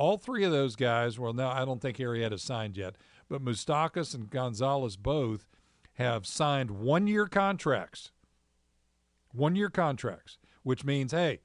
all 0.00 0.16
three 0.16 0.44
of 0.44 0.50
those 0.50 0.76
guys, 0.76 1.18
well, 1.18 1.34
now 1.34 1.50
I 1.50 1.66
don't 1.66 1.82
think 1.82 1.98
Arrieta 1.98 2.40
signed 2.40 2.78
yet, 2.78 2.96
but 3.28 3.44
Moustakas 3.44 4.14
and 4.14 4.30
Gonzalez 4.30 4.96
both 4.96 5.46
have 5.96 6.26
signed 6.26 6.70
one 6.70 7.06
year 7.06 7.26
contracts. 7.26 8.10
One 9.32 9.54
year 9.54 9.68
contracts, 9.68 10.38
which 10.62 10.86
means, 10.86 11.12
hey, 11.12 11.40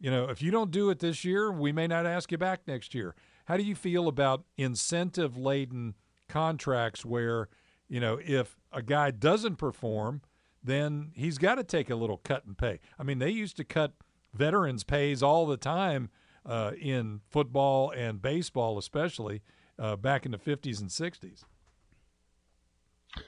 you 0.00 0.10
know, 0.10 0.28
if 0.28 0.42
you 0.42 0.50
don't 0.50 0.72
do 0.72 0.90
it 0.90 0.98
this 0.98 1.24
year, 1.24 1.52
we 1.52 1.70
may 1.70 1.86
not 1.86 2.04
ask 2.04 2.32
you 2.32 2.36
back 2.36 2.62
next 2.66 2.96
year. 2.96 3.14
How 3.44 3.56
do 3.56 3.62
you 3.62 3.76
feel 3.76 4.08
about 4.08 4.42
incentive 4.56 5.36
laden 5.36 5.94
contracts 6.28 7.04
where, 7.04 7.48
you 7.88 8.00
know, 8.00 8.18
if 8.24 8.56
a 8.72 8.82
guy 8.82 9.12
doesn't 9.12 9.54
perform, 9.54 10.22
then 10.64 11.12
he's 11.14 11.38
got 11.38 11.54
to 11.54 11.64
take 11.64 11.90
a 11.90 11.94
little 11.94 12.18
cut 12.18 12.42
in 12.44 12.56
pay? 12.56 12.80
I 12.98 13.04
mean, 13.04 13.20
they 13.20 13.30
used 13.30 13.56
to 13.58 13.64
cut 13.64 13.92
veterans' 14.34 14.82
pays 14.82 15.22
all 15.22 15.46
the 15.46 15.56
time 15.56 16.10
uh, 16.48 16.72
in 16.80 17.20
football 17.28 17.90
and 17.90 18.20
baseball, 18.20 18.78
especially 18.78 19.42
uh, 19.78 19.94
back 19.96 20.24
in 20.24 20.32
the 20.32 20.38
50s 20.38 20.80
and 20.80 20.88
60s. 20.88 21.44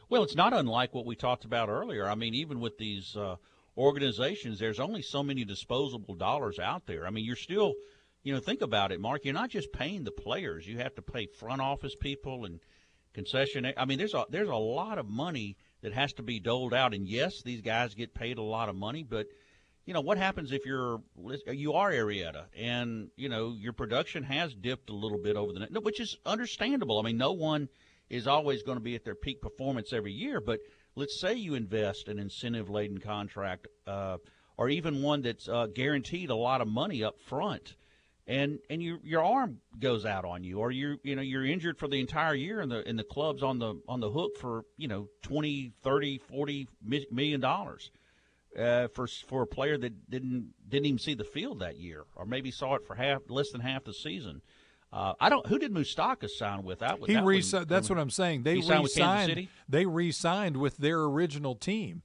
Well, 0.09 0.23
it's 0.23 0.35
not 0.35 0.53
unlike 0.53 0.95
what 0.95 1.07
we 1.07 1.15
talked 1.15 1.45
about 1.45 1.69
earlier. 1.69 2.09
I 2.09 2.15
mean, 2.15 2.35
even 2.35 2.61
with 2.61 2.79
these 2.79 3.17
uh, 3.17 3.37
organizations, 3.77 4.59
there's 4.59 4.81
only 4.81 5.03
so 5.03 5.23
many 5.23 5.45
disposable 5.45 6.15
dollars 6.15 6.59
out 6.59 6.87
there. 6.87 7.07
I 7.07 7.11
mean, 7.11 7.25
you're 7.25 7.37
still, 7.37 7.75
you 8.23 8.33
know, 8.33 8.41
think 8.41 8.63
about 8.63 8.93
it, 8.93 9.01
Mark. 9.01 9.25
You're 9.25 9.35
not 9.35 9.51
just 9.51 9.73
paying 9.73 10.05
the 10.05 10.11
players; 10.11 10.67
you 10.67 10.79
have 10.79 10.95
to 10.97 11.03
pay 11.03 11.27
front 11.27 11.61
office 11.61 11.95
people 11.95 12.45
and 12.45 12.61
concession. 13.15 13.73
I 13.77 13.85
mean, 13.85 13.99
there's 13.99 14.15
a 14.15 14.27
there's 14.29 14.49
a 14.49 14.55
lot 14.55 14.99
of 14.99 15.09
money 15.09 15.57
that 15.83 15.93
has 15.93 16.13
to 16.15 16.23
be 16.23 16.41
doled 16.41 16.75
out. 16.75 16.95
And 16.95 17.07
yes, 17.09 17.43
these 17.43 17.63
guys 17.63 17.95
get 17.95 18.15
paid 18.15 18.39
a 18.39 18.43
lot 18.43 18.69
of 18.69 18.77
money, 18.77 19.03
but 19.03 19.27
you 19.91 19.95
know 19.95 20.03
what 20.03 20.19
happens 20.19 20.53
if 20.53 20.65
you're 20.65 21.01
you 21.49 21.73
are 21.73 21.91
Arrieta 21.91 22.45
and 22.57 23.09
you 23.17 23.29
know 23.29 23.57
your 23.59 23.73
production 23.73 24.23
has 24.23 24.55
dipped 24.55 24.89
a 24.89 24.95
little 24.95 25.19
bit 25.19 25.35
over 25.35 25.53
the 25.53 25.59
net, 25.59 25.83
which 25.83 25.99
is 25.99 26.17
understandable. 26.25 27.01
I 27.01 27.03
mean, 27.03 27.17
no 27.17 27.33
one 27.33 27.69
is 28.09 28.29
always 28.29 28.63
going 28.63 28.79
to 28.79 28.85
be 28.85 28.95
at 28.95 29.05
their 29.05 29.17
peak 29.17 29.43
performance 29.43 29.93
every 29.93 30.13
year, 30.13 30.41
but 30.41 30.61
let's 30.95 31.21
say 31.21 31.35
you 31.35 31.55
invest 31.55 32.07
an 32.07 32.21
incentive 32.21 32.71
laden 32.71 32.99
contract 32.99 33.67
uh, 33.89 34.19
or 34.57 34.69
even 34.69 35.03
one 35.03 35.23
that's 35.23 35.49
uh, 35.49 35.67
guaranteed 35.67 36.31
a 36.31 36.37
lot 36.37 36.61
of 36.61 36.69
money 36.69 37.03
up 37.03 37.21
front 37.23 37.75
and 38.29 38.61
and 38.71 38.81
your 38.81 39.01
your 39.03 39.25
arm 39.25 39.59
goes 39.81 40.07
out 40.07 40.25
on 40.25 40.45
you 40.45 40.61
or 40.61 40.71
you 40.71 40.99
you 41.03 41.17
know 41.17 41.23
you're 41.23 41.45
injured 41.45 41.77
for 41.77 41.89
the 41.89 41.99
entire 41.99 42.35
year 42.35 42.61
and 42.61 42.71
the 42.71 42.87
and 42.87 42.97
the 42.97 43.03
club's 43.03 43.43
on 43.43 43.59
the 43.59 43.75
on 43.89 43.99
the 43.99 44.11
hook 44.11 44.39
for 44.39 44.63
you 44.77 44.87
know 44.87 45.09
20 45.23 45.73
30 45.83 46.19
40 46.29 46.69
mi- 46.81 47.07
million 47.11 47.41
dollars 47.41 47.91
uh, 48.59 48.89
for 48.89 49.07
for 49.07 49.43
a 49.43 49.47
player 49.47 49.79
that 49.79 50.11
didn't 50.11 50.53
didn't 50.69 50.87
even 50.87 50.99
see 50.99 51.15
the 51.15 51.25
field 51.25 51.61
that 51.61 51.79
year, 51.79 52.05
or 52.17 52.25
maybe 52.25 52.51
saw 52.51 52.75
it 52.75 52.87
for 52.87 52.95
half 52.95 53.23
less 53.29 53.51
than 53.51 53.61
half 53.61 53.85
the 53.85 53.95
season. 53.95 54.43
Uh, 54.93 55.15
I 55.21 55.29
don't. 55.29 55.47
Who 55.47 55.59
did 55.59 55.73
Moustakas 55.73 56.31
sign 56.31 56.65
with? 56.65 56.81
That, 56.81 56.99
He 57.07 57.15
that 57.15 57.25
re- 57.25 57.41
That's 57.41 57.89
what 57.89 57.99
I'm 57.99 58.11
saying. 58.11 58.43
They 58.43 58.57
he 58.57 58.63
signed 58.63 58.83
with 58.83 58.97
re-signed. 58.97 59.31
City? 59.31 59.49
They 59.69 59.87
re-signed 59.87 60.57
with 60.57 60.79
their 60.79 61.03
original 61.03 61.55
team, 61.55 62.03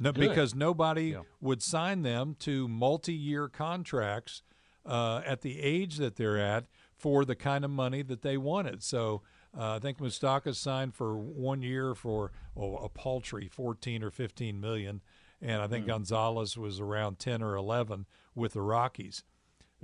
no, 0.00 0.12
because 0.12 0.54
nobody 0.54 1.16
would 1.40 1.62
sign 1.62 2.02
them 2.02 2.36
to 2.40 2.68
multi-year 2.68 3.48
contracts 3.48 4.42
uh, 4.86 5.22
at 5.26 5.40
the 5.40 5.60
age 5.60 5.96
that 5.96 6.14
they're 6.14 6.38
at 6.38 6.66
for 6.96 7.24
the 7.24 7.34
kind 7.34 7.64
of 7.64 7.70
money 7.72 8.02
that 8.02 8.22
they 8.22 8.36
wanted. 8.36 8.84
So 8.84 9.22
uh, 9.56 9.76
I 9.76 9.78
think 9.80 9.98
Moustakas 9.98 10.56
signed 10.56 10.94
for 10.94 11.16
one 11.16 11.62
year 11.62 11.94
for 11.94 12.32
oh, 12.56 12.76
a 12.76 12.88
paltry 12.88 13.48
14 13.48 14.02
or 14.02 14.10
15 14.10 14.60
million, 14.60 15.02
and 15.42 15.60
I 15.60 15.66
think 15.66 15.84
Hmm. 15.84 15.90
Gonzalez 15.90 16.56
was 16.56 16.80
around 16.80 17.18
10 17.18 17.42
or 17.42 17.54
11 17.56 18.06
with 18.34 18.52
the 18.54 18.62
Rockies. 18.62 19.24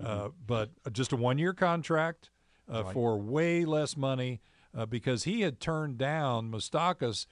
Mm-hmm. 0.01 0.09
Uh, 0.09 0.29
but 0.47 0.71
just 0.93 1.13
a 1.13 1.17
one-year 1.17 1.53
contract 1.53 2.31
uh, 2.73 2.85
Right. 2.85 2.93
for 2.95 3.19
way 3.19 3.65
less 3.65 3.97
money 3.97 4.41
uh, 4.77 4.87
because 4.87 5.25
he 5.25 5.41
had 5.41 5.59
turned 5.61 5.99
down 5.99 6.51
Moustakas. 6.51 7.27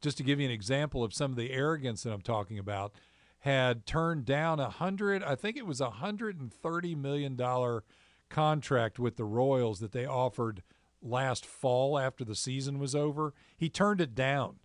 Just 0.00 0.16
to 0.18 0.22
give 0.22 0.38
you 0.38 0.44
an 0.46 0.52
example 0.52 1.02
of 1.02 1.12
some 1.14 1.30
of 1.32 1.36
the 1.36 1.50
arrogance 1.50 2.02
that 2.02 2.12
I'm 2.12 2.20
talking 2.20 2.58
about, 2.58 2.92
had 3.40 3.84
turned 3.86 4.26
down 4.26 4.60
a 4.60 4.68
hundred. 4.68 5.22
I 5.24 5.34
think 5.34 5.56
it 5.56 5.66
was 5.66 5.80
a 5.80 5.90
hundred 5.90 6.38
and 6.38 6.52
thirty 6.52 6.94
million 6.94 7.36
dollar 7.36 7.84
contract 8.28 8.98
with 8.98 9.16
the 9.16 9.24
Royals 9.24 9.80
that 9.80 9.92
they 9.92 10.04
offered 10.06 10.62
last 11.02 11.44
fall 11.46 11.98
after 11.98 12.24
the 12.24 12.34
season 12.34 12.78
was 12.78 12.94
over. 12.94 13.32
He 13.56 13.68
turned 13.68 14.00
it 14.00 14.14
down. 14.14 14.56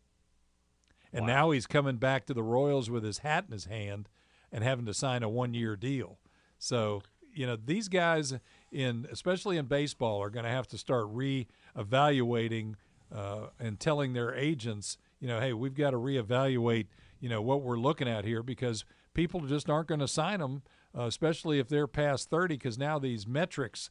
And 1.13 1.25
now 1.25 1.51
he's 1.51 1.67
coming 1.67 1.97
back 1.97 2.25
to 2.25 2.33
the 2.33 2.43
Royals 2.43 2.89
with 2.89 3.03
his 3.03 3.19
hat 3.19 3.45
in 3.47 3.53
his 3.53 3.65
hand 3.65 4.09
and 4.51 4.63
having 4.63 4.85
to 4.85 4.93
sign 4.93 5.23
a 5.23 5.29
one-year 5.29 5.75
deal. 5.75 6.19
So 6.57 7.01
you 7.33 7.45
know 7.45 7.55
these 7.55 7.87
guys 7.87 8.33
in 8.71 9.07
especially 9.11 9.57
in 9.57 9.65
baseball 9.65 10.21
are 10.21 10.29
going 10.29 10.45
to 10.45 10.51
have 10.51 10.67
to 10.67 10.77
start 10.77 11.07
re-evaluating 11.09 12.75
uh, 13.13 13.47
and 13.59 13.79
telling 13.79 14.13
their 14.13 14.33
agents, 14.35 14.97
you 15.19 15.27
know, 15.27 15.39
hey, 15.39 15.53
we've 15.53 15.75
got 15.75 15.91
to 15.91 15.97
reevaluate, 15.97 16.87
you 17.19 17.29
know, 17.29 17.41
what 17.41 17.61
we're 17.61 17.77
looking 17.77 18.07
at 18.07 18.25
here 18.25 18.43
because 18.43 18.85
people 19.13 19.41
just 19.41 19.69
aren't 19.69 19.87
going 19.87 19.99
to 19.99 20.07
sign 20.07 20.39
them, 20.39 20.61
uh, 20.97 21.03
especially 21.03 21.59
if 21.59 21.67
they're 21.67 21.87
past 21.87 22.29
30, 22.29 22.55
because 22.55 22.77
now 22.77 22.99
these 22.99 23.27
metrics 23.27 23.89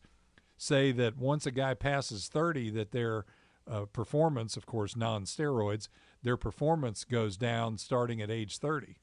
say 0.57 0.93
that 0.93 1.17
once 1.17 1.47
a 1.47 1.51
guy 1.51 1.75
passes 1.75 2.29
30, 2.29 2.71
that 2.71 2.93
their 2.93 3.25
uh, 3.69 3.85
performance, 3.87 4.57
of 4.57 4.67
course, 4.67 4.97
non-steroids, 4.97 5.89
their 6.23 6.37
performance 6.37 7.05
goes 7.05 7.37
down 7.37 7.79
starting 7.79 8.21
at 8.21 8.31
age 8.31 8.59
30. 8.59 8.97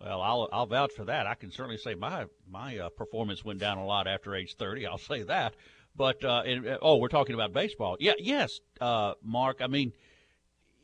Well, 0.00 0.20
I'll 0.20 0.48
I'll 0.52 0.66
vouch 0.66 0.92
for 0.92 1.04
that. 1.06 1.26
I 1.26 1.34
can 1.34 1.50
certainly 1.50 1.78
say 1.78 1.94
my 1.94 2.26
my 2.48 2.78
uh, 2.78 2.88
performance 2.90 3.44
went 3.44 3.60
down 3.60 3.78
a 3.78 3.86
lot 3.86 4.06
after 4.06 4.34
age 4.34 4.54
30. 4.56 4.86
I'll 4.86 4.98
say 4.98 5.22
that. 5.22 5.54
But 5.96 6.22
uh, 6.22 6.42
and, 6.44 6.66
uh, 6.66 6.78
oh, 6.82 6.96
we're 6.96 7.08
talking 7.08 7.34
about 7.34 7.52
baseball. 7.52 7.96
Yeah, 7.98 8.12
yes, 8.18 8.60
uh, 8.80 9.14
Mark. 9.22 9.62
I 9.62 9.68
mean, 9.68 9.92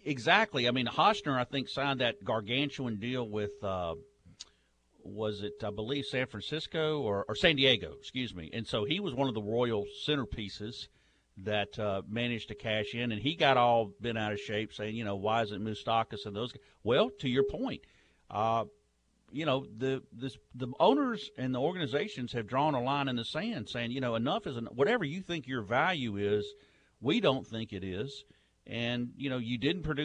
exactly. 0.05 0.67
I 0.67 0.71
mean, 0.71 0.87
Hosmer, 0.87 1.39
I 1.39 1.45
think, 1.45 1.69
signed 1.69 2.01
that 2.01 2.25
gargantuan 2.25 2.97
deal 2.99 3.29
with. 3.29 3.53
Uh, 3.63 3.97
was 5.05 5.43
it 5.43 5.55
I 5.65 5.71
believe 5.71 6.05
San 6.05 6.27
Francisco 6.27 7.01
or, 7.01 7.25
or 7.29 7.35
San 7.35 7.57
Diego? 7.57 7.93
Excuse 7.99 8.35
me. 8.35 8.51
And 8.53 8.67
so 8.67 8.85
he 8.85 9.01
was 9.01 9.15
one 9.15 9.29
of 9.29 9.35
the 9.35 9.43
royal 9.43 9.85
centerpieces 10.07 10.87
that 11.39 11.79
uh, 11.79 12.03
managed 12.09 12.49
to 12.49 12.55
cash 12.55 12.95
in, 12.95 13.13
and 13.13 13.21
he 13.21 13.35
got 13.35 13.57
all 13.57 13.93
bent 14.01 14.19
out 14.19 14.33
of 14.33 14.41
shape, 14.41 14.73
saying, 14.73 14.97
you 14.97 15.05
know, 15.05 15.17
why 15.17 15.43
isn't 15.43 15.63
Moustakas 15.63 16.27
and 16.27 16.37
those? 16.37 16.53
Guys? 16.53 16.63
Well, 16.85 17.11
to 17.21 17.29
your 17.29 17.45
point, 17.45 17.81
uh, 18.31 18.65
you 19.31 19.47
know, 19.47 19.67
the 19.79 20.03
this, 20.13 20.37
the 20.55 20.69
owners 20.79 21.31
and 21.39 21.55
the 21.55 21.61
organizations 21.61 22.33
have 22.33 22.47
drawn 22.47 22.75
a 22.75 22.83
line 22.83 23.09
in 23.09 23.17
the 23.17 23.25
sand, 23.25 23.69
saying, 23.69 23.91
you 23.93 24.01
know, 24.01 24.15
enough 24.15 24.47
is 24.47 24.57
en- 24.57 24.69
whatever 24.75 25.05
you 25.05 25.23
think 25.23 25.47
your 25.47 25.63
value 25.63 26.17
is, 26.17 26.47
we 27.01 27.21
don't 27.21 27.47
think 27.47 27.73
it 27.73 27.83
is, 27.83 28.25
and 28.67 29.13
you 29.17 29.31
know, 29.31 29.39
you 29.39 29.59
didn't 29.59 29.83
produce 29.83 30.01